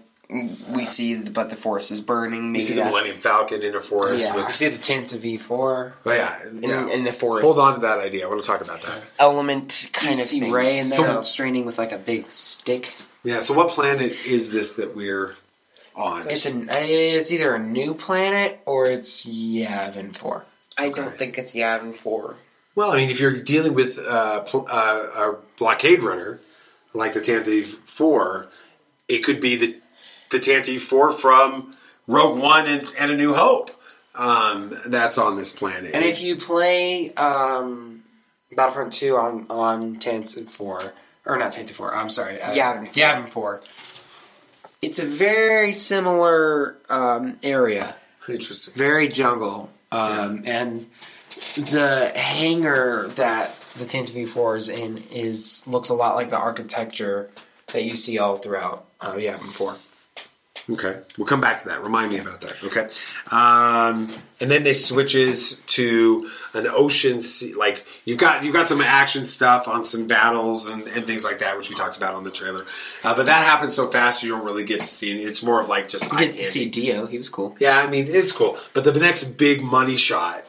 [0.69, 2.45] We see, the, but the forest is burning.
[2.45, 4.23] You Maybe see the Millennium Falcon in a forest.
[4.23, 4.35] Yeah.
[4.37, 5.49] with, I see the tint of V4.
[5.49, 6.87] Oh yeah, in, yeah.
[6.89, 7.43] in the forest.
[7.43, 8.25] Hold on to that idea.
[8.25, 9.03] I want to talk about that.
[9.19, 10.53] element kind you of see thing.
[10.53, 12.95] Rey in there So- out straining with like a big stick.
[13.23, 13.41] Yeah.
[13.41, 15.35] So what planet is this that we're
[15.95, 16.29] on?
[16.29, 20.45] It's an uh, it's either a new planet or it's Yavin Four.
[20.81, 22.35] I don't think it's Yavin Four.
[22.75, 26.39] Well, I mean, if you're dealing with uh, pl- uh, a blockade runner
[26.93, 28.47] like the Tantive Four,
[29.07, 29.77] it could be the
[30.31, 31.75] the Tantive Four from
[32.07, 33.71] Rogue One and, and A New Hope.
[34.13, 35.91] Um, that's on this planet.
[35.93, 38.03] And if you play um,
[38.53, 40.93] Battlefront Two on on Tantive Four
[41.25, 42.93] or not Tantive Four, I'm sorry, uh, Yavin 4.
[43.03, 43.61] Yavin Four,
[44.81, 47.95] it's a very similar um, area,
[48.27, 48.73] Interesting.
[48.75, 50.87] very jungle, um, and
[51.55, 57.29] the hangar that the Tantive Four is in is looks a lot like the architecture
[57.67, 59.77] that you see all throughout uh, Yavin Four.
[60.71, 61.83] Okay, we'll come back to that.
[61.83, 62.63] Remind me about that.
[62.63, 62.87] Okay,
[63.31, 67.53] um, and then they switches to an ocean sea.
[67.53, 71.39] Like you've got you've got some action stuff on some battles and, and things like
[71.39, 72.65] that, which we talked about on the trailer.
[73.03, 75.27] Uh, but that happens so fast you don't really get to see it.
[75.27, 77.55] It's more of like just You get to see D-O; he was cool.
[77.59, 78.57] yeah, I mean it's cool.
[78.73, 80.43] But the next big money shot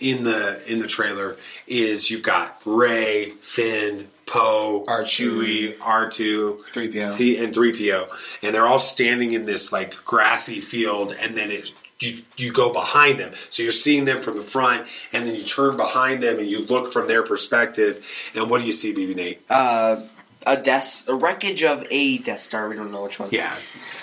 [0.00, 1.36] in the in the trailer
[1.66, 7.06] is you've got Rey, Finn, Poe, Chewie, R two, 3PO.
[7.08, 8.08] C and three PO,
[8.42, 11.72] and they're all standing in this like grassy field, and then it.
[12.00, 15.42] You, you go behind them, so you're seeing them from the front, and then you
[15.42, 18.06] turn behind them and you look from their perspective.
[18.36, 19.40] And what do you see, BB Nate?
[19.50, 20.06] Uh,
[20.46, 22.68] a death, a wreckage of a Death Star.
[22.68, 23.30] We don't know which one.
[23.32, 23.52] Yeah,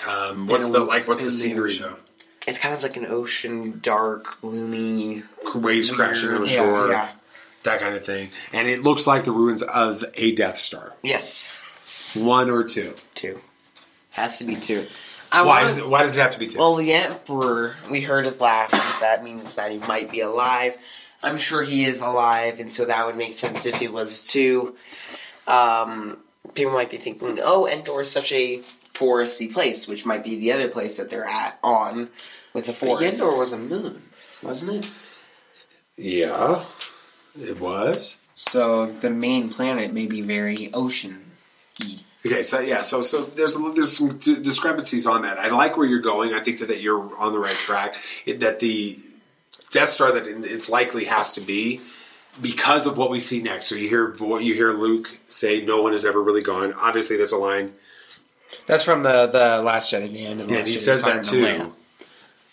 [0.06, 1.08] um, what's In the like?
[1.08, 1.82] What's the in the scenery ocean.
[1.84, 1.96] though?
[2.46, 5.22] It's kind of like an ocean, dark, gloomy.
[5.54, 6.88] Waves crashing on the Yeah, shore.
[6.90, 7.08] yeah.
[7.66, 8.30] That kind of thing.
[8.52, 10.94] And it looks like the ruins of a Death Star.
[11.02, 11.46] Yes,
[12.14, 12.94] One or two.
[13.14, 13.40] two.
[14.10, 14.86] Has to be two.
[15.30, 16.58] I why, wanna- does it, why does it have to be two?
[16.58, 18.70] Well, the Emperor, we heard his laugh.
[19.00, 20.74] That means that he might be alive.
[21.22, 24.76] I'm sure he is alive, and so that would make sense if it was two.
[25.46, 26.18] Um,
[26.54, 28.62] people might be thinking, oh, Endor is such a
[28.94, 32.08] foresty place, which might be the other place that they're at on
[32.54, 33.20] with the But forest.
[33.20, 34.02] Yendor was a moon,
[34.42, 34.90] wasn't it?
[35.96, 36.62] yeah,
[37.38, 38.20] it was.
[38.34, 41.22] So the main planet may be very ocean.
[42.24, 45.38] Okay, so yeah, so so there's there's some d- discrepancies on that.
[45.38, 46.34] I like where you're going.
[46.34, 47.94] I think that, that you're on the right track.
[48.24, 48.98] It, that the
[49.70, 51.80] Death Star that it's likely has to be
[52.42, 53.66] because of what we see next.
[53.66, 57.16] So you hear what you hear Luke say, "No one has ever really gone." Obviously,
[57.16, 57.72] that's a line.
[58.66, 61.02] That's from the the Last Jedi, the end of the Yeah, Last he Jedi, says
[61.04, 61.42] that to too.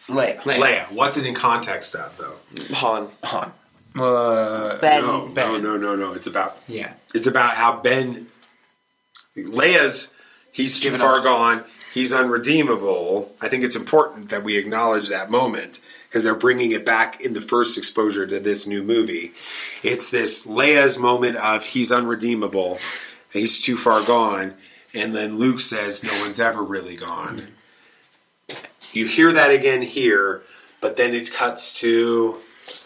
[0.09, 0.37] Leia.
[0.43, 0.59] Leia.
[0.59, 0.91] Leia.
[0.91, 2.35] What's it in context of though?
[2.75, 3.09] Han.
[3.23, 3.51] Han.
[3.99, 5.01] Uh, Ben.
[5.03, 5.61] No, no, Ben.
[5.61, 6.13] no, no, no.
[6.13, 6.93] It's about Yeah.
[7.13, 8.27] It's about how Ben
[9.37, 10.13] Leia's
[10.51, 11.23] he's too Give it far up.
[11.23, 11.63] gone.
[11.93, 13.31] He's unredeemable.
[13.39, 15.79] I think it's important that we acknowledge that moment
[16.09, 19.31] because they're bringing it back in the first exposure to this new movie.
[19.83, 22.79] It's this Leia's moment of he's unredeemable,
[23.31, 24.55] he's too far gone,
[24.95, 27.43] and then Luke says no one's ever really gone.
[28.91, 30.41] You hear that again here,
[30.81, 32.37] but then it cuts to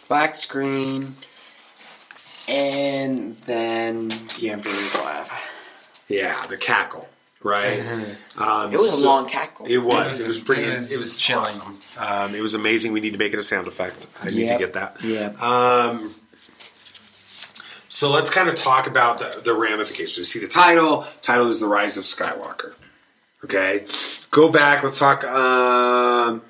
[0.08, 1.16] Black screen,
[2.48, 4.10] and then
[4.40, 5.32] the Emperor's laugh.
[6.08, 7.08] yeah, the cackle,
[7.44, 7.80] right?
[8.38, 9.66] Um, It was a long cackle.
[9.68, 10.22] It was.
[10.22, 10.64] It was pretty.
[10.64, 11.44] It It was was, chilling.
[11.44, 11.80] awesome.
[12.00, 12.94] Um, it was amazing.
[12.94, 14.08] We need to make it a sound effect.
[14.24, 15.04] I need to get that.
[15.04, 15.34] Yeah.
[15.42, 16.16] Um,
[17.90, 20.18] So let's kind of talk about the, the ramifications.
[20.20, 21.06] You see the title.
[21.22, 22.74] Title is the Rise of Skywalker.
[23.44, 23.86] Okay,
[24.32, 24.84] go back.
[24.84, 25.24] Let's talk.
[25.24, 26.42] Um,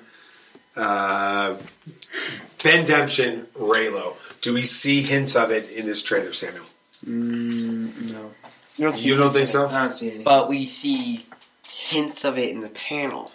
[0.76, 1.56] uh,
[2.62, 4.16] Bendemption, Reylo.
[4.40, 6.64] Do we see hints of it in this trailer, Samuel?
[7.06, 8.30] Mm, no.
[8.76, 9.68] You don't, You don't think so?
[9.68, 10.24] I don't see any.
[10.24, 11.26] But we see
[11.68, 13.32] hints of it in the panel.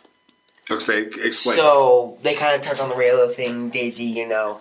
[0.71, 1.57] Okay, explain.
[1.57, 3.69] So they kind of touch on the Reylo thing.
[3.69, 4.59] Daisy, you know,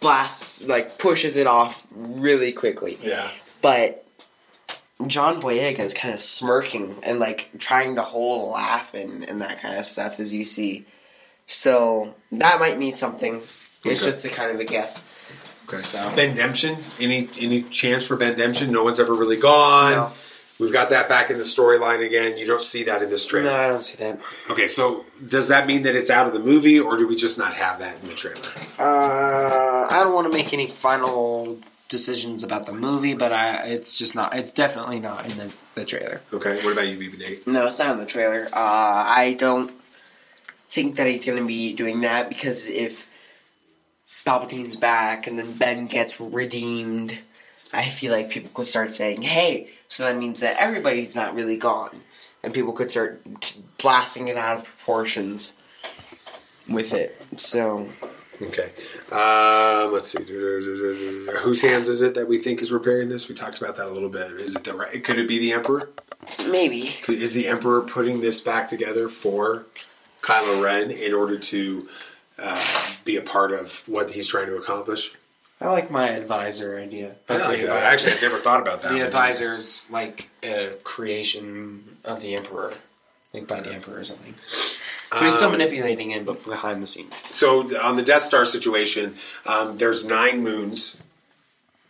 [0.00, 2.98] blasts like pushes it off really quickly.
[3.00, 3.28] Yeah.
[3.62, 4.06] But
[5.06, 9.40] John Boyega is kind of smirking and like trying to hold a laugh and, and
[9.40, 10.84] that kind of stuff as you see.
[11.46, 13.40] So that might mean something.
[13.86, 14.10] It's Okay.
[14.10, 15.02] just a kind of a guess.
[15.68, 15.78] Okay.
[15.78, 16.76] So Bendemption.
[17.00, 18.70] Any any chance for Bendemption?
[18.70, 19.92] No one's ever really gone.
[19.92, 20.12] No.
[20.58, 22.38] We've got that back in the storyline again.
[22.38, 23.50] You don't see that in this trailer.
[23.50, 24.18] No, I don't see that.
[24.48, 27.36] Okay, so does that mean that it's out of the movie, or do we just
[27.38, 28.40] not have that in the trailer?
[28.78, 31.58] Uh, I don't want to make any final
[31.88, 34.34] decisions about the movie, but I, it's just not.
[34.34, 36.22] It's definitely not in the, the trailer.
[36.32, 37.46] Okay, what about you, BB Nate?
[37.46, 38.44] No, it's not in the trailer.
[38.50, 39.70] Uh, I don't
[40.70, 43.06] think that he's going to be doing that because if
[44.24, 47.18] Palpatine's back and then Ben gets redeemed,
[47.72, 51.56] I feel like people could start saying, "Hey, so that means that everybody's not really
[51.56, 52.02] gone,"
[52.42, 55.52] and people could start t- blasting it out of proportions
[56.68, 57.20] with it.
[57.36, 57.88] So
[58.42, 58.70] Okay,
[59.12, 60.22] um, let's see.
[60.24, 63.28] Whose hands is it that we think is repairing this?
[63.28, 64.32] We talked about that a little bit.
[64.32, 65.02] Is it the right?
[65.02, 65.90] Could it be the Emperor?
[66.50, 69.66] maybe Is the Emperor putting this back together for
[70.22, 71.88] Kylo Ren in order to
[72.38, 75.14] uh, be a part of what he's trying to accomplish?
[75.60, 77.14] I like my advisor idea.
[77.28, 77.82] I like that.
[77.82, 78.92] Actually, I've never thought about that.
[78.92, 82.74] The advisor's like a creation of the Emperor,
[83.32, 84.34] like by the Emperor or something.
[84.46, 87.22] So he's still Um, manipulating him, but behind the scenes.
[87.30, 89.14] So on the Death Star situation,
[89.46, 90.98] um, there's nine moons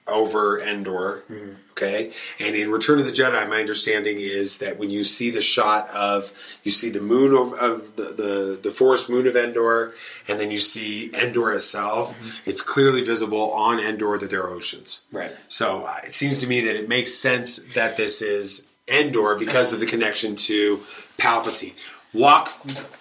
[0.08, 1.24] over Endor.
[1.72, 5.42] Okay, and in Return of the Jedi, my understanding is that when you see the
[5.42, 9.92] shot of you see the moon of, of the, the the forest moon of Endor,
[10.26, 12.16] and then you see Endor itself,
[12.46, 15.04] it's clearly visible on Endor that there are oceans.
[15.12, 15.32] Right.
[15.48, 19.72] So uh, it seems to me that it makes sense that this is Endor because
[19.72, 20.80] of the connection to
[21.18, 21.74] Palpatine.
[22.14, 22.50] Walk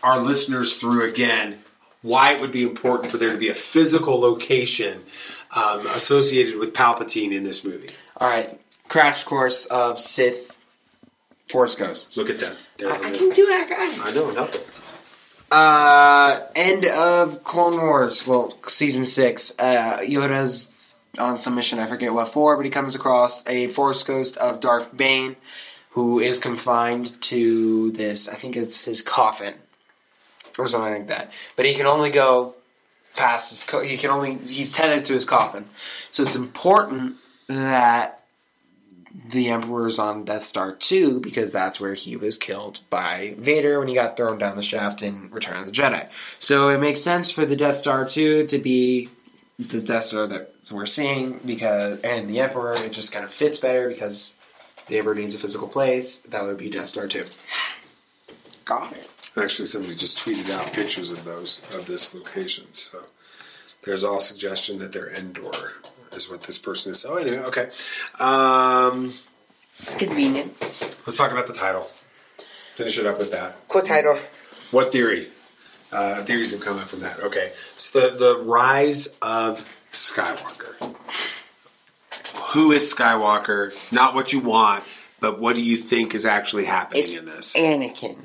[0.03, 1.59] our listeners through again
[2.01, 5.03] why it would be important for there to be a physical location
[5.55, 7.89] um, associated with Palpatine in this movie.
[8.17, 10.55] All right, crash course of Sith
[11.49, 12.17] Force Ghosts.
[12.17, 12.55] Look at that.
[12.77, 14.09] There I can do that, guy.
[14.09, 14.67] I know, help it.
[15.51, 18.27] Uh, end of Clone Wars.
[18.27, 19.57] Well, season six.
[19.57, 20.71] Uh, Yoda's
[21.17, 21.79] on some mission.
[21.79, 25.35] I forget what for, but he comes across a Force Ghost of Darth Bane,
[25.91, 28.27] who is confined to this.
[28.27, 29.53] I think it's his coffin
[30.57, 31.31] or something like that.
[31.55, 32.55] But he can only go
[33.15, 33.63] past his.
[33.63, 34.35] Co- he can only.
[34.35, 35.65] He's tethered to his coffin.
[36.11, 37.15] So it's important
[37.47, 38.25] that
[39.29, 43.87] the Emperor's on Death Star 2 because that's where he was killed by Vader when
[43.87, 46.07] he got thrown down the shaft in Return of the Jedi.
[46.39, 49.09] So it makes sense for the Death Star 2 to be
[49.57, 53.57] the Death Star that we're seeing because and the Emperor it just kind of fits
[53.57, 54.37] better because
[54.87, 56.21] the Emperor needs a physical place.
[56.21, 57.25] That would be Death Star 2.
[58.65, 59.09] got it.
[59.37, 62.71] Actually, somebody just tweeted out pictures of those of this location.
[62.71, 62.99] So
[63.83, 65.73] there's all suggestion that they're in Endor
[66.13, 67.05] is what this person is.
[67.05, 67.69] Oh, anyway, okay.
[68.19, 69.13] Um,
[69.97, 70.53] Convenient.
[71.05, 71.89] let's talk about the title.
[72.75, 73.55] Finish it up with that.
[73.67, 74.17] Cool title.
[74.71, 75.27] What theory?
[75.91, 77.19] Uh, theories have come up from that.
[77.19, 80.95] Okay, it's the the rise of Skywalker.
[82.53, 83.73] Who is Skywalker?
[83.91, 84.83] Not what you want,
[85.19, 87.53] but what do you think is actually happening It's in this?
[87.55, 88.17] Anakin.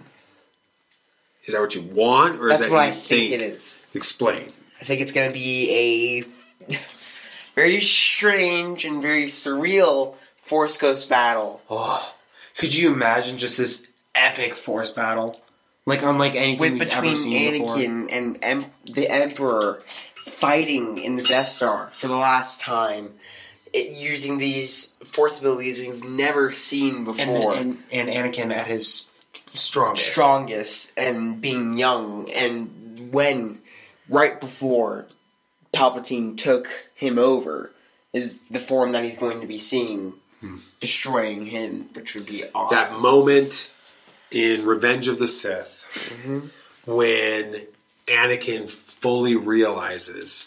[1.50, 3.76] Is that what you want, or That's is that what you I think it is.
[3.92, 4.52] Explain.
[4.80, 6.24] I think it's going to be
[6.70, 6.76] a
[7.56, 11.60] very strange and very surreal Force Ghost battle.
[11.68, 12.14] Oh,
[12.56, 15.40] could you imagine just this epic Force battle?
[15.86, 17.76] Like unlike anything with we've between ever seen before.
[17.76, 19.82] Anakin and em- the Emperor
[20.26, 23.14] fighting in the Death Star for the last time,
[23.72, 27.56] it, using these Force abilities we've never seen and, before.
[27.56, 29.09] and, and Anakin at his
[29.52, 30.12] strongest.
[30.12, 33.60] strongest and being young and when
[34.08, 35.06] right before
[35.72, 37.70] Palpatine took him over
[38.12, 40.14] is the form that he's going to be seeing
[40.80, 42.76] destroying him, which would be awesome.
[42.76, 43.70] That moment
[44.30, 45.86] in Revenge of the Sith
[46.24, 46.50] Mhm.
[46.86, 47.66] when
[48.06, 50.46] Anakin fully realizes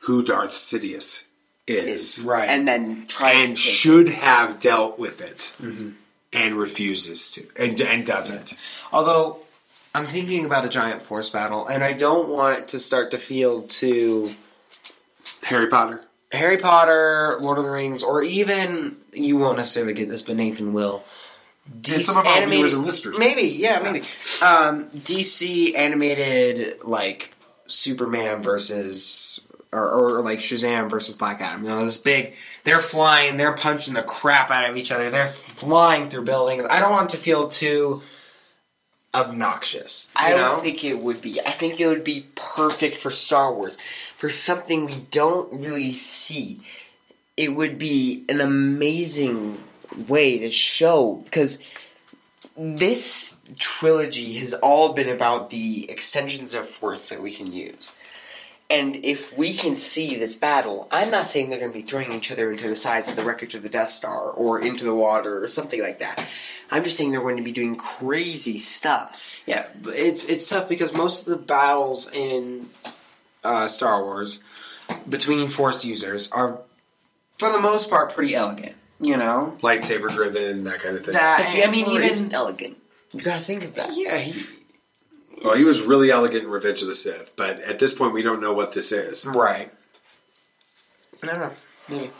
[0.00, 1.24] who Darth Sidious
[1.66, 5.90] is, right, and then tries and to take should have dealt with it, Mm-hmm.
[6.32, 8.56] And refuses to, and and doesn't.
[8.92, 9.38] Although
[9.94, 13.18] I'm thinking about a giant force battle, and I don't want it to start to
[13.18, 14.30] feel too
[15.42, 16.02] Harry Potter.
[16.32, 20.72] Harry Potter, Lord of the Rings, or even you won't necessarily get this, but Nathan
[20.72, 21.02] will.
[21.66, 23.18] And some of our viewers and listeners.
[23.18, 24.00] maybe, yeah, maybe.
[24.42, 27.34] Um, DC animated like
[27.66, 29.40] Superman versus
[29.72, 31.64] or, or like Shazam versus Black Adam.
[31.64, 32.34] You know, this big.
[32.64, 33.36] They're flying.
[33.36, 35.10] They're punching the crap out of each other.
[35.10, 36.66] They're flying through buildings.
[36.68, 38.02] I don't want it to feel too
[39.14, 40.08] obnoxious.
[40.14, 40.56] I don't know?
[40.56, 41.40] think it would be.
[41.40, 43.78] I think it would be perfect for Star Wars,
[44.16, 46.60] for something we don't really see.
[47.36, 49.58] It would be an amazing
[50.08, 51.58] way to show because
[52.56, 57.92] this trilogy has all been about the extensions of force that we can use.
[58.70, 62.12] And if we can see this battle, I'm not saying they're going to be throwing
[62.12, 64.94] each other into the sides of the wreckage of the Death Star or into the
[64.94, 66.24] water or something like that.
[66.70, 69.20] I'm just saying they're going to be doing crazy stuff.
[69.44, 72.68] Yeah, it's it's tough because most of the battles in
[73.42, 74.44] uh, Star Wars
[75.08, 76.60] between Force users are,
[77.36, 78.76] for the most part, pretty elegant.
[79.00, 81.14] You know, Lightsaber driven, that kind of thing.
[81.14, 82.76] that I mean, even elegant.
[83.12, 83.96] You gotta think of that.
[83.96, 84.40] yeah, he,
[85.42, 88.22] Well, he was really elegant in Revenge of the Sith, but at this point, we
[88.22, 89.24] don't know what this is.
[89.26, 89.72] right.
[91.22, 91.50] I don't know.
[91.88, 92.10] Maybe.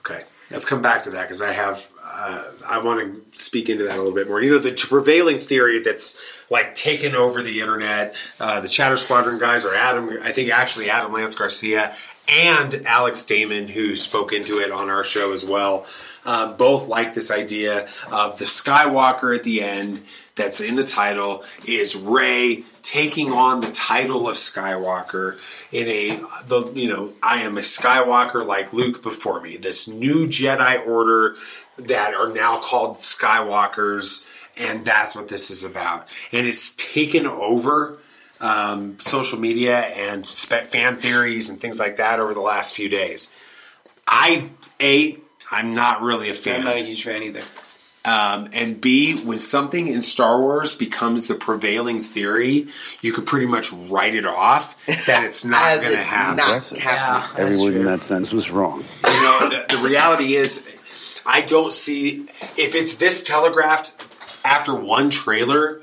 [0.00, 3.84] Okay, let's come back to that because I have uh, I want to speak into
[3.84, 4.42] that a little bit more.
[4.42, 6.18] You know, the prevailing theory that's
[6.50, 8.14] like taken over the internet.
[8.38, 10.18] Uh, the Chatter Squadron guys are Adam.
[10.22, 11.96] I think actually Adam Lance Garcia
[12.30, 15.86] and Alex Damon, who spoke into it on our show as well.
[16.24, 20.02] Uh, both like this idea of the Skywalker at the end
[20.36, 25.40] that's in the title is Rey taking on the title of Skywalker
[25.72, 29.56] in a the you know I am a Skywalker like Luke before me.
[29.56, 31.36] This new Jedi Order
[31.78, 34.26] that are now called Skywalkers,
[34.56, 36.06] and that's what this is about.
[36.32, 37.99] And it's taken over
[38.40, 42.88] um, social media and spe- fan theories and things like that over the last few
[42.88, 43.30] days.
[44.06, 44.48] I
[44.80, 45.16] a
[45.50, 46.60] I'm not really a fan.
[46.60, 47.42] I'm not a huge fan either.
[48.02, 52.68] Um, and B, when something in Star Wars becomes the prevailing theory,
[53.02, 54.74] you can pretty much write it off
[55.06, 56.36] that it's not going to happen.
[56.36, 57.46] not happening.
[57.46, 58.84] Every word in that sentence was wrong.
[59.06, 60.66] You know, the, the reality is,
[61.26, 62.26] I don't see
[62.56, 63.94] if it's this telegraphed
[64.46, 65.82] after one trailer.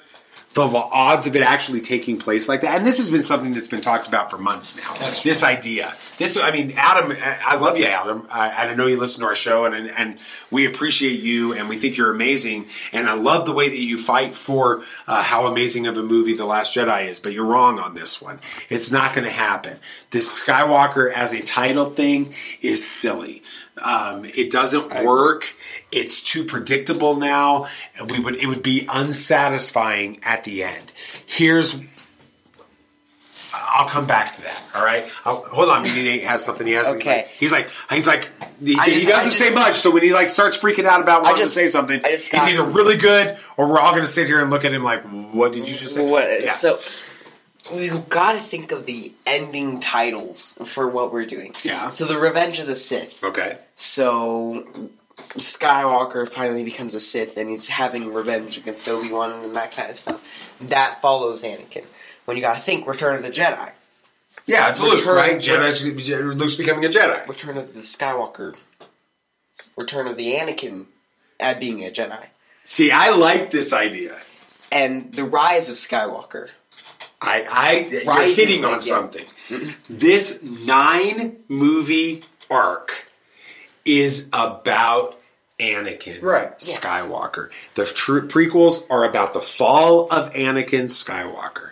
[0.57, 3.67] The odds of it actually taking place like that, and this has been something that's
[3.67, 4.93] been talked about for months now.
[5.23, 7.15] this idea, this, I mean, Adam,
[7.45, 8.27] I love you, Adam.
[8.31, 10.19] I, I know you listen to our show, and, and and
[10.49, 13.97] we appreciate you, and we think you're amazing, and I love the way that you
[13.97, 17.19] fight for uh, how amazing of a movie The Last Jedi is.
[17.19, 18.39] But you're wrong on this one.
[18.69, 19.77] It's not going to happen.
[20.09, 23.43] This Skywalker as a title thing is silly.
[23.83, 25.53] Um, it doesn't work.
[25.91, 27.67] It's too predictable now.
[27.97, 30.91] and We would it would be unsatisfying at the end.
[31.25, 31.79] Here's.
[33.53, 34.59] I'll come back to that.
[34.75, 35.09] All right.
[35.25, 35.81] I'll, hold on.
[35.83, 36.93] Nate has something he has.
[36.95, 37.27] Okay.
[37.39, 39.73] He's like he's like he's like he, just- he doesn't I say much.
[39.75, 42.47] So when he like starts freaking out about wanting just- to say something, just it's
[42.47, 45.03] either really good or we're all going to sit here and look at him like,
[45.33, 46.43] "What did you just say?" What?
[46.43, 46.51] Yeah.
[46.51, 46.79] So
[47.73, 51.53] we've got to think of the ending titles for what we're doing.
[51.63, 51.89] Yeah.
[51.89, 53.23] So the Revenge of the Sith.
[53.23, 53.57] Okay.
[53.75, 54.67] So
[55.37, 59.89] Skywalker finally becomes a Sith, and he's having revenge against Obi Wan and that kind
[59.89, 60.53] of stuff.
[60.61, 61.85] That follows Anakin.
[62.25, 63.71] When you got to think Return of the Jedi.
[64.45, 65.39] Yeah, it's Luke, right?
[65.39, 67.27] Jedi, Luke's becoming a Jedi.
[67.27, 68.55] Return of the Skywalker.
[69.75, 70.85] Return of the Anakin
[71.39, 72.25] at being a Jedi.
[72.63, 74.17] See, I like this idea.
[74.71, 76.49] And the rise of Skywalker.
[77.21, 78.79] I, I you're hitting on again.
[78.81, 79.25] something.
[79.89, 83.11] This nine movie arc
[83.85, 85.16] is about
[85.59, 86.57] Anakin Right.
[86.59, 87.49] Skywalker.
[87.75, 91.71] The tr- prequels are about the fall of Anakin Skywalker.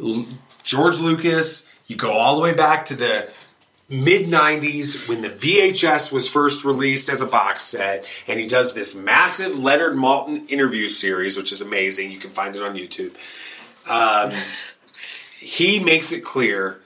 [0.00, 0.26] L-
[0.62, 3.28] George Lucas, you go all the way back to the
[3.88, 8.74] mid 90s when the VHS was first released as a box set, and he does
[8.74, 12.10] this massive Leonard Maltin interview series, which is amazing.
[12.10, 13.14] You can find it on YouTube.
[13.88, 14.32] Um,
[15.38, 16.80] he makes it clear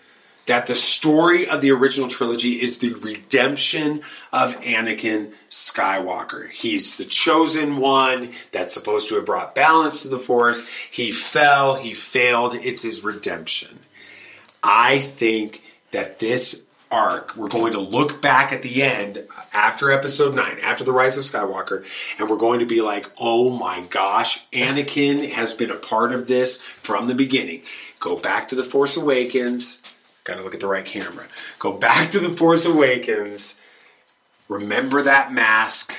[0.49, 4.01] that the story of the original trilogy is the redemption
[4.33, 6.49] of Anakin Skywalker.
[6.51, 10.67] He's the chosen one that's supposed to have brought balance to the Force.
[10.91, 12.55] He fell, he failed.
[12.55, 13.79] It's his redemption.
[14.63, 20.35] I think that this arc, we're going to look back at the end after episode
[20.35, 21.85] 9, after the rise of Skywalker,
[22.19, 26.27] and we're going to be like, oh my gosh, Anakin has been a part of
[26.27, 27.63] this from the beginning.
[28.01, 29.83] Go back to The Force Awakens.
[30.29, 31.25] Got to look at the right camera.
[31.59, 33.63] Go back to The Force Awakens.
[34.51, 35.95] Remember that mask.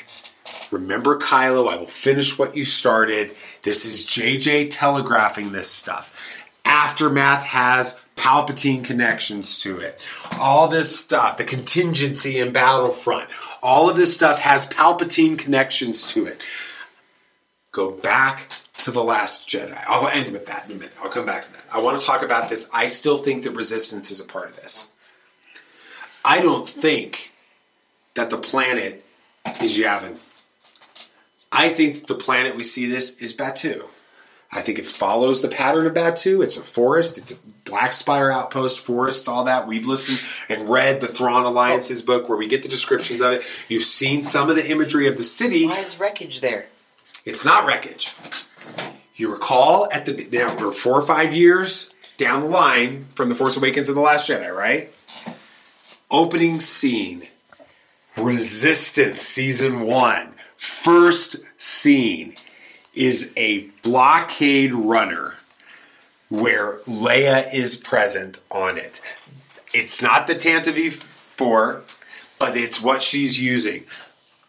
[0.69, 1.67] Remember Kylo.
[1.67, 3.35] I will finish what you started.
[3.63, 6.13] This is JJ telegraphing this stuff.
[6.63, 9.99] Aftermath has Palpatine connections to it.
[10.39, 13.31] All this stuff, the contingency in Battlefront,
[13.63, 16.43] all of this stuff has Palpatine connections to it.
[17.71, 19.81] Go back to The Last Jedi.
[19.87, 20.93] I'll end with that in a minute.
[21.01, 21.63] I'll come back to that.
[21.71, 22.69] I want to talk about this.
[22.73, 24.87] I still think that Resistance is a part of this.
[26.23, 27.31] I don't think
[28.15, 29.03] that the planet
[29.61, 30.17] is Yavin.
[31.51, 33.83] I think that the planet we see this is Batuu.
[34.51, 36.43] I think it follows the pattern of Batuu.
[36.43, 37.17] It's a forest.
[37.17, 37.35] It's a
[37.65, 39.67] Black Spire outpost, forests, all that.
[39.67, 40.19] We've listened
[40.49, 43.43] and read the Thrawn Alliances book where we get the descriptions of it.
[43.67, 45.67] You've seen some of the imagery of the city.
[45.67, 46.65] Why is wreckage there?
[47.25, 48.15] It's not wreckage.
[49.19, 53.35] You recall at the now we're four or five years down the line from the
[53.35, 54.93] Force Awakens and the Last Jedi, right?
[56.09, 57.27] Opening scene,
[58.15, 62.35] Resistance season one, first scene
[62.93, 65.35] is a blockade runner
[66.29, 69.01] where Leia is present on it.
[69.73, 71.81] It's not the Tantive 4,
[72.39, 73.83] but it's what she's using.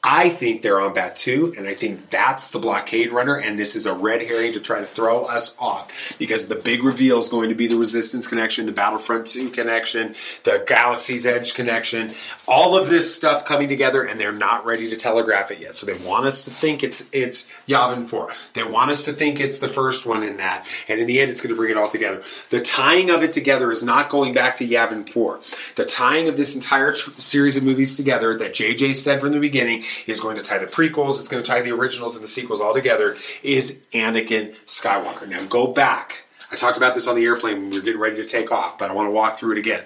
[0.03, 3.85] I think they're on Batuu, and I think that's the blockade runner, and this is
[3.85, 7.51] a red herring to try to throw us off because the big reveal is going
[7.51, 10.15] to be the Resistance connection, the Battlefront 2 connection,
[10.45, 12.15] the Galaxy's Edge connection,
[12.49, 15.75] all of this stuff coming together, and they're not ready to telegraph it yet.
[15.75, 18.31] So they want us to think it's it's Yavin 4.
[18.55, 21.31] They want us to think it's the first one in that, and in the end,
[21.31, 22.23] it's going to bring it all together.
[22.49, 25.41] The tying of it together is not going back to Yavin 4.
[25.77, 29.41] The tying of this entire tr- series of movies together that JJ said from the
[29.41, 32.29] beginning is going to tie the prequels, it's going to tie the originals and the
[32.29, 35.29] sequels all together, is Anakin Skywalker.
[35.29, 36.25] Now go back.
[36.53, 38.79] I talked about this on the airplane when we were getting ready to take off,
[38.79, 39.85] but I want to walk through it again.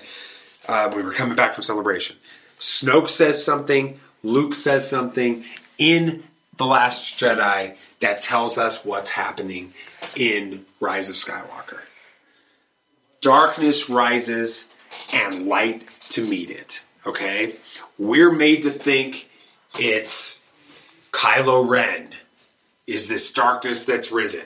[0.66, 2.16] Uh, we were coming back from celebration.
[2.58, 5.44] Snoke says something, Luke says something
[5.76, 6.24] in
[6.56, 9.74] The Last Jedi that tells us what's happening
[10.16, 11.80] in Rise of Skywalker.
[13.20, 14.68] Darkness rises
[15.12, 16.84] and light to meet it.
[17.06, 17.56] Okay?
[17.98, 19.28] We're made to think
[19.78, 20.40] it's
[21.12, 22.10] Kylo Ren
[22.86, 24.44] is this darkness that's risen.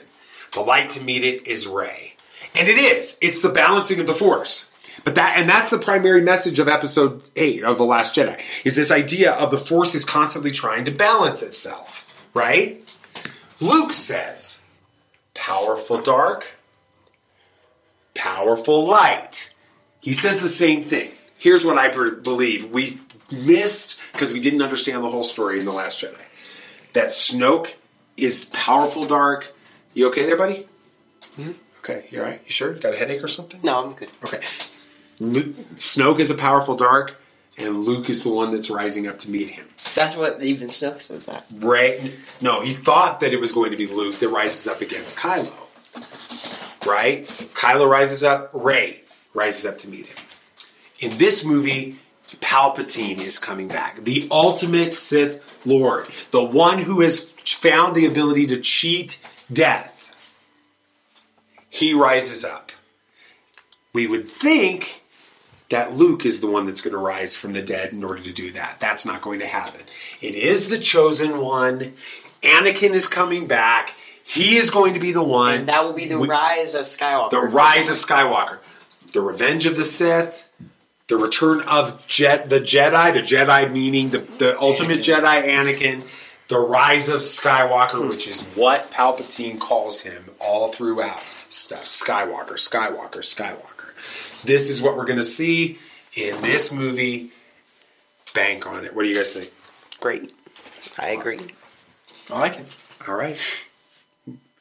[0.53, 2.15] The light to meet it is Rey.
[2.57, 3.17] And it is.
[3.21, 4.71] It's the balancing of the force.
[5.03, 8.39] But that and that's the primary message of episode 8 of The Last Jedi.
[8.65, 12.81] Is this idea of the force is constantly trying to balance itself, right?
[13.59, 14.61] Luke says,
[15.33, 16.51] powerful dark,
[18.13, 19.53] powerful light.
[20.01, 21.11] He says the same thing.
[21.37, 22.69] Here's what I believe.
[22.71, 22.99] We
[23.31, 26.15] missed because we didn't understand the whole story in The Last Jedi.
[26.93, 27.75] That Snoke
[28.17, 29.53] is powerful dark.
[29.93, 30.67] You okay there, buddy?
[31.37, 31.51] Mm-hmm.
[31.79, 32.41] Okay, you all right?
[32.45, 32.73] You sure?
[32.73, 33.59] Got a headache or something?
[33.63, 34.09] No, I'm good.
[34.23, 34.41] Okay.
[35.19, 37.15] Luke, Snoke is a powerful dark,
[37.57, 39.67] and Luke is the one that's rising up to meet him.
[39.95, 41.45] That's what even Snoke says that.
[41.55, 45.17] Rey, no, he thought that it was going to be Luke that rises up against
[45.17, 45.51] Kylo.
[46.85, 47.27] Right?
[47.53, 49.01] Kylo rises up, Rey
[49.33, 50.17] rises up to meet him.
[51.01, 51.97] In this movie,
[52.35, 54.03] Palpatine is coming back.
[54.03, 56.07] The ultimate Sith Lord.
[56.31, 60.11] The one who has found the ability to cheat death.
[61.69, 62.71] He rises up.
[63.93, 65.01] We would think
[65.69, 68.31] that Luke is the one that's going to rise from the dead in order to
[68.33, 68.77] do that.
[68.79, 69.81] That's not going to happen.
[70.21, 71.93] It is the chosen one.
[72.41, 73.93] Anakin is coming back.
[74.23, 75.53] He is going to be the one.
[75.59, 77.29] And that will be the We- rise of Skywalker.
[77.31, 78.59] the rise of Skywalker,
[79.13, 80.45] the revenge of the Sith,
[81.09, 86.07] the return of Jet, the Jedi, the Jedi meaning the, the ultimate Jedi, Anakin,
[86.47, 91.19] the rise of Skywalker, which is what Palpatine calls him all throughout
[91.49, 91.85] stuff.
[91.85, 94.43] Skywalker, Skywalker, Skywalker.
[94.43, 95.79] This is what we're going to see
[96.15, 97.31] in this movie.
[98.35, 98.95] Bank on it.
[98.95, 99.51] What do you guys think?
[99.99, 100.31] Great.
[100.99, 101.39] I agree.
[102.31, 102.77] I like it.
[103.07, 103.37] All right.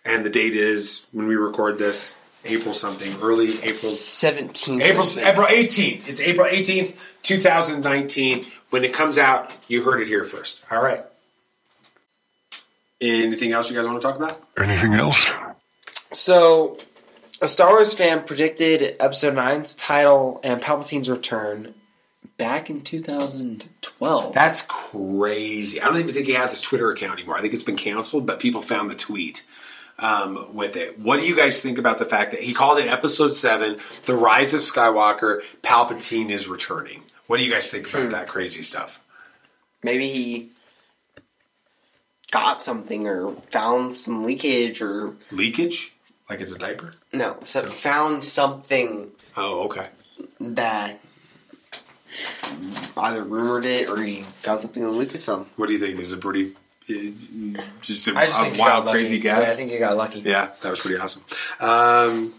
[0.05, 4.81] And the date is when we record this, April something, early April 17th.
[4.81, 6.09] April April 18th.
[6.09, 8.47] It's April 18th, 2019.
[8.71, 10.63] When it comes out, you heard it here first.
[10.71, 11.05] All right.
[13.01, 14.43] Anything else you guys want to talk about?
[14.59, 15.31] Anything else?
[16.13, 16.79] So,
[17.41, 21.75] a Star Wars fan predicted Episode 9's title and Palpatine's return
[22.39, 24.33] back in 2012.
[24.33, 25.81] That's crazy.
[25.81, 27.37] I don't even think he has his Twitter account anymore.
[27.37, 29.45] I think it's been canceled, but people found the tweet
[29.99, 30.99] um, with it.
[30.99, 34.15] What do you guys think about the fact that he called it Episode 7, The
[34.15, 37.03] Rise of Skywalker, Palpatine is returning?
[37.27, 39.01] What do you guys think about that crazy stuff?
[39.83, 40.51] Maybe he
[42.31, 45.93] got something or found some leakage or Leakage?
[46.31, 46.95] Like it's a diaper?
[47.13, 49.89] no, so found something Oh, okay.
[50.41, 51.01] that
[52.97, 55.47] either rumored it or he found something on Lucasfilm.
[55.57, 55.99] What do you think?
[55.99, 56.55] Is it pretty?
[56.89, 58.99] Just a, I just a wild, got lucky.
[58.99, 59.41] crazy Yeah.
[59.41, 60.21] I think you got lucky.
[60.21, 61.23] Yeah, that was pretty awesome.
[61.61, 62.35] Um,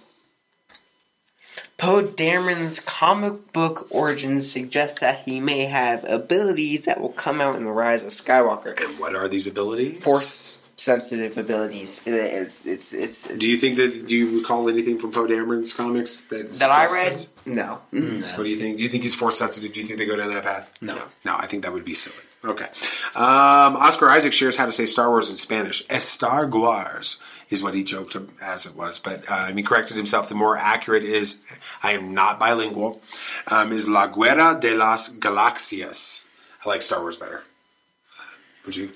[1.77, 7.55] Poe Dameron's comic book origins suggest that he may have abilities that will come out
[7.55, 8.77] in the Rise of Skywalker.
[8.83, 10.03] And what are these abilities?
[10.03, 12.01] Force sensitive abilities.
[12.05, 15.25] It- it- it's, it's, it's, Do you think that do you recall anything from Poe
[15.27, 17.13] Dameron's comics that that I read?
[17.13, 17.29] this?
[17.45, 17.79] No.
[17.91, 18.77] What do you think?
[18.77, 19.71] Do you think he's force sensitive?
[19.73, 20.71] Do you think they go down that path?
[20.81, 21.01] No.
[21.23, 22.25] No, I think that would be silly.
[22.43, 22.67] Okay.
[23.15, 25.85] Um, Oscar Isaac shares how to say Star Wars in Spanish.
[25.87, 30.29] Estar Guars is what he joked as it was, but um, he corrected himself.
[30.29, 31.41] The more accurate is,
[31.83, 33.01] I am not bilingual,
[33.47, 36.25] um, is La Guerra de las Galaxias.
[36.65, 37.39] I like Star Wars better.
[37.39, 38.35] Uh,
[38.65, 38.91] Would you?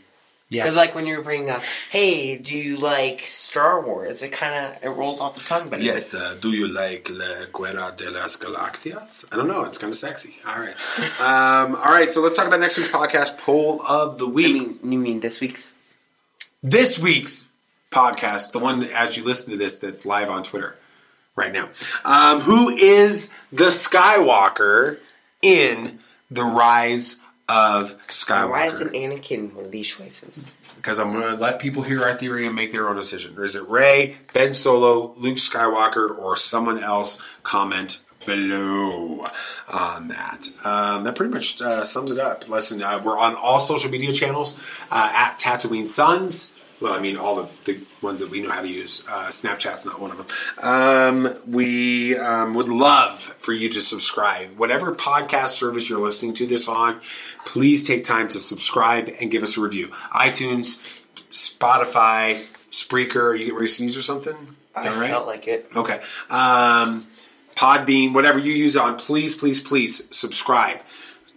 [0.62, 4.22] Because like when you're bringing up, hey, do you like Star Wars?
[4.22, 6.14] It kind of it rolls off the tongue, but Yes.
[6.14, 9.26] Uh, do you like La Guerra de las Galaxias?
[9.32, 9.66] I don't know.
[9.66, 10.38] It's kind of sexy.
[10.48, 10.76] All right.
[11.22, 12.10] um, all right.
[12.10, 14.78] So let's talk about next week's podcast poll of the week.
[14.84, 15.74] you mean this week's?
[16.62, 17.48] This week's
[17.92, 20.76] podcast, the one as you listen to this, that's live on Twitter
[21.36, 21.70] right now.
[22.06, 24.98] Um, who is the Skywalker
[25.42, 26.00] in
[26.32, 28.50] the Rise of Skywalker?
[28.50, 30.52] Why isn't Anakin one of these choices?
[30.84, 33.38] because I'm going to let people hear our theory and make their own decision.
[33.38, 37.22] Or is it Rey, Ben Solo, Luke Skywalker, or someone else?
[37.44, 39.26] Comment below
[39.72, 40.50] on that.
[40.66, 42.50] Um, that pretty much uh, sums it up.
[42.50, 44.60] Listen, uh, we're on all social media channels
[44.92, 46.53] uh, at Tatooine Sons.
[46.84, 49.06] Well, I mean, all the, the ones that we know how to use.
[49.08, 50.28] Uh, Snapchat's not one of them.
[50.62, 54.58] Um, we um, would love for you to subscribe.
[54.58, 57.00] Whatever podcast service you're listening to this on,
[57.46, 59.88] please take time to subscribe and give us a review.
[60.14, 60.78] iTunes,
[61.32, 63.28] Spotify, Spreaker.
[63.28, 64.36] Are you getting ready to sneeze or something?
[64.76, 65.10] I All right.
[65.10, 65.70] felt like it.
[65.74, 66.02] Okay.
[66.30, 67.08] Um,
[67.56, 70.82] Podbean, whatever you use on, please, please, please subscribe.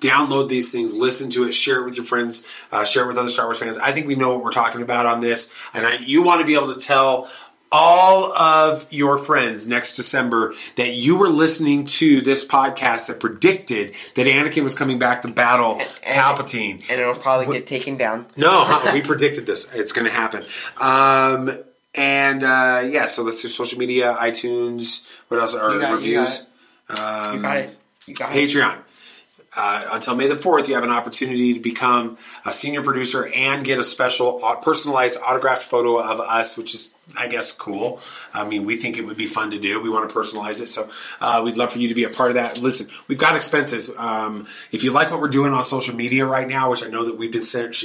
[0.01, 3.17] Download these things, listen to it, share it with your friends, uh, share it with
[3.17, 3.79] other Star Wars fans.
[3.79, 6.47] I think we know what we're talking about on this, and I, you want to
[6.47, 7.31] be able to tell
[7.73, 13.95] all of your friends next December that you were listening to this podcast that predicted
[14.15, 16.85] that Anakin was coming back to battle Palpatine.
[16.89, 18.27] And it'll probably get taken down.
[18.37, 19.73] No, we predicted this.
[19.75, 20.45] It's going to happen.
[20.81, 21.51] Um,
[21.95, 25.05] and uh, yeah, so let's do social media, iTunes.
[25.29, 26.47] What else are You got it, you reviews?
[26.89, 27.79] got Um, You got it.
[28.07, 28.49] You got it.
[28.49, 28.79] Patreon.
[29.55, 33.65] Uh, until May the 4th, you have an opportunity to become a senior producer and
[33.65, 38.01] get a special personalized autographed photo of us, which is, I guess, cool.
[38.35, 39.81] I mean, we think it would be fun to do.
[39.81, 40.67] We want to personalize it.
[40.67, 42.59] So uh, we'd love for you to be a part of that.
[42.59, 43.93] Listen, we've got expenses.
[43.97, 47.05] Um, if you like what we're doing on social media right now, which I know
[47.05, 47.43] that we've been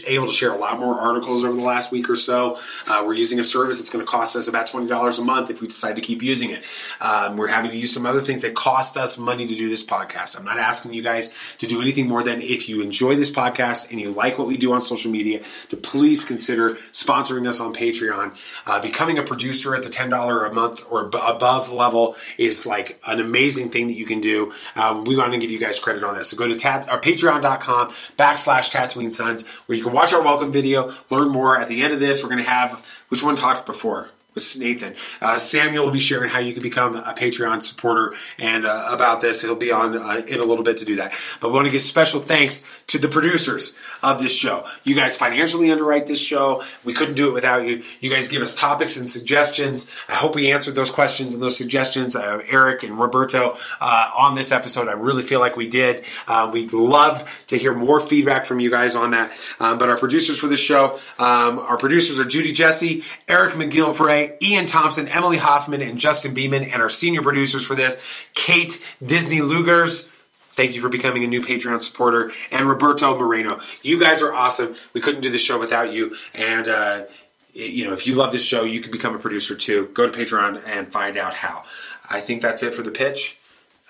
[0.08, 2.58] able to share a lot more articles over the last week or so,
[2.88, 5.62] uh, we're using a service that's going to cost us about $20 a month if
[5.62, 6.64] we decide to keep using it.
[7.00, 9.86] Um, we're having to use some other things that cost us money to do this
[9.86, 10.36] podcast.
[10.36, 13.92] I'm not asking you guys to do anything more than if you enjoy this podcast
[13.92, 17.72] and you like what we do on social media, to please consider sponsoring us on
[17.72, 18.36] Patreon.
[18.66, 23.20] Uh, becoming a producer at the $10 a month or above level is like an
[23.20, 24.52] amazing thing that you can do.
[24.76, 26.30] Um, we want to give you guys credit on this.
[26.30, 30.52] So go to tat- or patreon.com backslash Tatooine Sons where you can watch our welcome
[30.52, 31.58] video, learn more.
[31.60, 34.10] At the end of this, we're going to have, which one talked before?
[34.34, 34.96] This is Nathan.
[35.20, 39.20] Uh, Samuel will be sharing how you can become a Patreon supporter and uh, about
[39.20, 39.42] this.
[39.42, 41.14] He'll be on uh, in a little bit to do that.
[41.42, 44.66] But we want to give special thanks to the producers of this show.
[44.86, 46.64] You guys financially underwrite this show.
[46.86, 47.84] We couldn't do it without you.
[48.00, 49.92] You guys give us topics and suggestions.
[50.08, 52.16] I hope we answered those questions and those suggestions.
[52.16, 54.88] Uh, Eric and Roberto uh, on this episode.
[54.88, 56.06] I really feel like we did.
[56.26, 59.32] Uh, we'd love to hear more feedback from you guys on that.
[59.60, 64.21] Um, but our producers for this show, um, our producers are Judy Jesse, Eric McGillivray,
[64.42, 66.64] Ian Thompson, Emily Hoffman, and Justin Beeman.
[66.64, 68.02] And our senior producers for this,
[68.34, 70.08] Kate Disney Lugers.
[70.54, 72.32] Thank you for becoming a new Patreon supporter.
[72.52, 73.60] And Roberto Moreno.
[73.82, 74.76] You guys are awesome.
[74.94, 76.16] We couldn't do this show without you.
[76.34, 77.06] And, uh,
[77.54, 79.90] you know, if you love this show, you can become a producer too.
[79.94, 81.64] Go to Patreon and find out how.
[82.10, 83.40] I think that's it for the pitch.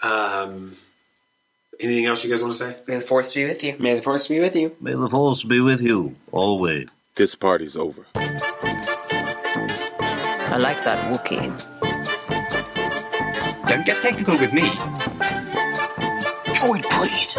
[0.03, 0.75] Um,
[1.79, 2.75] anything else you guys want to say?
[2.87, 3.75] May the force be with you.
[3.79, 4.75] May the force be with you.
[4.79, 6.87] May the force be with you always.
[7.15, 8.05] This party's over.
[10.51, 11.47] I like that Wookie.
[13.69, 14.67] Don't get technical with me.
[16.55, 17.37] Join, please.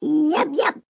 [0.00, 0.83] Yep, yep.